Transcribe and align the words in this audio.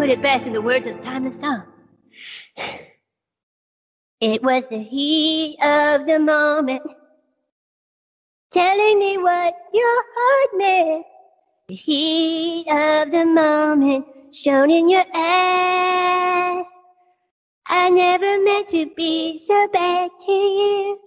put 0.00 0.08
it 0.08 0.22
best 0.22 0.46
in 0.46 0.54
the 0.54 0.62
words 0.62 0.86
of 0.86 0.98
timeless 1.02 1.38
song. 1.38 1.62
It 4.22 4.42
was 4.42 4.66
the 4.68 4.82
heat 4.82 5.58
of 5.62 6.06
the 6.06 6.18
moment, 6.18 6.80
telling 8.50 8.98
me 8.98 9.18
what 9.18 9.54
your 9.74 10.04
heart 10.16 10.50
meant. 10.56 11.06
The 11.68 11.74
heat 11.74 12.66
of 12.70 13.10
the 13.10 13.26
moment, 13.26 14.06
shown 14.34 14.70
in 14.70 14.88
your 14.88 15.04
eyes. 15.14 16.64
I 17.66 17.90
never 17.90 18.42
meant 18.42 18.68
to 18.68 18.86
be 18.96 19.36
so 19.36 19.68
bad 19.68 20.10
to 20.18 20.32
you. 20.32 20.98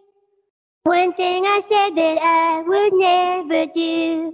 One 0.84 1.14
thing 1.14 1.46
I 1.48 1.62
said 1.68 1.96
that 1.96 2.20
I 2.22 2.62
would 2.62 2.94
never 2.94 3.66
do. 3.74 4.34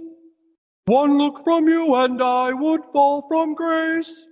One 0.84 1.16
look 1.16 1.44
from 1.44 1.66
you 1.66 1.94
and 1.94 2.20
I 2.22 2.52
would 2.52 2.82
fall 2.92 3.26
from 3.26 3.54
grace. 3.54 4.26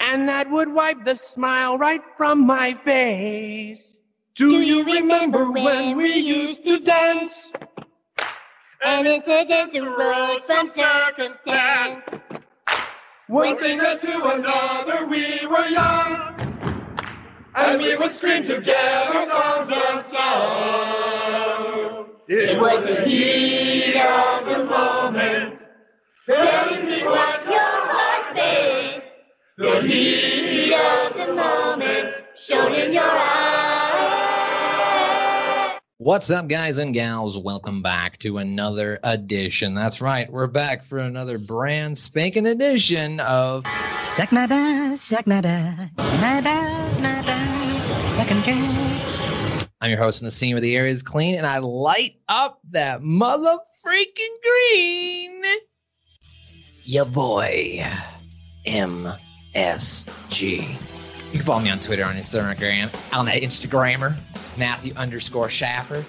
And 0.00 0.28
that 0.28 0.50
would 0.50 0.72
wipe 0.72 1.04
the 1.04 1.16
smile 1.16 1.78
right 1.78 2.02
from 2.16 2.46
my 2.46 2.74
face. 2.84 3.94
Do, 4.34 4.60
you 4.60 4.84
remember 4.84 5.50
when 5.50 5.96
we 5.96 6.14
used 6.14 6.64
to 6.64 6.78
dance? 6.80 7.50
And 8.84 9.06
incidents 9.06 9.76
arose 9.76 10.42
from 10.42 10.70
circumstance. 10.70 12.04
One 13.28 13.58
thing 13.58 13.78
led 13.78 14.00
to 14.02 14.28
another, 14.34 15.06
we 15.06 15.46
were 15.46 15.66
young. 15.66 16.34
And 17.54 17.80
we 17.80 17.96
would 17.96 18.14
scream 18.14 18.44
together 18.44 19.26
songs 19.30 19.72
of 19.72 20.06
song. 20.06 22.06
It 22.28 22.60
was 22.60 22.84
the 22.84 23.00
heat 23.02 23.96
of 23.96 24.48
the 24.48 24.64
moment, 24.64 25.58
telling 26.26 26.86
me 26.86 27.02
what 27.04 27.44
your 27.46 27.56
heart 27.56 28.34
meant. 28.34 28.85
The 29.58 29.80
heat 29.80 30.74
of 30.74 31.16
the 31.16 31.32
moment, 31.32 32.14
shown 32.36 32.74
in 32.74 32.92
your 32.92 33.08
eyes. 33.08 33.40
What's 35.96 36.30
up, 36.30 36.46
guys 36.46 36.76
and 36.76 36.92
gals? 36.92 37.38
Welcome 37.38 37.80
back 37.80 38.18
to 38.18 38.36
another 38.36 38.98
edition. 39.02 39.74
That's 39.74 40.02
right, 40.02 40.30
we're 40.30 40.46
back 40.46 40.84
for 40.84 40.98
another 40.98 41.38
brand 41.38 41.96
spanking 41.96 42.44
edition 42.44 43.18
of 43.20 43.64
Suck 44.02 44.30
my 44.30 44.46
balls, 44.46 45.00
suck 45.00 45.26
my 45.26 45.40
balls, 45.40 45.88
my 45.96 46.42
balls, 46.42 47.00
my 47.00 47.22
suck 48.14 48.30
'em 48.30 48.42
dry. 48.42 49.70
I'm 49.80 49.88
your 49.88 49.98
host, 49.98 50.20
and 50.20 50.28
the 50.28 50.32
scene 50.32 50.52
where 50.52 50.60
the 50.60 50.76
air 50.76 50.86
is 50.86 51.02
clean, 51.02 51.34
and 51.34 51.46
I 51.46 51.60
light 51.60 52.16
up 52.28 52.60
that 52.72 53.00
mother 53.00 53.56
freaking 53.82 54.36
green. 54.42 55.42
Your 56.84 57.06
boy, 57.06 57.82
MSG. 59.56 60.70
You 61.32 61.32
can 61.32 61.40
follow 61.40 61.62
me 61.62 61.70
on 61.70 61.80
Twitter, 61.80 62.04
on 62.04 62.16
Instagram, 62.16 63.16
on 63.16 63.26
that 63.26 63.42
Instagrammer, 63.42 64.14
Matthew 64.56 64.94
underscore 64.96 65.48
Schaffer, 65.48 66.04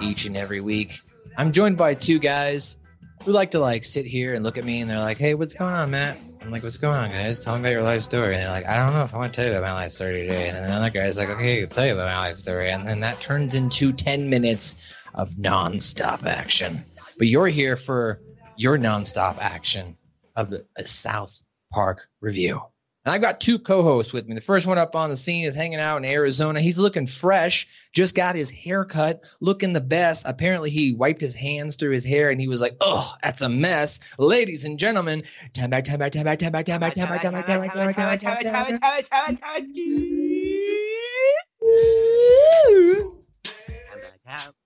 each 0.00 0.24
and 0.24 0.36
every 0.36 0.60
week. 0.60 0.98
I'm 1.36 1.52
joined 1.52 1.76
by 1.76 1.94
two 1.94 2.18
guys 2.18 2.76
who 3.24 3.32
like 3.32 3.50
to 3.52 3.58
like 3.58 3.84
sit 3.84 4.04
here 4.04 4.34
and 4.34 4.42
look 4.42 4.58
at 4.58 4.64
me, 4.64 4.80
and 4.80 4.90
they're 4.90 4.98
like, 4.98 5.18
"Hey, 5.18 5.34
what's 5.34 5.54
going 5.54 5.74
on, 5.74 5.90
Matt?" 5.90 6.18
I'm 6.40 6.50
like, 6.50 6.62
"What's 6.62 6.76
going 6.76 6.96
on, 6.96 7.10
guys? 7.10 7.38
Tell 7.38 7.54
me 7.54 7.60
about 7.60 7.72
your 7.72 7.82
life 7.82 8.02
story." 8.02 8.34
And 8.34 8.42
they're 8.42 8.50
like, 8.50 8.66
"I 8.66 8.76
don't 8.76 8.92
know 8.94 9.04
if 9.04 9.14
I 9.14 9.18
want 9.18 9.32
to 9.32 9.36
tell 9.40 9.50
you 9.50 9.56
about 9.56 9.68
my 9.68 9.74
life 9.74 9.92
story 9.92 10.22
today." 10.22 10.48
And 10.48 10.56
then 10.56 10.64
another 10.64 10.90
guy's 10.90 11.18
like, 11.18 11.28
"Okay, 11.28 11.62
I'll 11.62 11.68
tell 11.68 11.86
you 11.86 11.92
about 11.92 12.06
my 12.06 12.18
life 12.18 12.38
story," 12.38 12.70
and 12.70 12.86
then 12.86 13.00
that 13.00 13.20
turns 13.20 13.54
into 13.54 13.92
ten 13.92 14.28
minutes 14.28 14.76
of 15.14 15.30
nonstop 15.32 16.24
action. 16.24 16.84
But 17.18 17.28
you're 17.28 17.48
here 17.48 17.76
for 17.76 18.20
your 18.56 18.78
nonstop 18.78 19.38
action 19.38 19.96
of 20.36 20.52
a 20.76 20.84
South 20.84 21.42
Park 21.72 22.08
review. 22.20 22.60
And 23.04 23.12
I've 23.12 23.20
got 23.20 23.40
two 23.40 23.58
co-hosts 23.58 24.12
with 24.12 24.28
me. 24.28 24.34
The 24.36 24.40
first 24.40 24.64
one 24.64 24.78
up 24.78 24.94
on 24.94 25.10
the 25.10 25.16
scene 25.16 25.44
is 25.44 25.56
hanging 25.56 25.80
out 25.80 25.96
in 25.96 26.04
Arizona. 26.04 26.60
He's 26.60 26.78
looking 26.78 27.08
fresh, 27.08 27.66
just 27.92 28.14
got 28.14 28.36
his 28.36 28.48
hair 28.48 28.84
cut, 28.84 29.24
looking 29.40 29.72
the 29.72 29.80
best. 29.80 30.24
Apparently, 30.24 30.70
he 30.70 30.94
wiped 30.94 31.20
his 31.20 31.34
hands 31.34 31.74
through 31.74 31.90
his 31.90 32.06
hair 32.06 32.30
and 32.30 32.40
he 32.40 32.46
was 32.46 32.60
like, 32.60 32.76
oh, 32.80 33.12
that's 33.22 33.42
a 33.42 33.48
mess. 33.48 33.98
Ladies 34.18 34.64
and 34.64 34.78
gentlemen, 34.78 35.24
time 35.52 35.70
back, 35.70 35.82
time 35.82 35.98
back, 35.98 36.12
time 36.12 36.22
back, 36.22 36.38
time 36.38 36.52
back, 36.52 36.64
time 36.64 36.78
back, 36.78 36.94
time 36.94 37.08
back, 37.08 37.22
time 37.22 37.32
back, 37.32 37.46
time 37.46 37.60
back, 37.60 37.74
time 37.74 37.86
back, 37.88 37.96
time 37.96 38.06
back, 38.06 38.20
time 38.20 38.80
back, 38.80 39.10
time 39.10 39.34
back, 39.34 39.64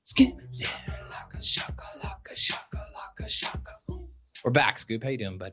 Skip. 0.02 0.34
Laka 1.10 1.42
shaka, 1.42 1.84
laka 2.04 2.36
shaka, 2.36 2.86
laka 2.94 3.28
shaka. 3.28 3.72
We're 4.44 4.50
back, 4.50 4.78
Scoop. 4.78 5.02
How 5.02 5.08
you 5.08 5.18
doing, 5.18 5.38
bud? 5.38 5.52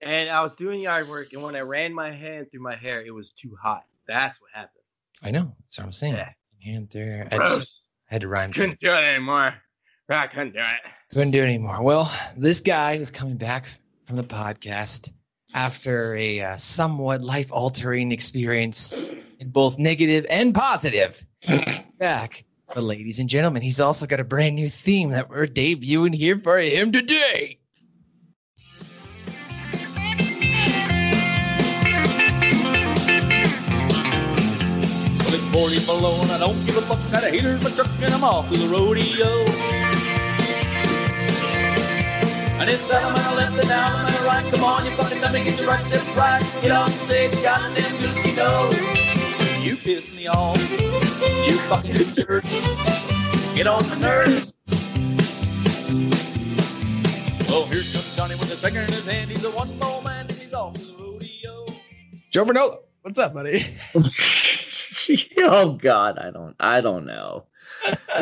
And 0.00 0.30
I 0.30 0.40
was 0.42 0.54
doing 0.54 0.80
yard 0.80 1.08
work, 1.08 1.32
and 1.32 1.42
when 1.42 1.56
I 1.56 1.60
ran 1.60 1.92
my 1.92 2.12
hand 2.12 2.50
through 2.50 2.62
my 2.62 2.76
hair, 2.76 3.04
it 3.04 3.10
was 3.10 3.32
too 3.32 3.56
hot. 3.60 3.84
That's 4.06 4.40
what 4.40 4.50
happened. 4.52 4.84
I 5.24 5.30
know. 5.30 5.54
That's 5.60 5.78
what 5.78 5.84
I'm 5.84 5.92
saying. 5.92 6.14
Yeah. 6.14 6.30
Hand 6.64 6.90
through. 6.90 7.24
I 7.30 7.36
Gross. 7.36 7.58
just 7.58 7.86
had 8.06 8.20
to 8.20 8.28
rhyme. 8.28 8.52
Couldn't 8.52 8.78
do 8.80 8.90
it 8.90 9.04
anymore. 9.04 9.54
I 10.08 10.26
couldn't 10.26 10.54
do 10.54 10.60
it. 10.60 10.90
Couldn't 11.10 11.32
do 11.32 11.42
it 11.42 11.46
anymore. 11.46 11.82
Well, 11.82 12.10
this 12.36 12.60
guy 12.60 12.92
is 12.92 13.10
coming 13.10 13.36
back 13.36 13.66
from 14.06 14.16
the 14.16 14.24
podcast 14.24 15.12
after 15.54 16.14
a 16.16 16.40
uh, 16.40 16.56
somewhat 16.56 17.22
life 17.22 17.52
altering 17.52 18.12
experience 18.12 18.92
in 19.38 19.50
both 19.50 19.78
negative 19.78 20.24
and 20.30 20.54
positive. 20.54 21.24
back. 21.98 22.44
But, 22.74 22.84
ladies 22.84 23.18
and 23.18 23.28
gentlemen, 23.28 23.62
he's 23.62 23.80
also 23.80 24.06
got 24.06 24.20
a 24.20 24.24
brand 24.24 24.56
new 24.56 24.68
theme 24.68 25.10
that 25.10 25.30
we're 25.30 25.46
debuting 25.46 26.14
here 26.14 26.38
for 26.38 26.58
him 26.58 26.92
today. 26.92 27.58
40 35.58 35.86
below 35.86 36.22
and 36.22 36.30
I 36.30 36.38
don't 36.38 36.54
give 36.64 36.76
a 36.76 36.82
fuck. 36.82 37.00
Got 37.10 37.24
a 37.24 37.30
haters, 37.30 37.60
but 37.60 37.74
trucking 37.74 38.10
them 38.14 38.22
off 38.22 38.48
to 38.48 38.56
the 38.56 38.68
rodeo. 38.68 39.26
And 42.60 42.70
it's 42.70 42.86
down 42.88 43.06
on 43.06 43.12
my 43.12 43.34
left 43.34 43.58
and 43.58 43.68
down 43.68 43.90
on 43.90 44.04
my 44.04 44.24
right. 44.24 44.52
Come 44.54 44.62
on, 44.62 44.86
you 44.86 44.92
fucking 44.92 45.20
dummy, 45.20 45.42
get 45.42 45.58
your 45.58 45.66
right 45.66 45.84
step 45.86 46.16
right. 46.16 46.40
Get 46.62 46.70
on 46.70 46.88
stage, 46.90 47.32
goddamn 47.42 47.90
goosey 47.98 48.36
nose. 48.36 48.78
You 49.60 49.74
piss 49.74 50.16
me 50.16 50.28
off. 50.28 50.56
You 51.44 51.56
fucking 51.66 51.92
jerk. 52.14 52.44
Get 53.56 53.66
on 53.66 53.82
the 53.82 53.96
nerves. 54.00 54.54
Oh, 57.50 57.66
here's 57.68 57.92
just 57.92 58.16
Johnny 58.16 58.36
with 58.36 58.48
his 58.48 58.60
finger 58.60 58.78
in 58.78 58.86
his 58.86 59.08
hand. 59.08 59.28
He's 59.28 59.44
a 59.44 59.50
one 59.50 59.76
more 59.80 60.02
man 60.02 60.26
and 60.28 60.38
he's 60.38 60.54
off 60.54 60.74
to 60.74 60.84
the 60.84 61.02
rodeo. 61.02 61.66
Joe 62.30 62.44
Vernola, 62.44 62.78
what's 63.02 63.18
up, 63.18 63.34
buddy? 63.34 63.66
oh 65.38 65.72
god 65.72 66.18
i 66.18 66.30
don't 66.30 66.54
i 66.60 66.80
don't 66.80 67.06
know 67.06 67.44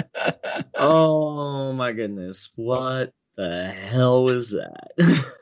oh 0.75 1.73
my 1.73 1.93
goodness 1.93 2.53
what 2.57 3.13
the 3.37 3.69
hell 3.69 4.25
was 4.25 4.51
that 4.51 4.93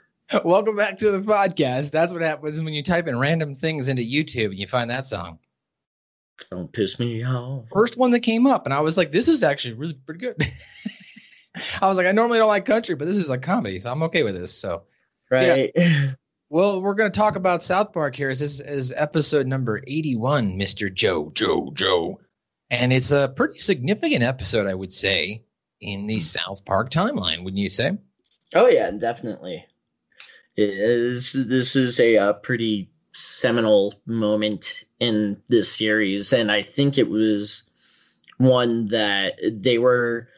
Welcome 0.44 0.74
back 0.74 0.96
to 0.98 1.10
the 1.10 1.20
podcast. 1.20 1.90
That's 1.92 2.12
what 2.12 2.22
happens 2.22 2.60
when 2.60 2.74
you 2.74 2.82
type 2.82 3.06
in 3.06 3.18
random 3.18 3.54
things 3.54 3.88
into 3.88 4.02
YouTube 4.02 4.46
and 4.46 4.58
you 4.58 4.66
find 4.66 4.90
that 4.90 5.06
song. 5.06 5.38
don't 6.50 6.72
piss 6.72 6.98
me 6.98 7.22
off 7.22 7.66
first 7.72 7.96
one 7.96 8.10
that 8.12 8.20
came 8.20 8.46
up, 8.46 8.64
and 8.64 8.74
I 8.74 8.80
was 8.80 8.96
like, 8.96 9.12
"This 9.12 9.28
is 9.28 9.42
actually 9.42 9.74
really 9.74 9.94
pretty 9.94 10.20
good." 10.20 10.36
I 11.80 11.86
was 11.86 11.98
like, 11.98 12.06
"I 12.06 12.12
normally 12.12 12.38
don't 12.38 12.48
like 12.48 12.64
country, 12.64 12.94
but 12.94 13.04
this 13.04 13.16
is 13.16 13.28
like 13.28 13.42
comedy, 13.42 13.78
so 13.78 13.92
I'm 13.92 14.02
okay 14.04 14.22
with 14.22 14.34
this." 14.34 14.52
So, 14.52 14.84
right 15.30 15.72
well, 16.54 16.80
we're 16.80 16.94
going 16.94 17.10
to 17.10 17.18
talk 17.18 17.34
about 17.34 17.64
South 17.64 17.92
Park 17.92 18.14
here. 18.14 18.28
This 18.28 18.60
is 18.60 18.92
episode 18.96 19.48
number 19.48 19.82
81, 19.88 20.56
Mister 20.56 20.88
Joe, 20.88 21.32
Joe, 21.34 21.72
Joe, 21.74 22.20
and 22.70 22.92
it's 22.92 23.10
a 23.10 23.34
pretty 23.36 23.58
significant 23.58 24.22
episode, 24.22 24.68
I 24.68 24.74
would 24.74 24.92
say, 24.92 25.42
in 25.80 26.06
the 26.06 26.20
South 26.20 26.64
Park 26.64 26.90
timeline. 26.90 27.42
Wouldn't 27.42 27.58
you 27.58 27.70
say? 27.70 27.98
oh 28.54 28.68
yeah 28.68 28.90
definitely 28.92 29.64
it 30.56 30.70
is 30.70 31.32
this 31.48 31.76
is 31.76 31.98
a, 32.00 32.16
uh 32.16 32.32
pretty 32.34 32.88
seminal 33.12 33.94
moment 34.06 34.84
in 35.00 35.36
this 35.48 35.76
series 35.76 36.32
and 36.32 36.50
i 36.50 36.62
think 36.62 36.98
it 36.98 37.08
was 37.08 37.68
one 38.38 38.88
that 38.88 39.34
they 39.52 39.78
were 39.78 40.28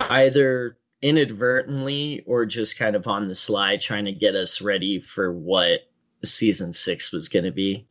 either 0.00 0.76
inadvertently 1.06 2.20
or 2.26 2.44
just 2.44 2.76
kind 2.76 2.96
of 2.96 3.06
on 3.06 3.28
the 3.28 3.34
slide 3.34 3.80
trying 3.80 4.04
to 4.04 4.12
get 4.12 4.34
us 4.34 4.60
ready 4.60 5.00
for 5.00 5.32
what 5.32 5.82
season 6.24 6.72
six 6.72 7.12
was 7.12 7.28
going 7.28 7.44
to 7.44 7.52
be. 7.52 7.86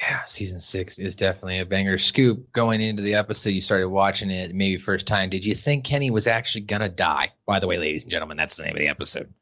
Yeah, 0.00 0.22
season 0.24 0.60
six 0.60 1.00
is 1.00 1.16
definitely 1.16 1.58
a 1.58 1.66
banger. 1.66 1.98
Scoop, 1.98 2.52
going 2.52 2.80
into 2.80 3.02
the 3.02 3.14
episode, 3.14 3.50
you 3.50 3.60
started 3.60 3.88
watching 3.88 4.30
it 4.30 4.54
maybe 4.54 4.76
first 4.76 5.08
time. 5.08 5.28
Did 5.28 5.44
you 5.44 5.54
think 5.54 5.84
Kenny 5.84 6.10
was 6.10 6.26
actually 6.26 6.60
gonna 6.60 6.90
die? 6.90 7.32
By 7.46 7.58
the 7.58 7.66
way, 7.66 7.78
ladies 7.78 8.02
and 8.02 8.10
gentlemen, 8.10 8.36
that's 8.36 8.58
the 8.58 8.64
name 8.64 8.74
of 8.74 8.78
the 8.78 8.88
episode. 8.88 9.32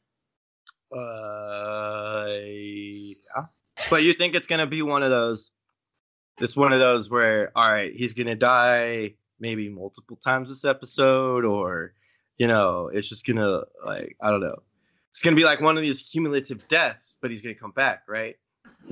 Uh, 0.96 2.26
yeah. 2.38 3.46
But 3.90 4.04
you 4.04 4.14
think 4.14 4.36
it's 4.36 4.46
gonna 4.46 4.68
be 4.68 4.82
one 4.82 5.02
of 5.02 5.10
those? 5.10 5.50
It's 6.40 6.56
one 6.56 6.72
of 6.72 6.78
those 6.78 7.10
where, 7.10 7.50
all 7.56 7.72
right, 7.72 7.92
he's 7.92 8.12
gonna 8.12 8.36
die 8.36 9.14
maybe 9.40 9.68
multiple 9.68 10.20
times 10.24 10.50
this 10.50 10.64
episode, 10.64 11.44
or 11.44 11.94
you 12.38 12.46
know, 12.46 12.90
it's 12.92 13.08
just 13.08 13.26
gonna 13.26 13.62
like 13.84 14.16
I 14.20 14.30
don't 14.30 14.40
know. 14.40 14.62
It's 15.10 15.20
gonna 15.20 15.36
be 15.36 15.44
like 15.44 15.60
one 15.60 15.76
of 15.76 15.82
these 15.82 16.02
cumulative 16.02 16.66
deaths, 16.68 17.18
but 17.20 17.30
he's 17.30 17.42
gonna 17.42 17.54
come 17.54 17.72
back, 17.72 18.02
right? 18.08 18.36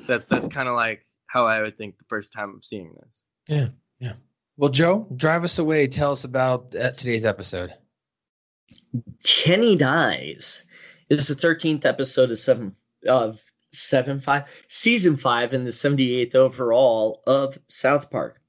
That's 0.06 0.26
that's 0.26 0.48
kind 0.48 0.68
of 0.68 0.76
like 0.76 1.06
how 1.26 1.46
I 1.46 1.62
would 1.62 1.76
think 1.76 1.98
the 1.98 2.04
first 2.08 2.32
time 2.32 2.54
of 2.54 2.64
seeing 2.64 2.94
this. 2.94 3.24
Yeah, 3.48 3.68
yeah. 3.98 4.12
Well, 4.56 4.70
Joe, 4.70 5.08
drive 5.16 5.44
us 5.44 5.58
away. 5.58 5.86
Tell 5.86 6.12
us 6.12 6.24
about 6.24 6.74
uh, 6.76 6.92
today's 6.92 7.24
episode. 7.24 7.72
Kenny 9.24 9.76
dies. 9.76 10.64
It's 11.08 11.28
the 11.28 11.34
thirteenth 11.34 11.84
episode 11.84 12.30
of 12.30 12.38
seven 12.38 12.76
of 13.08 13.40
seven 13.72 14.20
five 14.20 14.44
season 14.68 15.16
five 15.16 15.52
and 15.52 15.66
the 15.66 15.72
seventy 15.72 16.14
eighth 16.14 16.34
overall 16.34 17.22
of 17.26 17.58
South 17.68 18.10
Park. 18.10 18.41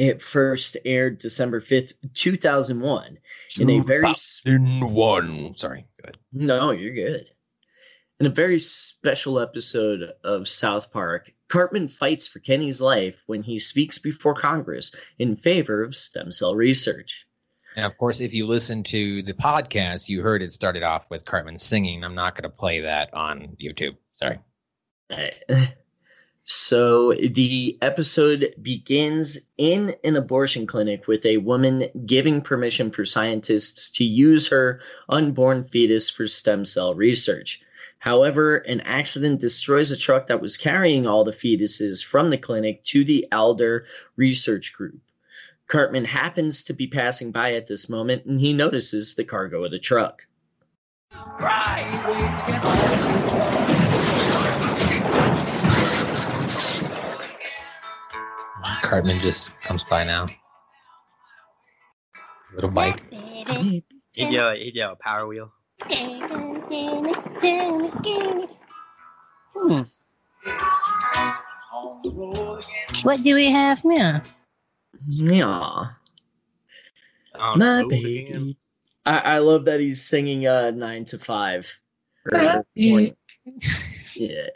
It 0.00 0.22
first 0.22 0.78
aired 0.86 1.18
December 1.18 1.60
fifth, 1.60 1.92
two 2.14 2.38
thousand 2.38 2.80
one, 2.80 3.18
in 3.58 3.68
a 3.68 3.80
very 3.80 4.00
one. 4.80 5.54
Sorry, 5.56 5.84
go 6.00 6.04
ahead. 6.04 6.16
no, 6.32 6.70
you're 6.70 6.94
good. 6.94 7.28
In 8.18 8.24
a 8.24 8.30
very 8.30 8.58
special 8.58 9.38
episode 9.38 10.10
of 10.24 10.48
South 10.48 10.90
Park, 10.90 11.30
Cartman 11.48 11.86
fights 11.86 12.26
for 12.26 12.38
Kenny's 12.38 12.80
life 12.80 13.22
when 13.26 13.42
he 13.42 13.58
speaks 13.58 13.98
before 13.98 14.34
Congress 14.34 14.96
in 15.18 15.36
favor 15.36 15.82
of 15.82 15.94
stem 15.94 16.32
cell 16.32 16.54
research. 16.54 17.26
Now, 17.76 17.84
of 17.84 17.98
course, 17.98 18.22
if 18.22 18.32
you 18.32 18.46
listen 18.46 18.82
to 18.84 19.20
the 19.20 19.34
podcast, 19.34 20.08
you 20.08 20.22
heard 20.22 20.40
it 20.40 20.50
started 20.50 20.82
off 20.82 21.10
with 21.10 21.26
Cartman 21.26 21.58
singing. 21.58 22.04
I'm 22.04 22.14
not 22.14 22.34
going 22.34 22.50
to 22.50 22.56
play 22.56 22.80
that 22.80 23.12
on 23.12 23.54
YouTube. 23.62 23.98
Sorry. 24.14 24.38
So 26.52 27.12
the 27.12 27.78
episode 27.80 28.56
begins 28.60 29.38
in 29.56 29.94
an 30.02 30.16
abortion 30.16 30.66
clinic 30.66 31.06
with 31.06 31.24
a 31.24 31.36
woman 31.36 31.86
giving 32.06 32.40
permission 32.40 32.90
for 32.90 33.06
scientists 33.06 33.88
to 33.90 34.04
use 34.04 34.48
her 34.48 34.80
unborn 35.08 35.62
fetus 35.62 36.10
for 36.10 36.26
stem 36.26 36.64
cell 36.64 36.92
research. 36.92 37.60
However, 38.00 38.56
an 38.56 38.80
accident 38.80 39.40
destroys 39.40 39.92
a 39.92 39.96
truck 39.96 40.26
that 40.26 40.42
was 40.42 40.56
carrying 40.56 41.06
all 41.06 41.22
the 41.22 41.30
fetuses 41.30 42.04
from 42.04 42.30
the 42.30 42.36
clinic 42.36 42.82
to 42.86 43.04
the 43.04 43.28
Alder 43.30 43.86
Research 44.16 44.72
Group. 44.72 45.00
Cartman 45.68 46.04
happens 46.04 46.64
to 46.64 46.72
be 46.72 46.88
passing 46.88 47.30
by 47.30 47.54
at 47.54 47.68
this 47.68 47.88
moment 47.88 48.24
and 48.24 48.40
he 48.40 48.52
notices 48.52 49.14
the 49.14 49.22
cargo 49.22 49.62
of 49.62 49.70
the 49.70 49.78
truck. 49.78 50.26
Cartman 58.82 59.20
just 59.20 59.58
comes 59.60 59.84
by 59.84 60.04
now. 60.04 60.28
Little 62.54 62.70
bike. 62.70 63.02
He'd 63.12 63.84
yell, 64.16 64.54
he'd 64.54 64.74
yell, 64.74 64.96
power 64.96 65.26
wheel. 65.26 65.52
Hmm. 69.54 69.82
What 73.02 73.22
do 73.22 73.34
we 73.34 73.50
have 73.50 73.84
now? 73.84 74.22
Yeah. 75.06 75.86
I 77.34 77.56
My 77.56 77.84
baby. 77.88 78.56
I, 79.06 79.18
I 79.18 79.38
love 79.38 79.64
that 79.66 79.80
he's 79.80 80.02
singing 80.02 80.46
uh 80.46 80.70
nine 80.72 81.04
to 81.06 81.18
five. 81.18 81.70
Or- 82.32 82.38
or 82.38 82.64
Yeah. 82.74 82.90
morning. 82.90 83.16
yeah. 84.16 84.48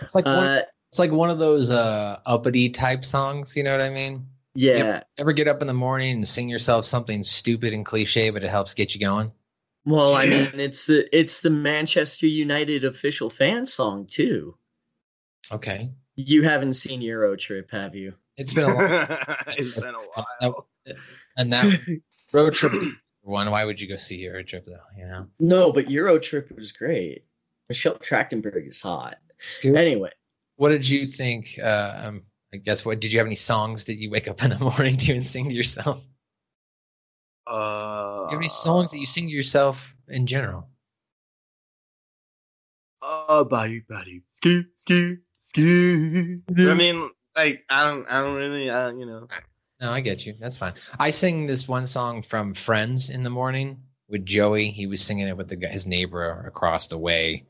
Takes 0.00 0.02
It's 0.02 0.14
like 0.14 0.24
one, 0.26 0.34
uh 0.36 0.62
it's 0.90 0.98
like 0.98 1.10
one 1.12 1.30
of 1.30 1.38
those 1.38 1.70
uh 1.70 2.18
uppity 2.26 2.70
type 2.70 3.04
songs. 3.04 3.56
You 3.56 3.64
know 3.64 3.72
what 3.72 3.82
I 3.82 3.90
mean? 3.90 4.26
yeah. 4.54 5.02
Ever 5.18 5.32
get 5.32 5.46
up 5.48 5.60
in 5.60 5.66
the 5.68 5.74
morning 5.74 6.12
and 6.16 6.28
sing 6.28 6.48
yourself 6.48 6.84
something 6.84 7.22
stupid 7.22 7.72
and 7.74 7.84
cliche, 7.86 8.30
but 8.30 8.42
it 8.42 8.48
helps 8.50 8.74
get 8.74 8.94
you 8.94 9.00
going? 9.00 9.30
Well, 9.84 10.14
I 10.14 10.26
mean 10.26 10.50
it's 10.54 10.86
the 10.86 11.08
it's 11.16 11.40
the 11.40 11.50
Manchester 11.50 12.26
United 12.26 12.84
official 12.84 13.30
fan 13.30 13.66
song 13.66 14.06
too. 14.06 14.56
Okay, 15.52 15.90
You 16.16 16.42
haven't 16.42 16.74
seen 16.74 17.00
Euro 17.00 17.36
Trip, 17.36 17.70
have 17.70 17.94
you? 17.94 18.14
it's 18.36 18.52
been 18.54 18.64
a 18.64 18.74
long. 18.74 19.16
it's 19.48 19.74
been 19.84 19.94
a 19.94 19.98
while. 20.42 20.68
and 21.36 21.52
that 21.52 21.80
road 22.32 22.52
trip 22.54 22.72
one. 23.22 23.50
Why 23.50 23.64
would 23.64 23.80
you 23.80 23.88
go 23.88 23.96
see 23.96 24.16
Euro 24.16 24.42
trip 24.42 24.64
though? 24.64 24.76
You 24.96 25.06
know. 25.06 25.26
No, 25.40 25.72
but 25.72 25.90
Euro 25.90 26.18
Trip 26.18 26.50
was 26.54 26.72
great. 26.72 27.24
Michelle 27.68 27.96
Trachtenberg 27.96 28.68
is 28.68 28.80
hot. 28.80 29.16
Scoop, 29.38 29.76
Anyway, 29.76 30.10
what 30.56 30.70
did 30.70 30.88
you 30.88 31.06
think? 31.06 31.58
Uh, 31.62 32.02
um, 32.04 32.22
I 32.52 32.56
guess 32.56 32.84
what 32.84 33.00
did 33.00 33.12
you 33.12 33.18
have 33.18 33.26
any 33.26 33.36
songs 33.36 33.84
that 33.84 33.94
you 33.94 34.10
wake 34.10 34.28
up 34.28 34.42
in 34.42 34.50
the 34.50 34.58
morning 34.78 34.96
to 34.96 35.12
and 35.12 35.24
sing 35.24 35.48
to 35.48 35.54
yourself? 35.54 36.02
Uh, 37.46 38.24
you 38.24 38.30
have 38.30 38.40
any 38.40 38.48
songs 38.48 38.90
that 38.92 38.98
you 38.98 39.06
sing 39.06 39.26
to 39.28 39.32
yourself 39.32 39.94
in 40.08 40.26
general? 40.26 40.68
Oh, 43.00 43.44
body, 43.44 43.84
body, 43.88 44.22
ski, 44.30 44.64
ski, 44.76 45.16
ski. 45.40 46.40
I 46.58 46.74
mean, 46.74 47.10
like, 47.36 47.64
I 47.70 47.84
don't, 47.84 48.06
I 48.10 48.20
don't 48.20 48.34
really, 48.34 48.70
I 48.70 48.86
don't, 48.86 48.98
you 48.98 49.06
know. 49.06 49.28
No, 49.80 49.92
I 49.92 50.00
get 50.00 50.26
you. 50.26 50.34
That's 50.40 50.58
fine. 50.58 50.74
I 50.98 51.10
sing 51.10 51.46
this 51.46 51.68
one 51.68 51.86
song 51.86 52.22
from 52.22 52.52
Friends 52.52 53.10
in 53.10 53.22
the 53.22 53.30
morning 53.30 53.80
with 54.08 54.26
Joey. 54.26 54.70
He 54.70 54.88
was 54.88 55.00
singing 55.00 55.28
it 55.28 55.36
with 55.36 55.48
the 55.48 55.68
his 55.68 55.86
neighbor 55.86 56.44
across 56.46 56.88
the 56.88 56.98
way, 56.98 57.46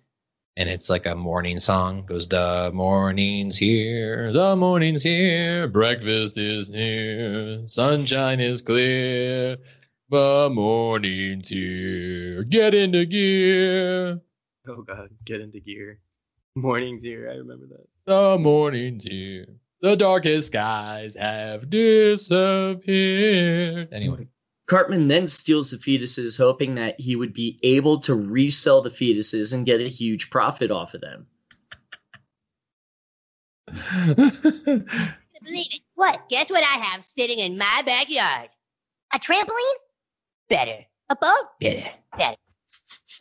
and 0.58 0.68
it's 0.68 0.90
like 0.90 1.06
a 1.06 1.14
morning 1.14 1.60
song. 1.60 2.02
Goes 2.02 2.26
the 2.26 2.70
morning's 2.74 3.56
here, 3.56 4.32
the 4.32 4.56
morning's 4.56 5.04
here, 5.04 5.68
breakfast 5.68 6.36
is 6.36 6.68
near, 6.68 7.64
sunshine 7.66 8.40
is 8.40 8.60
clear, 8.60 9.56
the 10.10 10.50
morning's 10.52 11.48
here. 11.48 12.42
Get 12.42 12.74
into 12.74 13.06
gear. 13.06 14.20
Oh 14.66 14.82
God, 14.82 15.10
get 15.24 15.40
into 15.40 15.60
gear. 15.60 16.00
Mornings 16.56 17.04
here, 17.04 17.30
I 17.30 17.36
remember 17.36 17.66
that. 17.68 17.86
The 18.06 18.36
morning's 18.38 19.04
here. 19.04 19.46
The 19.80 19.94
darkest 19.94 20.48
skies 20.48 21.14
have 21.14 21.70
disappeared. 21.70 22.82
Anyway. 23.92 24.26
Cartman 24.68 25.08
then 25.08 25.26
steals 25.26 25.70
the 25.70 25.78
fetuses, 25.78 26.36
hoping 26.36 26.74
that 26.74 27.00
he 27.00 27.16
would 27.16 27.32
be 27.32 27.58
able 27.62 27.98
to 28.00 28.14
resell 28.14 28.82
the 28.82 28.90
fetuses 28.90 29.52
and 29.52 29.64
get 29.64 29.80
a 29.80 29.88
huge 29.88 30.30
profit 30.30 30.70
off 30.70 30.92
of 30.92 31.00
them. 31.00 31.26
Believe 33.96 35.66
it. 35.72 35.80
What? 35.94 36.28
Guess 36.28 36.50
what 36.50 36.62
I 36.62 36.84
have 36.84 37.04
sitting 37.16 37.38
in 37.38 37.56
my 37.56 37.82
backyard? 37.84 38.50
A 39.14 39.18
trampoline? 39.18 39.78
Better. 40.50 40.84
A 41.08 41.16
boat? 41.16 41.44
Better. 41.60 41.88
Better. 42.16 42.36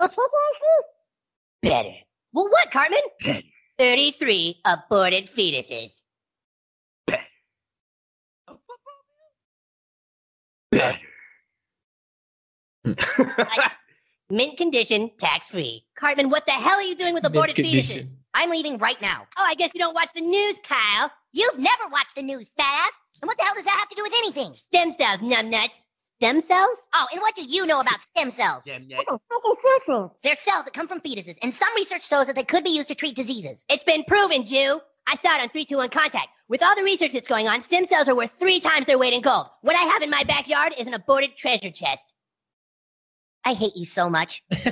A 0.02 0.10
football 0.10 0.28
field? 0.60 0.84
Better. 1.64 1.96
Well, 2.34 2.50
what, 2.50 2.72
Cartman? 2.72 3.00
Better. 3.24 3.42
33 3.80 4.60
aborted 4.66 5.30
fetuses. 5.30 6.02
Mint 14.30 14.58
condition, 14.58 15.10
tax 15.18 15.50
free. 15.50 15.86
Cartman, 15.98 16.30
what 16.30 16.46
the 16.46 16.52
hell 16.52 16.76
are 16.76 16.84
you 16.84 16.96
doing 16.96 17.14
with 17.14 17.26
aborted 17.26 17.56
fetuses? 17.56 18.10
I'm 18.34 18.50
leaving 18.50 18.78
right 18.78 19.02
now. 19.02 19.26
Oh, 19.38 19.46
I 19.48 19.56
guess 19.56 19.72
you 19.74 19.80
don't 19.80 19.96
watch 19.96 20.10
the 20.14 20.22
news, 20.22 20.60
Kyle. 20.68 21.10
You've 21.32 21.58
never 21.58 21.88
watched 21.92 22.16
the 22.16 22.22
news, 22.22 22.50
fat 22.58 22.88
ass. 22.88 22.92
And 23.22 23.28
what 23.28 23.38
the 23.38 23.44
hell 23.44 23.56
does 23.56 23.64
that 23.64 23.78
have 23.80 23.90
to 23.90 23.96
do 23.96 24.04
with 24.04 24.14
anything? 24.18 24.54
Stem 24.54 24.92
cells, 24.92 25.20
numbnuts. 25.20 25.76
Stem 26.20 26.42
cells? 26.42 26.88
Oh, 26.94 27.08
and 27.14 27.22
what 27.22 27.36
do 27.36 27.44
you 27.46 27.66
know 27.66 27.80
about 27.80 28.02
stem 28.02 28.32
cells? 28.32 28.64
Stem 28.64 28.88
cells? 28.90 29.22
They're 30.24 30.36
cells 30.36 30.66
that 30.66 30.74
come 30.74 30.88
from 30.88 31.00
fetuses, 31.00 31.38
and 31.42 31.54
some 31.54 31.74
research 31.76 32.08
shows 32.08 32.26
that 32.28 32.36
they 32.36 32.44
could 32.44 32.64
be 32.64 32.72
used 32.72 32.90
to 32.90 32.96
treat 32.96 33.16
diseases. 33.16 33.64
It's 33.70 33.84
been 33.84 34.04
proven, 34.04 34.46
Jew. 34.46 34.82
I 35.08 35.16
saw 35.16 35.36
it 35.38 35.42
on 35.42 35.50
321 35.50 35.90
Contact. 35.90 36.28
With 36.50 36.62
all 36.64 36.76
the 36.76 36.84
research 36.84 37.14
that's 37.14 37.28
going 37.28 37.48
on, 37.48 37.62
stem 37.62 37.86
cells 37.86 38.08
are 38.08 38.16
worth 38.16 38.32
three 38.38 38.60
times 38.60 38.88
their 38.88 38.98
weight 38.98 39.14
in 39.14 39.22
gold. 39.22 39.48
What 39.62 39.76
I 39.76 39.84
have 39.84 40.02
in 40.02 40.10
my 40.10 40.24
backyard 40.24 40.74
is 40.78 40.86
an 40.86 40.94
aborted 40.94 41.38
treasure 41.38 41.72
chest. 41.72 42.04
I 43.48 43.54
hate 43.54 43.78
you 43.78 43.86
so 43.86 44.10
much. 44.10 44.44
and 44.52 44.66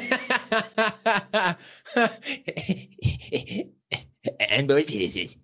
both 4.67 4.87
this 4.87 5.15
is 5.15 5.37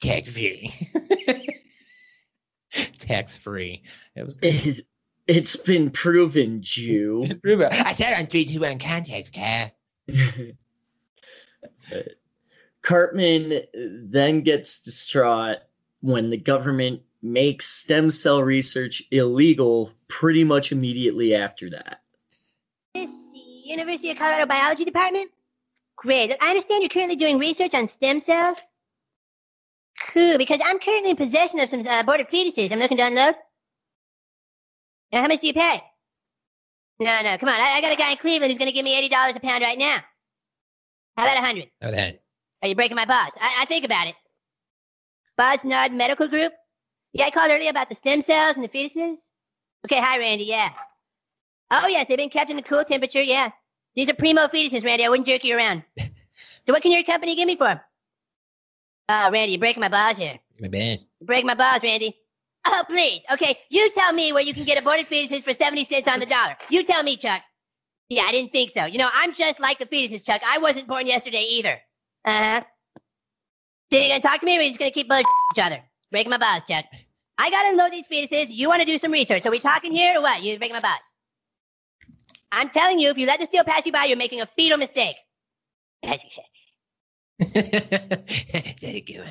tax 0.00 0.30
free. 0.30 0.70
tax 2.98 3.36
free. 3.38 3.82
It 4.14 4.22
was 4.22 4.36
good. 4.36 4.54
It, 4.54 4.80
it's 5.26 5.56
been 5.56 5.90
proven, 5.90 6.62
Jew. 6.62 7.26
I 7.44 7.90
said 7.90 8.20
on 8.20 8.26
three, 8.26 8.44
two, 8.44 8.60
one 8.60 8.78
contacts, 8.78 9.30
cat. 9.30 9.74
Cartman 12.82 13.62
then 13.74 14.42
gets 14.42 14.80
distraught 14.80 15.58
when 16.02 16.30
the 16.30 16.36
government 16.36 17.02
makes 17.20 17.66
stem 17.66 18.12
cell 18.12 18.44
research 18.44 19.02
illegal 19.10 19.90
pretty 20.06 20.44
much 20.44 20.70
immediately 20.70 21.34
after 21.34 21.68
that. 21.70 22.02
University 23.66 24.10
of 24.10 24.18
Colorado 24.18 24.46
Biology 24.46 24.84
Department? 24.84 25.30
Great. 25.96 26.32
I 26.40 26.50
understand 26.50 26.82
you're 26.82 26.90
currently 26.90 27.16
doing 27.16 27.38
research 27.38 27.74
on 27.74 27.88
stem 27.88 28.20
cells. 28.20 28.58
Cool, 30.12 30.38
because 30.38 30.60
I'm 30.64 30.78
currently 30.78 31.10
in 31.10 31.16
possession 31.16 31.58
of 31.60 31.68
some 31.68 31.86
uh, 31.86 32.00
aborted 32.00 32.28
fetuses 32.28 32.70
I'm 32.70 32.78
looking 32.78 32.98
to 32.98 33.06
unload. 33.06 33.34
Now, 35.12 35.22
how 35.22 35.28
much 35.28 35.40
do 35.40 35.46
you 35.46 35.54
pay? 35.54 35.80
No, 36.98 37.22
no, 37.22 37.38
come 37.38 37.48
on. 37.48 37.60
I, 37.60 37.76
I 37.76 37.80
got 37.80 37.92
a 37.92 37.96
guy 37.96 38.10
in 38.12 38.16
Cleveland 38.18 38.50
who's 38.50 38.58
going 38.58 38.68
to 38.68 38.74
give 38.74 38.84
me 38.84 39.08
$80 39.08 39.36
a 39.36 39.40
pound 39.40 39.62
right 39.62 39.78
now. 39.78 39.98
How 41.16 41.24
about 41.24 41.38
a 41.38 41.42
100 41.42 41.70
Okay. 41.82 42.20
Are 42.62 42.68
you 42.68 42.74
breaking 42.74 42.96
my 42.96 43.04
balls? 43.04 43.32
I, 43.40 43.58
I 43.62 43.64
think 43.66 43.84
about 43.84 44.06
it. 44.06 44.14
Bosnard 45.38 45.92
Medical 45.92 46.28
Group? 46.28 46.52
Yeah, 47.12 47.26
I 47.26 47.30
called 47.30 47.50
earlier 47.50 47.70
about 47.70 47.88
the 47.88 47.96
stem 47.96 48.22
cells 48.22 48.56
and 48.56 48.64
the 48.64 48.68
fetuses. 48.68 49.16
Okay, 49.84 50.00
hi, 50.00 50.18
Randy. 50.18 50.44
Yeah. 50.44 50.70
Oh, 51.70 51.86
yes, 51.88 52.06
they've 52.08 52.16
been 52.18 52.28
kept 52.30 52.50
in 52.50 52.58
a 52.58 52.62
cool 52.62 52.84
temperature. 52.84 53.22
Yeah. 53.22 53.48
These 53.94 54.08
are 54.08 54.14
primo 54.14 54.46
fetuses, 54.46 54.84
Randy. 54.84 55.04
I 55.04 55.08
wouldn't 55.08 55.26
jerk 55.26 55.44
you 55.44 55.56
around. 55.56 55.82
so, 56.32 56.72
what 56.72 56.82
can 56.82 56.92
your 56.92 57.02
company 57.02 57.34
give 57.34 57.46
me 57.46 57.56
for 57.56 57.68
'em? 57.68 57.80
Oh, 59.08 59.30
Randy, 59.30 59.52
you're 59.52 59.58
breaking 59.60 59.80
my 59.80 59.88
balls 59.88 60.16
here. 60.18 60.38
My 60.60 60.68
bad. 60.68 61.00
You're 61.20 61.26
breaking 61.26 61.46
my 61.46 61.54
balls, 61.54 61.80
Randy. 61.82 62.16
Oh, 62.66 62.84
please. 62.88 63.22
Okay, 63.32 63.58
you 63.70 63.88
tell 63.90 64.12
me 64.12 64.32
where 64.32 64.42
you 64.42 64.52
can 64.52 64.64
get 64.64 64.78
aborted 64.78 65.06
fetuses 65.06 65.44
for 65.44 65.54
70 65.54 65.84
cents 65.84 66.08
on 66.08 66.18
the 66.20 66.26
dollar. 66.26 66.56
You 66.68 66.82
tell 66.84 67.02
me, 67.02 67.16
Chuck. 67.16 67.42
Yeah, 68.08 68.22
I 68.22 68.32
didn't 68.32 68.52
think 68.52 68.72
so. 68.72 68.84
You 68.86 68.98
know, 68.98 69.08
I'm 69.14 69.34
just 69.34 69.60
like 69.60 69.78
the 69.78 69.86
fetuses, 69.86 70.24
Chuck. 70.24 70.42
I 70.46 70.58
wasn't 70.58 70.88
born 70.88 71.06
yesterday 71.06 71.42
either. 71.42 71.78
Uh 72.24 72.42
huh. 72.42 72.60
So 73.92 73.98
you 73.98 74.08
gonna 74.08 74.20
talk 74.20 74.40
to 74.40 74.46
me 74.46 74.56
or 74.56 74.60
are 74.60 74.62
you 74.62 74.70
just 74.70 74.80
gonna 74.80 74.90
keep 74.90 75.08
bullshitting 75.08 75.24
each 75.56 75.62
other? 75.64 75.80
Breaking 76.10 76.30
my 76.30 76.38
balls, 76.38 76.62
Chuck. 76.68 76.84
I 77.38 77.50
gotta 77.50 77.70
unload 77.70 77.92
these 77.92 78.06
fetuses. 78.08 78.46
You 78.48 78.68
wanna 78.68 78.84
do 78.84 78.98
some 78.98 79.12
research. 79.12 79.46
Are 79.46 79.50
we 79.50 79.60
talking 79.60 79.92
here 79.94 80.18
or 80.18 80.22
what? 80.22 80.42
You 80.42 80.58
breaking 80.58 80.74
my 80.74 80.80
balls. 80.80 80.98
I'm 82.52 82.70
telling 82.70 82.98
you, 82.98 83.10
if 83.10 83.18
you 83.18 83.26
let 83.26 83.38
this 83.40 83.48
deal 83.48 83.64
pass 83.64 83.84
you 83.86 83.92
by, 83.92 84.04
you're 84.04 84.16
making 84.16 84.40
a 84.40 84.46
fetal 84.46 84.78
mistake. 84.78 85.16
As 86.02 86.22
you 86.22 86.30
said. 86.34 86.44
Thank 88.80 89.08
you. 89.10 89.24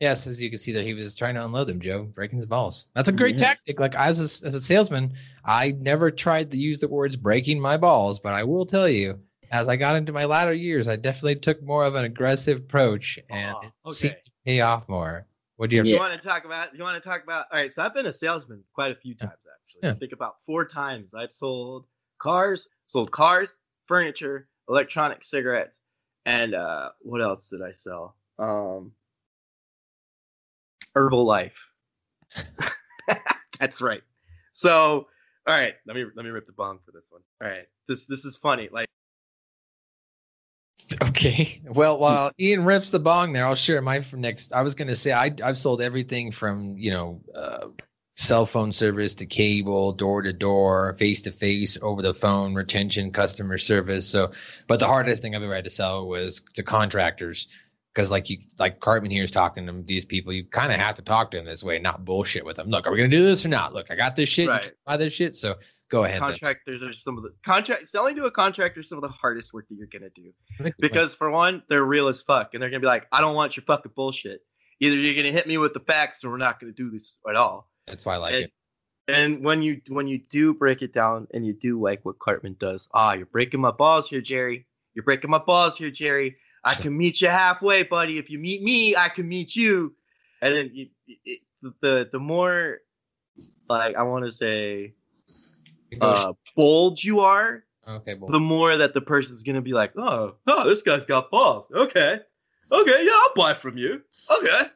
Yes, 0.00 0.26
as 0.26 0.40
you 0.40 0.50
can 0.50 0.58
see 0.58 0.72
that 0.72 0.84
he 0.84 0.92
was 0.94 1.14
trying 1.14 1.34
to 1.34 1.44
unload 1.44 1.68
them, 1.68 1.80
Joe, 1.80 2.04
breaking 2.04 2.36
his 2.36 2.46
balls. 2.46 2.86
That's 2.94 3.08
a 3.08 3.12
mm, 3.12 3.16
great 3.16 3.38
Yes. 3.38 3.58
tactic. 3.58 3.80
Like 3.80 3.94
as 3.94 4.20
a, 4.20 4.46
as 4.46 4.54
a 4.54 4.60
salesman, 4.60 5.14
I 5.44 5.72
never 5.72 6.10
tried 6.10 6.50
to 6.50 6.58
use 6.58 6.80
the 6.80 6.88
words 6.88 7.16
breaking 7.16 7.60
my 7.60 7.76
balls, 7.76 8.20
but 8.20 8.34
I 8.34 8.44
will 8.44 8.66
tell 8.66 8.88
you, 8.88 9.18
as 9.50 9.68
I 9.68 9.76
got 9.76 9.96
into 9.96 10.12
my 10.12 10.24
latter 10.24 10.52
years, 10.52 10.88
I 10.88 10.96
definitely 10.96 11.36
took 11.36 11.62
more 11.62 11.84
of 11.84 11.94
an 11.94 12.04
aggressive 12.04 12.58
approach, 12.58 13.18
and 13.30 13.54
Oh, 13.54 13.60
it 13.62 13.72
seemed 13.94 14.16
to 14.24 14.30
pay 14.44 14.60
off 14.60 14.88
more. 14.88 15.26
What 15.56 15.70
do 15.70 15.76
you? 15.76 15.84
You 15.84 15.94
to 15.94 15.98
want 16.00 16.20
to 16.20 16.28
talk 16.28 16.44
about? 16.44 16.74
You 16.76 16.82
want 16.82 17.00
to 17.00 17.08
talk 17.08 17.22
about? 17.22 17.46
All 17.52 17.58
right. 17.58 17.72
So 17.72 17.82
I've 17.82 17.94
been 17.94 18.06
a 18.06 18.12
salesman 18.12 18.64
quite 18.74 18.90
a 18.90 18.96
few 18.96 19.14
times 19.14 19.38
actually. 19.64 19.88
Yeah. 19.88 19.92
I 19.92 19.94
think 19.94 20.12
about 20.12 20.36
four 20.46 20.64
times. 20.64 21.14
I've 21.14 21.32
sold 21.32 21.86
cars, 22.18 22.68
sold 22.86 23.10
cars, 23.10 23.56
furniture, 23.86 24.48
electronic 24.68 25.24
cigarettes, 25.24 25.80
and 26.26 26.54
uh, 26.54 26.90
what 27.00 27.20
else 27.20 27.48
did 27.48 27.62
I 27.62 27.72
sell? 27.72 28.16
Um, 28.38 28.92
Herbalife. 30.96 31.52
That's 33.60 33.82
right. 33.82 34.02
So, 34.52 35.06
all 35.46 35.54
right. 35.54 35.74
Let 35.86 35.96
me 35.96 36.04
let 36.14 36.24
me 36.24 36.30
rip 36.30 36.46
the 36.46 36.52
bong 36.52 36.78
for 36.84 36.92
this 36.92 37.04
one. 37.10 37.22
All 37.42 37.48
right. 37.48 37.66
This 37.88 38.06
this 38.06 38.24
is 38.24 38.36
funny. 38.36 38.68
Like. 38.70 38.88
Okay. 41.02 41.60
Well, 41.64 41.98
while 41.98 42.30
Ian 42.38 42.64
rips 42.64 42.90
the 42.90 42.98
bong 42.98 43.32
there, 43.32 43.46
I'll 43.46 43.54
share 43.54 43.80
mine 43.80 44.02
from 44.02 44.20
next. 44.20 44.52
I 44.52 44.62
was 44.62 44.74
to 44.74 44.96
say 44.96 45.12
I, 45.12 45.34
I've 45.42 45.58
sold 45.58 45.80
everything 45.80 46.30
from, 46.30 46.76
you 46.76 46.90
know, 46.90 47.20
uh, 47.34 47.68
cell 48.16 48.46
phone 48.46 48.72
service 48.72 49.14
to 49.16 49.26
cable, 49.26 49.92
door 49.92 50.22
to 50.22 50.32
door, 50.32 50.94
face 50.94 51.22
to 51.22 51.32
face, 51.32 51.76
over 51.82 52.00
the 52.00 52.14
phone, 52.14 52.54
retention, 52.54 53.10
customer 53.10 53.58
service. 53.58 54.08
So, 54.08 54.30
but 54.68 54.78
the 54.78 54.86
hardest 54.86 55.22
thing 55.22 55.34
I've 55.34 55.42
ever 55.42 55.54
had 55.54 55.64
to 55.64 55.70
sell 55.70 56.06
was 56.06 56.40
to 56.54 56.62
contractors. 56.62 57.48
Because 57.92 58.10
like 58.10 58.28
you, 58.28 58.38
like 58.58 58.80
Cartman 58.80 59.12
here 59.12 59.22
is 59.22 59.30
talking 59.30 59.66
to 59.66 59.82
these 59.86 60.04
people, 60.04 60.32
you 60.32 60.44
kind 60.44 60.72
of 60.72 60.80
have 60.80 60.96
to 60.96 61.02
talk 61.02 61.30
to 61.30 61.36
them 61.36 61.46
this 61.46 61.62
way, 61.62 61.78
not 61.78 62.04
bullshit 62.04 62.44
with 62.44 62.56
them. 62.56 62.68
Look, 62.68 62.86
are 62.86 62.90
we 62.90 62.96
gonna 62.96 63.08
do 63.08 63.22
this 63.22 63.46
or 63.46 63.48
not? 63.48 63.72
Look, 63.72 63.88
I 63.90 63.94
got 63.94 64.16
this 64.16 64.28
shit. 64.28 64.48
Right. 64.48 64.72
Buy 64.84 64.96
this 64.96 65.14
shit. 65.14 65.36
So 65.36 65.54
go 65.90 66.02
ahead. 66.02 66.20
then. 66.22 66.30
contractors 66.30 66.82
are 66.82 66.92
some 66.92 67.16
of 67.16 67.22
the 67.22 67.30
contract 67.44 67.88
selling 67.88 68.16
to 68.16 68.24
a 68.24 68.32
contractor 68.32 68.80
is 68.80 68.88
some 68.88 68.98
of 68.98 69.02
the 69.02 69.08
hardest 69.08 69.52
work 69.52 69.68
that 69.68 69.76
you're 69.76 69.86
gonna 69.86 70.10
do. 70.10 70.72
Because 70.80 71.14
for 71.14 71.30
one, 71.30 71.62
they're 71.68 71.84
real 71.84 72.08
as 72.08 72.20
fuck, 72.20 72.50
and 72.52 72.60
they're 72.60 72.70
gonna 72.70 72.80
be 72.80 72.86
like, 72.88 73.06
"I 73.12 73.20
don't 73.20 73.36
want 73.36 73.56
your 73.56 73.64
fucking 73.64 73.92
bullshit. 73.94 74.40
Either 74.80 74.96
you're 74.96 75.14
gonna 75.14 75.30
hit 75.30 75.46
me 75.46 75.56
with 75.58 75.72
the 75.72 75.80
facts, 75.80 76.24
or 76.24 76.30
we're 76.30 76.36
not 76.38 76.58
gonna 76.58 76.72
do 76.72 76.90
this 76.90 77.18
at 77.28 77.36
all." 77.36 77.70
That's 77.86 78.06
why 78.06 78.14
I 78.14 78.16
like 78.18 78.34
and, 78.34 78.44
it. 78.44 78.52
and 79.08 79.44
when 79.44 79.62
you 79.62 79.80
when 79.88 80.06
you 80.06 80.18
do 80.18 80.54
break 80.54 80.82
it 80.82 80.92
down, 80.92 81.26
and 81.34 81.46
you 81.46 81.52
do 81.52 81.80
like 81.80 82.04
what 82.04 82.18
Cartman 82.18 82.56
does, 82.58 82.88
ah, 82.94 83.12
you're 83.12 83.26
breaking 83.26 83.60
my 83.60 83.70
balls 83.70 84.08
here, 84.08 84.20
Jerry. 84.20 84.66
You're 84.94 85.04
breaking 85.04 85.30
my 85.30 85.38
balls 85.38 85.76
here, 85.76 85.90
Jerry. 85.90 86.36
I 86.64 86.74
can 86.74 86.96
meet 86.96 87.20
you 87.20 87.28
halfway, 87.28 87.82
buddy. 87.82 88.18
If 88.18 88.30
you 88.30 88.38
meet 88.38 88.62
me, 88.62 88.96
I 88.96 89.08
can 89.08 89.28
meet 89.28 89.54
you. 89.54 89.94
And 90.40 90.54
then 90.54 90.70
you, 90.72 90.88
it, 91.24 91.40
the 91.80 92.08
the 92.10 92.18
more 92.18 92.78
like 93.68 93.96
I 93.96 94.02
want 94.02 94.24
to 94.24 94.32
say 94.32 94.94
uh, 96.00 96.32
bold 96.56 97.02
you 97.02 97.20
are, 97.20 97.64
okay, 97.86 98.14
well, 98.14 98.30
the 98.30 98.40
more 98.40 98.76
that 98.76 98.94
the 98.94 99.00
person's 99.00 99.42
gonna 99.42 99.60
be 99.60 99.72
like, 99.72 99.92
oh, 99.96 100.36
oh, 100.46 100.68
this 100.68 100.82
guy's 100.82 101.04
got 101.04 101.30
balls. 101.30 101.66
Okay, 101.74 102.20
okay, 102.72 103.04
yeah, 103.04 103.12
I'll 103.12 103.34
buy 103.34 103.54
from 103.54 103.76
you. 103.76 104.02
Okay, 104.38 104.68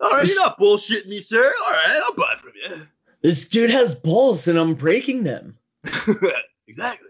all 0.00 0.10
right, 0.10 0.26
you're 0.26 0.36
not 0.36 0.58
bullshitting 0.58 1.06
me, 1.06 1.20
sir. 1.20 1.52
All 1.64 1.72
right, 1.72 2.00
I'll 2.04 2.14
buy 2.14 2.34
from 2.40 2.52
you. 2.64 2.86
This 3.22 3.48
dude 3.48 3.70
has 3.70 3.94
balls 3.94 4.46
and 4.46 4.58
I'm 4.58 4.74
breaking 4.74 5.24
them. 5.24 5.56
exactly. 6.68 7.08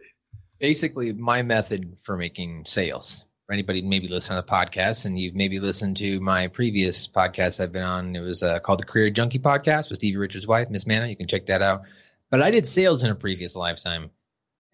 basically 0.59 1.13
my 1.13 1.43
method 1.43 1.97
for 1.99 2.17
making 2.17 2.65
sales. 2.65 3.27
For 3.47 3.55
anybody 3.55 3.81
maybe 3.81 4.09
listening 4.09 4.43
to 4.43 4.47
the 4.47 4.53
podcast 4.53 5.07
and 5.07 5.19
you've 5.19 5.35
maybe 5.35 5.59
listened 5.59 5.97
to 5.99 6.21
my 6.21 6.49
previous 6.49 7.09
podcast 7.09 7.61
I've 7.61 7.73
been 7.73 7.83
on, 7.83 8.15
it 8.15 8.21
was 8.21 8.43
uh, 8.43 8.59
called 8.59 8.81
the 8.81 8.85
Career 8.85 9.09
Junkie 9.09 9.39
Podcast 9.39 9.89
with 9.89 10.01
Stevie 10.01 10.19
Richards' 10.19 10.47
wife, 10.47 10.69
Miss 10.69 10.87
Manna. 10.87 11.07
You 11.07 11.17
can 11.17 11.27
check 11.27 11.47
that 11.47 11.63
out. 11.63 11.83
But 12.31 12.43
I 12.43 12.51
did 12.51 12.67
sales 12.67 13.03
in 13.03 13.11
a 13.11 13.15
previous 13.15 13.57
lifetime. 13.57 14.11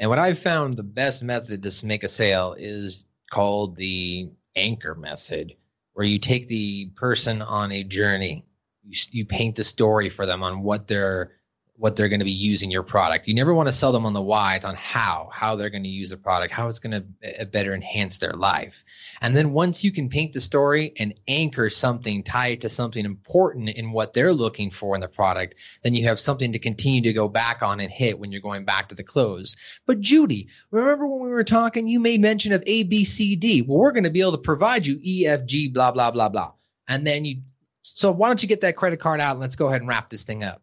And 0.01 0.11
what 0.11 0.19
I've 0.19 0.41
found 0.41 0.75
the 0.75 0.83
best 0.83 1.23
method 1.23 1.63
to 1.63 1.87
make 1.87 2.03
a 2.03 2.09
sale 2.09 2.57
is 2.59 3.05
called 3.31 3.77
the 3.77 4.29
anchor 4.57 4.97
method, 4.97 5.55
where 5.95 6.07
you 6.07 6.19
take 6.19 6.49
the 6.49 6.87
person 6.97 7.43
on 7.43 7.73
a 7.73 7.83
journey. 7.83 8.45
You, 8.83 8.99
you 9.13 9.25
paint 9.25 9.57
the 9.57 9.65
story 9.65 10.11
for 10.11 10.27
them 10.27 10.43
on 10.43 10.63
what 10.63 10.87
they're 10.87 11.33
what 11.77 11.97
they're 11.97 12.09
going 12.09 12.21
to 12.21 12.25
be 12.25 12.31
using 12.31 12.71
your 12.71 12.85
product. 12.85 13.27
You 13.27 13.35
never 13.35 13.53
want 13.53 13.69
to 13.69 13.75
sell 13.75 13.91
them 13.91 14.07
on 14.07 14.13
the 14.13 14.23
why, 14.23 14.55
it's 14.55 14.65
on 14.65 14.77
how, 14.77 15.29
how 15.33 15.57
they're 15.57 15.71
going 15.71 15.83
to 15.83 15.89
use 15.89 16.11
the 16.11 16.17
product, 16.17 16.53
how 16.53 16.69
it's 16.69 16.79
going 16.79 16.93
to 16.93 17.05
eh, 17.23 17.33
eh, 17.39 17.45
better 17.45 17.75
enhance 17.75 18.19
their 18.19 18.33
life. 18.35 18.85
And 19.23 19.35
then 19.35 19.53
once 19.53 19.83
you 19.83 19.91
can 19.91 20.09
paint 20.09 20.35
the 20.35 20.41
story 20.41 20.93
and 21.01 21.15
anchor 21.27 21.69
something, 21.69 22.23
tie 22.23 22.49
it 22.49 22.61
to 22.61 22.69
something 22.69 23.05
important 23.05 23.71
in 23.71 23.91
what 23.91 24.15
they're 24.15 24.33
looking 24.33 24.71
for 24.71 24.95
in 24.95 25.01
the 25.01 25.09
product, 25.09 25.57
then 25.83 25.95
you 25.95 26.07
have 26.07 26.21
something 26.21 26.53
to 26.53 26.61
continue 26.61 27.03
to 27.03 27.13
go 27.13 27.29
back 27.29 27.61
on 27.61 27.81
and 27.81 27.91
hit 27.91 28.21
when 28.21 28.31
you're 28.31 28.41
going 28.41 28.65
back 28.65 28.89
to 28.89 28.95
the 28.95 29.03
close. 29.03 29.57
But 29.85 30.01
Judy, 30.01 30.49
remember 30.71 31.09
when 31.09 31.23
we 31.23 31.31
were 31.31 31.43
talking, 31.43 31.89
you 31.89 31.99
made 31.99 32.21
mention 32.21 32.53
of 32.53 32.63
A, 32.69 32.85
B, 32.85 33.03
C, 33.03 33.35
D. 33.35 33.63
Well, 33.63 33.79
we're 33.79 33.93
going 33.93 34.05
to 34.05 34.11
be 34.11 34.21
able 34.21 34.33
to 34.33 34.39
provide 34.39 34.87
you 34.87 35.01
E, 35.03 35.27
F, 35.27 35.45
G, 35.45 35.69
blah, 35.69 35.91
blah, 35.91 36.13
blah, 36.13 36.29
blah. 36.29 36.53
And 36.87 37.05
then 37.05 37.25
you, 37.25 37.43
so 37.83 38.13
why 38.13 38.29
don't 38.29 38.43
you 38.43 38.49
get 38.49 38.61
that 38.61 38.77
credit 38.77 39.01
card 39.01 39.21
out 39.21 39.33
and 39.33 39.41
let's 39.41 39.57
go 39.57 39.67
ahead 39.67 39.81
and 39.81 39.89
wrap 39.89 40.09
this 40.09 40.23
thing 40.23 40.45
up. 40.45 40.63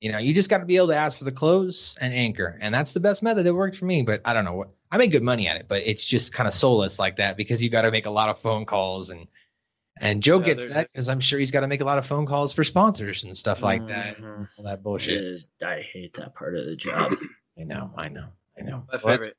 You 0.00 0.10
know, 0.12 0.18
you 0.18 0.32
just 0.32 0.48
got 0.48 0.58
to 0.58 0.64
be 0.64 0.76
able 0.76 0.88
to 0.88 0.96
ask 0.96 1.18
for 1.18 1.24
the 1.24 1.32
close 1.32 1.94
and 2.00 2.14
anchor. 2.14 2.56
And 2.62 2.74
that's 2.74 2.92
the 2.94 3.00
best 3.00 3.22
method 3.22 3.44
that 3.44 3.54
worked 3.54 3.76
for 3.76 3.84
me. 3.84 4.02
But 4.02 4.22
I 4.24 4.32
don't 4.32 4.44
know 4.46 4.54
what 4.54 4.70
I 4.90 4.96
made 4.96 5.12
good 5.12 5.22
money 5.22 5.46
at 5.46 5.56
it, 5.56 5.66
but 5.68 5.82
it's 5.84 6.04
just 6.04 6.32
kind 6.32 6.46
of 6.48 6.54
soulless 6.54 6.98
like 6.98 7.16
that 7.16 7.36
because 7.36 7.62
you 7.62 7.68
got 7.68 7.82
to 7.82 7.90
make 7.90 8.06
a 8.06 8.10
lot 8.10 8.28
of 8.30 8.38
phone 8.38 8.64
calls 8.64 9.10
and 9.10 9.26
and 10.00 10.22
Joe 10.22 10.38
Yeah, 10.38 10.44
gets 10.46 10.72
that 10.72 10.86
because 10.90 11.10
I'm 11.10 11.20
sure 11.20 11.38
he's 11.38 11.50
got 11.50 11.60
to 11.60 11.68
make 11.68 11.82
a 11.82 11.84
lot 11.84 11.98
of 11.98 12.06
phone 12.06 12.24
calls 12.24 12.54
for 12.54 12.64
sponsors 12.64 13.24
and 13.24 13.36
stuff 13.36 13.62
like 13.62 13.86
that. 13.88 14.16
Mhm. 14.16 14.48
All 14.56 14.64
that 14.64 14.82
bullshit. 14.82 15.22
Is- 15.22 15.46
I 15.62 15.82
hate 15.92 16.14
that 16.14 16.34
part 16.34 16.56
of 16.56 16.64
the 16.64 16.76
job. 16.76 17.12
I 17.60 17.64
know, 17.64 17.92
I 17.98 18.08
know, 18.08 18.28
I 18.58 18.62
know. 18.62 18.86
My 18.90 18.98
Well, 19.04 19.16
favorite. 19.18 19.36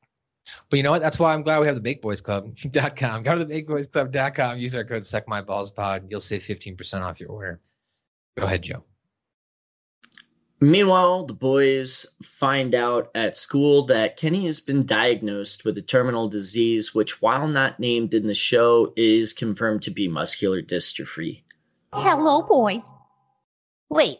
but 0.70 0.77
you 0.77 0.84
know 0.84 0.91
what? 0.91 1.01
That's 1.01 1.18
why 1.18 1.34
I'm 1.34 1.41
glad 1.41 1.62
we 1.62 1.65
have 1.65 1.74
the 1.75 1.82
Baked 1.82 2.03
Boys 2.03 2.22
Club.com. 2.22 3.24
Go 3.24 3.34
to 3.34 3.39
the 3.39 3.46
Baked 3.48 3.68
Boys 3.68 3.88
Club.com. 3.88 4.60
Use 4.60 4.75
our 4.75 4.84
code 4.84 5.03
Suck 5.03 5.27
My 5.27 5.41
Balls 5.41 5.72
Pod. 5.72 6.06
You'll 6.12 6.22
save 6.22 6.44
15% 6.44 7.01
off 7.01 7.20
your 7.20 7.30
order. 7.30 7.60
Go 8.38 8.46
ahead, 8.46 8.62
Joe. 8.62 8.84
Meanwhile, 10.63 11.25
the 11.25 11.34
boys 11.34 12.06
find 12.22 12.75
out 12.75 13.10
at 13.15 13.36
school 13.36 13.84
that 13.88 14.15
Kenny 14.15 14.46
has 14.46 14.60
been 14.60 14.86
diagnosed 14.86 15.65
with 15.65 15.75
a 15.80 15.82
terminal 15.82 16.30
disease, 16.30 16.94
which, 16.94 17.20
while 17.20 17.48
not 17.48 17.80
named 17.80 18.13
in 18.13 18.27
the 18.27 18.36
show, 18.36 18.94
is 18.96 19.34
confirmed 19.34 19.82
to 19.82 19.89
be 19.89 20.08
muscular 20.08 20.62
dystrophy. 20.62 21.41
Hello, 21.91 22.44
boys. 22.44 22.84
Wait, 23.89 24.20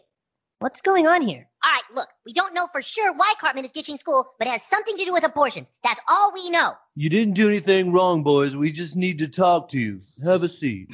what's 0.58 0.80
going 0.80 1.06
on 1.06 1.22
here? 1.22 1.48
All 1.64 1.70
right, 1.70 1.82
look, 1.94 2.08
we 2.26 2.32
don't 2.32 2.54
know 2.54 2.66
for 2.72 2.82
sure 2.82 3.12
why 3.12 3.34
Cartman 3.40 3.64
is 3.64 3.70
ditching 3.70 3.96
school, 3.96 4.34
but 4.40 4.48
it 4.48 4.50
has 4.50 4.64
something 4.64 4.96
to 4.96 5.04
do 5.04 5.12
with 5.12 5.22
abortions. 5.22 5.68
That's 5.84 6.00
all 6.08 6.32
we 6.34 6.50
know. 6.50 6.72
You 6.96 7.08
didn't 7.08 7.34
do 7.34 7.48
anything 7.48 7.92
wrong, 7.92 8.24
boys. 8.24 8.56
We 8.56 8.72
just 8.72 8.96
need 8.96 9.16
to 9.20 9.28
talk 9.28 9.68
to 9.68 9.78
you. 9.78 10.00
Have 10.24 10.42
a 10.42 10.48
seat. 10.48 10.88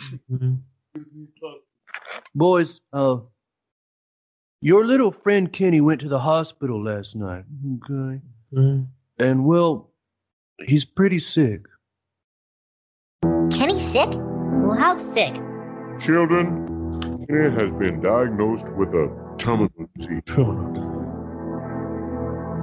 boys, 2.34 2.82
uh, 2.92 3.16
your 4.60 4.84
little 4.84 5.12
friend 5.12 5.52
Kenny 5.52 5.80
went 5.80 6.00
to 6.00 6.08
the 6.08 6.18
hospital 6.18 6.82
last 6.82 7.14
night. 7.14 7.44
Okay. 7.84 8.20
Mm-hmm. 8.52 8.82
And 9.18 9.44
well, 9.44 9.90
he's 10.64 10.84
pretty 10.84 11.20
sick. 11.20 11.62
Kenny's 13.50 13.86
sick? 13.86 14.10
Well, 14.10 14.76
how 14.78 14.96
sick? 14.96 15.34
Children, 16.00 16.66
Kenny 17.28 17.54
has 17.54 17.72
been 17.72 18.00
diagnosed 18.00 18.68
with 18.74 18.88
a 18.90 19.34
terminal 19.38 19.70
disease. 19.96 20.22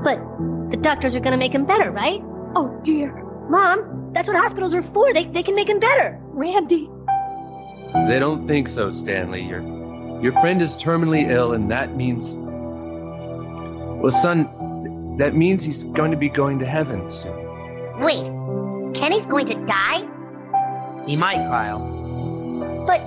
But 0.04 0.20
the 0.70 0.78
doctors 0.78 1.16
are 1.16 1.20
gonna 1.20 1.38
make 1.38 1.54
him 1.54 1.66
better, 1.66 1.92
right? 1.92 2.22
Oh 2.56 2.78
dear. 2.84 3.22
Mom, 3.50 4.12
that's 4.14 4.28
what 4.28 4.38
hospitals 4.38 4.74
are 4.74 4.84
for. 4.84 5.14
They, 5.14 5.26
they 5.26 5.44
can 5.44 5.56
make 5.56 5.70
him 5.70 5.80
better. 5.80 6.20
Randy. 6.30 6.90
They 8.08 8.20
don't 8.20 8.48
think 8.48 8.68
so, 8.68 8.92
Stanley. 8.92 9.44
Your 9.44 9.62
your 10.22 10.32
friend 10.42 10.62
is 10.62 10.76
terminally 10.76 11.30
ill, 11.32 11.54
and 11.54 11.70
that 11.72 11.96
means 11.96 12.34
Well, 14.02 14.12
son, 14.12 15.18
that 15.18 15.36
means 15.36 15.64
he's 15.64 15.84
going 15.84 16.12
to 16.12 16.18
be 16.18 16.30
going 16.30 16.60
to 16.60 16.66
heaven 16.66 17.10
soon. 17.10 17.34
Wait, 18.00 18.26
Kenny's 18.94 19.26
going 19.26 19.46
to 19.48 19.56
die? 19.66 20.04
He 21.06 21.16
might, 21.16 21.38
Kyle. 21.48 21.80
But 22.88 23.02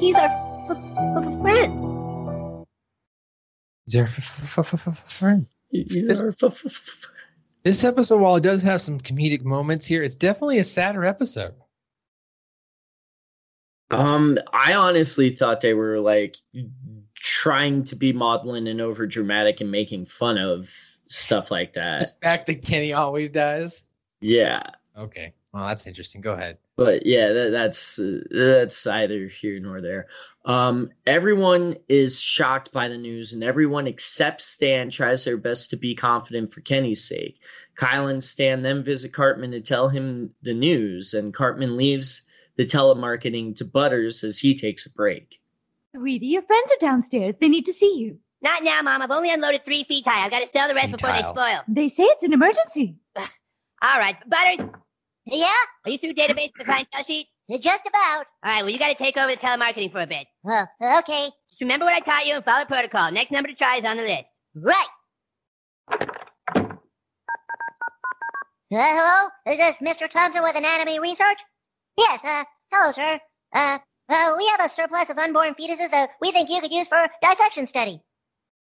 he's 0.00 0.16
our 0.16 0.26
f- 0.28 0.76
f- 1.16 1.40
friend. 1.42 2.64
Is 3.86 3.92
there 3.92 4.04
f- 4.04 4.18
f- 4.18 4.58
f- 4.58 4.74
f- 4.74 4.88
f- 4.88 5.12
friend? 5.12 5.46
This, 5.72 6.24
This 7.64 7.84
episode, 7.84 8.20
while 8.20 8.36
it 8.36 8.42
does 8.42 8.62
have 8.62 8.80
some 8.80 8.98
comedic 9.00 9.42
moments 9.44 9.86
here, 9.86 10.02
it's 10.02 10.14
definitely 10.14 10.58
a 10.58 10.64
sadder 10.64 11.04
episode. 11.04 11.54
Um, 13.90 14.38
I 14.52 14.74
honestly 14.74 15.30
thought 15.30 15.60
they 15.60 15.74
were 15.74 16.00
like 16.00 16.36
trying 17.14 17.84
to 17.84 17.96
be 17.96 18.12
maudlin 18.12 18.66
and 18.66 18.80
over 18.80 19.06
dramatic 19.06 19.60
and 19.60 19.70
making 19.70 20.06
fun 20.06 20.38
of 20.38 20.70
stuff 21.06 21.50
like 21.50 21.74
that. 21.74 22.00
The 22.00 22.06
fact 22.22 22.46
that 22.46 22.64
Kenny 22.64 22.92
always 22.92 23.30
does. 23.30 23.84
Yeah, 24.20 24.62
Okay. 24.96 25.34
Well, 25.52 25.66
that's 25.68 25.86
interesting. 25.86 26.20
Go 26.20 26.32
ahead. 26.32 26.58
but 26.76 27.06
yeah, 27.06 27.32
that, 27.32 27.50
that's 27.50 27.98
uh, 27.98 28.20
that's 28.30 28.86
either 28.86 29.28
here 29.28 29.60
nor 29.60 29.80
there. 29.80 30.08
Um, 30.44 30.90
everyone 31.06 31.76
is 31.88 32.20
shocked 32.20 32.72
by 32.72 32.88
the 32.88 32.98
news, 32.98 33.32
and 33.32 33.44
everyone 33.44 33.86
except 33.86 34.42
Stan 34.42 34.90
tries 34.90 35.24
their 35.24 35.36
best 35.36 35.70
to 35.70 35.76
be 35.76 35.94
confident 35.94 36.52
for 36.52 36.60
Kenny's 36.62 37.04
sake. 37.04 37.40
Kyle 37.76 38.08
and 38.08 38.22
Stan 38.22 38.62
then 38.62 38.82
visit 38.82 39.12
Cartman 39.12 39.52
to 39.52 39.60
tell 39.60 39.88
him 39.88 40.30
the 40.42 40.54
news, 40.54 41.14
and 41.14 41.32
Cartman 41.32 41.76
leaves 41.76 42.23
the 42.56 42.64
telemarketing 42.66 43.56
to 43.56 43.64
Butters 43.64 44.24
as 44.24 44.38
he 44.38 44.56
takes 44.56 44.86
a 44.86 44.92
break. 44.92 45.40
Sweetie, 45.94 46.26
your 46.26 46.42
friends 46.42 46.70
are 46.72 46.86
downstairs. 46.86 47.34
They 47.40 47.48
need 47.48 47.66
to 47.66 47.72
see 47.72 47.96
you. 47.98 48.18
Not 48.42 48.62
now, 48.62 48.80
Mom. 48.82 49.00
I've 49.00 49.10
only 49.10 49.32
unloaded 49.32 49.64
three 49.64 49.84
feet 49.84 50.06
high. 50.06 50.24
I've 50.24 50.30
got 50.30 50.42
to 50.42 50.48
sell 50.48 50.68
the 50.68 50.74
rest 50.74 50.92
before 50.92 51.12
they 51.12 51.22
spoil. 51.22 51.60
They 51.68 51.88
say 51.88 52.02
it's 52.04 52.22
an 52.22 52.32
emergency. 52.32 52.96
All 53.16 53.98
right, 53.98 54.16
Butters. 54.28 54.68
Yeah? 55.26 55.46
Are 55.84 55.90
you 55.90 55.98
through 55.98 56.14
database 56.14 56.50
the 56.58 56.64
client 56.64 56.88
tell 56.92 57.04
sheet? 57.04 57.28
Just 57.60 57.86
about. 57.86 58.26
All 58.42 58.50
right, 58.50 58.62
well, 58.62 58.70
you 58.70 58.78
got 58.78 58.88
to 58.88 59.02
take 59.02 59.16
over 59.16 59.30
the 59.30 59.38
telemarketing 59.38 59.92
for 59.92 60.00
a 60.00 60.06
bit. 60.06 60.26
Well, 60.42 60.68
okay. 60.98 61.30
Just 61.48 61.60
remember 61.60 61.84
what 61.86 61.94
I 61.94 62.00
taught 62.00 62.26
you 62.26 62.34
and 62.34 62.44
follow 62.44 62.64
protocol. 62.64 63.12
Next 63.12 63.30
number 63.30 63.48
to 63.48 63.54
try 63.54 63.76
is 63.76 63.84
on 63.84 63.96
the 63.96 64.02
list. 64.02 64.24
Right. 64.54 64.86
Uh, 68.72 68.78
hello? 68.78 69.28
Is 69.46 69.58
this 69.58 69.76
Mr. 69.78 70.10
Thompson 70.10 70.42
with 70.42 70.56
Anatomy 70.56 70.98
Research? 70.98 71.38
Yes, 71.96 72.20
uh, 72.24 72.44
hello, 72.72 72.92
sir. 72.92 73.20
Uh, 73.54 73.78
uh, 74.08 74.34
we 74.38 74.46
have 74.48 74.60
a 74.64 74.68
surplus 74.68 75.10
of 75.10 75.18
unborn 75.18 75.54
fetuses 75.54 75.90
that 75.90 76.10
we 76.20 76.32
think 76.32 76.50
you 76.50 76.60
could 76.60 76.72
use 76.72 76.88
for 76.88 77.06
dissection 77.22 77.66
study. 77.66 78.00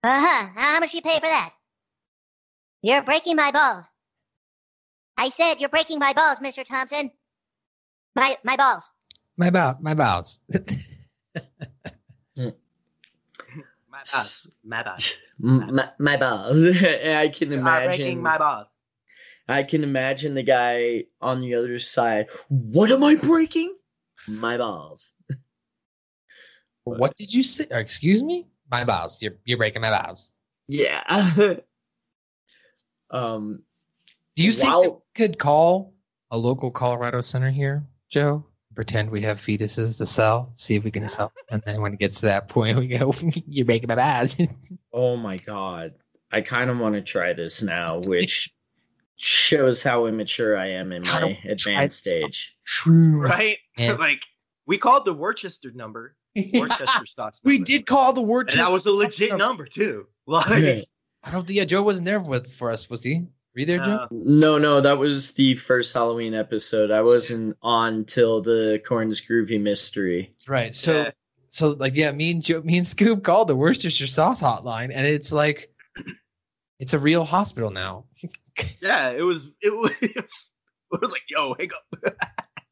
Uh-huh. 0.04 0.48
How 0.54 0.80
much 0.80 0.90
do 0.92 0.96
you 0.98 1.02
pay 1.02 1.14
for 1.16 1.26
that? 1.26 1.52
You're 2.82 3.02
breaking 3.02 3.36
my 3.36 3.50
balls. 3.50 3.84
I 5.16 5.30
said 5.30 5.60
you're 5.60 5.68
breaking 5.68 5.98
my 5.98 6.12
balls, 6.12 6.38
Mr. 6.40 6.64
Thompson. 6.66 7.10
My 8.16 8.36
my 8.44 8.56
balls. 8.56 8.84
My 9.36 9.50
balls. 9.50 9.76
my 9.80 9.94
balls. 9.94 10.38
My 13.88 14.02
bad. 14.12 14.26
My 14.64 14.82
bad. 14.82 15.02
M- 15.44 15.74
My, 15.74 15.88
my 15.98 16.16
balls. 16.16 16.64
I 16.82 17.28
can 17.28 17.52
You 17.52 17.60
are 17.60 17.84
breaking 17.84 18.18
imagine. 18.18 18.22
my 18.22 18.38
balls. 18.38 18.66
I 19.52 19.62
can 19.62 19.84
imagine 19.84 20.34
the 20.34 20.42
guy 20.42 21.04
on 21.20 21.40
the 21.40 21.54
other 21.54 21.78
side. 21.78 22.28
What 22.48 22.90
am 22.90 23.04
I 23.04 23.14
breaking? 23.14 23.76
My 24.28 24.56
balls. 24.56 25.12
what 26.84 27.16
did 27.16 27.32
you 27.32 27.42
say? 27.42 27.66
Excuse 27.70 28.22
me? 28.22 28.48
My 28.70 28.84
balls. 28.84 29.20
You're 29.20 29.34
you're 29.44 29.58
breaking 29.58 29.82
my 29.82 29.90
balls. 29.90 30.32
Yeah. 30.68 31.02
um. 33.10 33.62
Do 34.34 34.42
you 34.42 34.52
think 34.52 34.72
Wow. 34.72 34.80
we 34.80 34.90
could 35.14 35.38
call 35.38 35.92
a 36.30 36.38
local 36.38 36.70
Colorado 36.70 37.20
center 37.20 37.50
here, 37.50 37.84
Joe? 38.08 38.46
Pretend 38.74 39.10
we 39.10 39.20
have 39.20 39.38
fetuses 39.38 39.98
to 39.98 40.06
sell, 40.06 40.50
see 40.54 40.76
if 40.76 40.84
we 40.84 40.90
can 40.90 41.06
sell. 41.06 41.30
And 41.50 41.60
then 41.66 41.82
when 41.82 41.92
it 41.92 41.98
gets 41.98 42.20
to 42.20 42.26
that 42.26 42.48
point, 42.48 42.78
we 42.78 42.86
go, 42.88 43.12
"You're 43.46 43.66
breaking 43.66 43.88
my 43.88 43.96
bows." 43.96 44.40
Oh 44.94 45.16
my 45.16 45.36
god. 45.36 45.92
I 46.30 46.40
kind 46.40 46.70
of 46.70 46.78
want 46.78 46.94
to 46.94 47.02
try 47.02 47.34
this 47.34 47.62
now, 47.62 48.00
which 48.06 48.50
shows 49.22 49.82
how 49.82 50.06
immature 50.06 50.56
I 50.56 50.68
am 50.68 50.92
in 50.92 51.02
my 51.02 51.38
advanced 51.44 52.04
this. 52.04 52.12
stage. 52.12 52.56
Shrooms. 52.66 53.28
Right? 53.30 53.58
Yeah. 53.76 53.92
like, 53.98 54.22
we 54.66 54.78
called 54.78 55.04
the 55.04 55.12
Worcester 55.14 55.70
number. 55.72 56.16
Worcester 56.54 56.86
sauce. 57.06 57.40
we 57.44 57.54
number. 57.54 57.66
did 57.66 57.86
call 57.86 58.12
the 58.12 58.22
word. 58.22 58.50
And 58.50 58.60
that 58.60 58.72
was 58.72 58.86
a 58.86 58.90
legit 58.90 59.36
number, 59.36 59.66
too. 59.66 60.06
Like, 60.26 60.86
I 61.24 61.30
don't 61.32 61.46
think 61.46 61.56
yeah, 61.56 61.64
Joe 61.64 61.82
wasn't 61.82 62.04
there 62.06 62.20
with 62.20 62.52
for 62.52 62.70
us, 62.70 62.88
was 62.88 63.02
he? 63.02 63.26
Were 63.54 63.60
you 63.60 63.66
there, 63.66 63.78
Joe? 63.78 63.96
uh, 64.02 64.08
No, 64.12 64.56
no, 64.56 64.80
that 64.80 64.96
was 64.96 65.32
the 65.32 65.56
first 65.56 65.92
Halloween 65.92 66.32
episode. 66.32 66.90
I 66.92 67.02
wasn't 67.02 67.56
on 67.60 68.04
till 68.04 68.40
the 68.40 68.80
Korn's 68.86 69.20
Groovy 69.20 69.60
mystery. 69.60 70.30
That's 70.32 70.48
right. 70.48 70.74
So 70.74 70.92
Yeah. 71.02 71.10
so 71.50 71.70
like 71.70 71.94
yeah, 71.96 72.12
me 72.12 72.30
and 72.30 72.42
Joe, 72.42 72.62
me 72.62 72.78
and 72.78 72.86
Scoop 72.86 73.24
called 73.24 73.48
the 73.48 73.56
Worcestershire 73.56 74.06
sauce 74.06 74.40
hotline, 74.40 74.90
and 74.94 75.06
it's 75.06 75.32
like 75.32 75.70
it's 76.78 76.94
a 76.94 76.98
real 76.98 77.24
hospital 77.24 77.70
now. 77.70 78.04
yeah, 78.80 79.10
it 79.10 79.22
was, 79.22 79.50
it 79.60 79.74
was, 79.74 79.92
it 80.02 80.24
was, 80.90 81.10
like, 81.10 81.22
yo, 81.28 81.54
hang 81.58 81.70
up. 81.74 82.16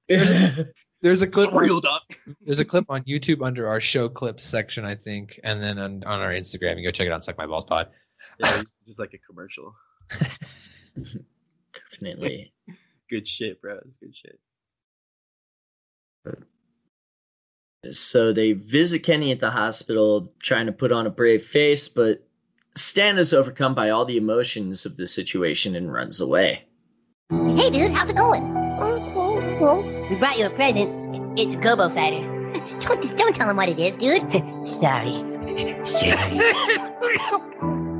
There's 1.03 1.23
a 1.23 1.27
clip. 1.27 1.53
Reeled 1.55 1.87
up. 1.87 2.03
There's 2.43 2.61
a 2.61 2.65
clip 2.65 2.85
on 2.91 3.03
YouTube 3.05 3.45
under 3.45 3.67
our 3.67 3.81
show 3.81 4.09
clips 4.09 4.45
section, 4.45 4.85
I 4.85 4.95
think, 4.95 5.41
and 5.45 5.63
then 5.63 5.79
on, 5.79 6.05
on 6.05 6.21
our 6.21 6.31
Instagram. 6.31 6.77
You 6.79 6.85
go 6.85 6.91
check 6.91 7.07
it 7.07 7.13
out. 7.13 7.25
Suck 7.25 7.39
my 7.39 7.47
balls 7.47 7.65
pod. 7.65 7.89
Yeah, 8.39 8.61
it's 8.61 8.79
just 8.87 8.99
like 8.99 9.15
a 9.15 9.19
commercial. 9.19 9.75
Definitely. 11.73 12.53
Good 13.09 13.27
shit, 13.27 13.63
bro. 13.63 13.79
It's 13.87 13.97
good 13.97 14.15
shit. 14.15 14.39
So 17.93 18.33
they 18.33 18.53
visit 18.53 19.01
Kenny 19.01 19.33
at 19.33 19.41
the 19.41 19.51
hospital, 19.51 20.33
trying 20.43 20.67
to 20.67 20.73
put 20.73 20.93
on 20.93 21.07
a 21.07 21.11
brave 21.11 21.45
face, 21.45 21.89
but 21.89 22.23
Stan 22.77 23.19
is 23.19 23.35
overcome 23.35 23.75
by 23.75 23.91
all 23.91 24.05
the 24.05 24.17
emotions 24.17 24.87
of 24.87 24.97
the 24.97 25.07
situation 25.07 25.75
and 25.75 25.93
runs 25.93 26.21
away. 26.21 26.65
Hey, 27.31 27.71
dude, 27.71 27.93
how's 27.93 28.11
it 28.11 28.17
going? 28.17 28.43
We 30.11 30.17
brought 30.17 30.39
you 30.39 30.47
a 30.47 30.51
present. 30.51 31.39
It's 31.39 31.55
a 31.55 31.59
gobo 31.59 31.93
fighter. 31.95 32.27
Don't 32.81 33.17
don't 33.17 33.37
tell 33.37 33.49
him 33.49 33.57
what 33.57 33.69
it 33.69 33.79
is, 33.79 33.97
dude. 33.99 34.23
Sorry. 34.69 35.13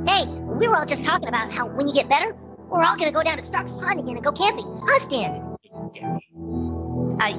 hey, 0.07 0.27
we 0.27 0.67
were 0.67 0.75
all 0.75 0.85
just 0.85 1.05
talking 1.05 1.29
about 1.29 1.53
how 1.53 1.67
when 1.67 1.87
you 1.87 1.93
get 1.93 2.09
better, 2.09 2.35
we're 2.67 2.83
all 2.83 2.97
gonna 2.97 3.11
go 3.11 3.23
down 3.23 3.37
to 3.37 3.43
Stark's 3.43 3.71
Pond 3.71 3.99
again 3.99 4.15
and 4.15 4.23
go 4.23 4.31
camping. 4.31 4.65
Huh, 4.85 4.99
Stan? 4.99 5.55
I. 7.21 7.31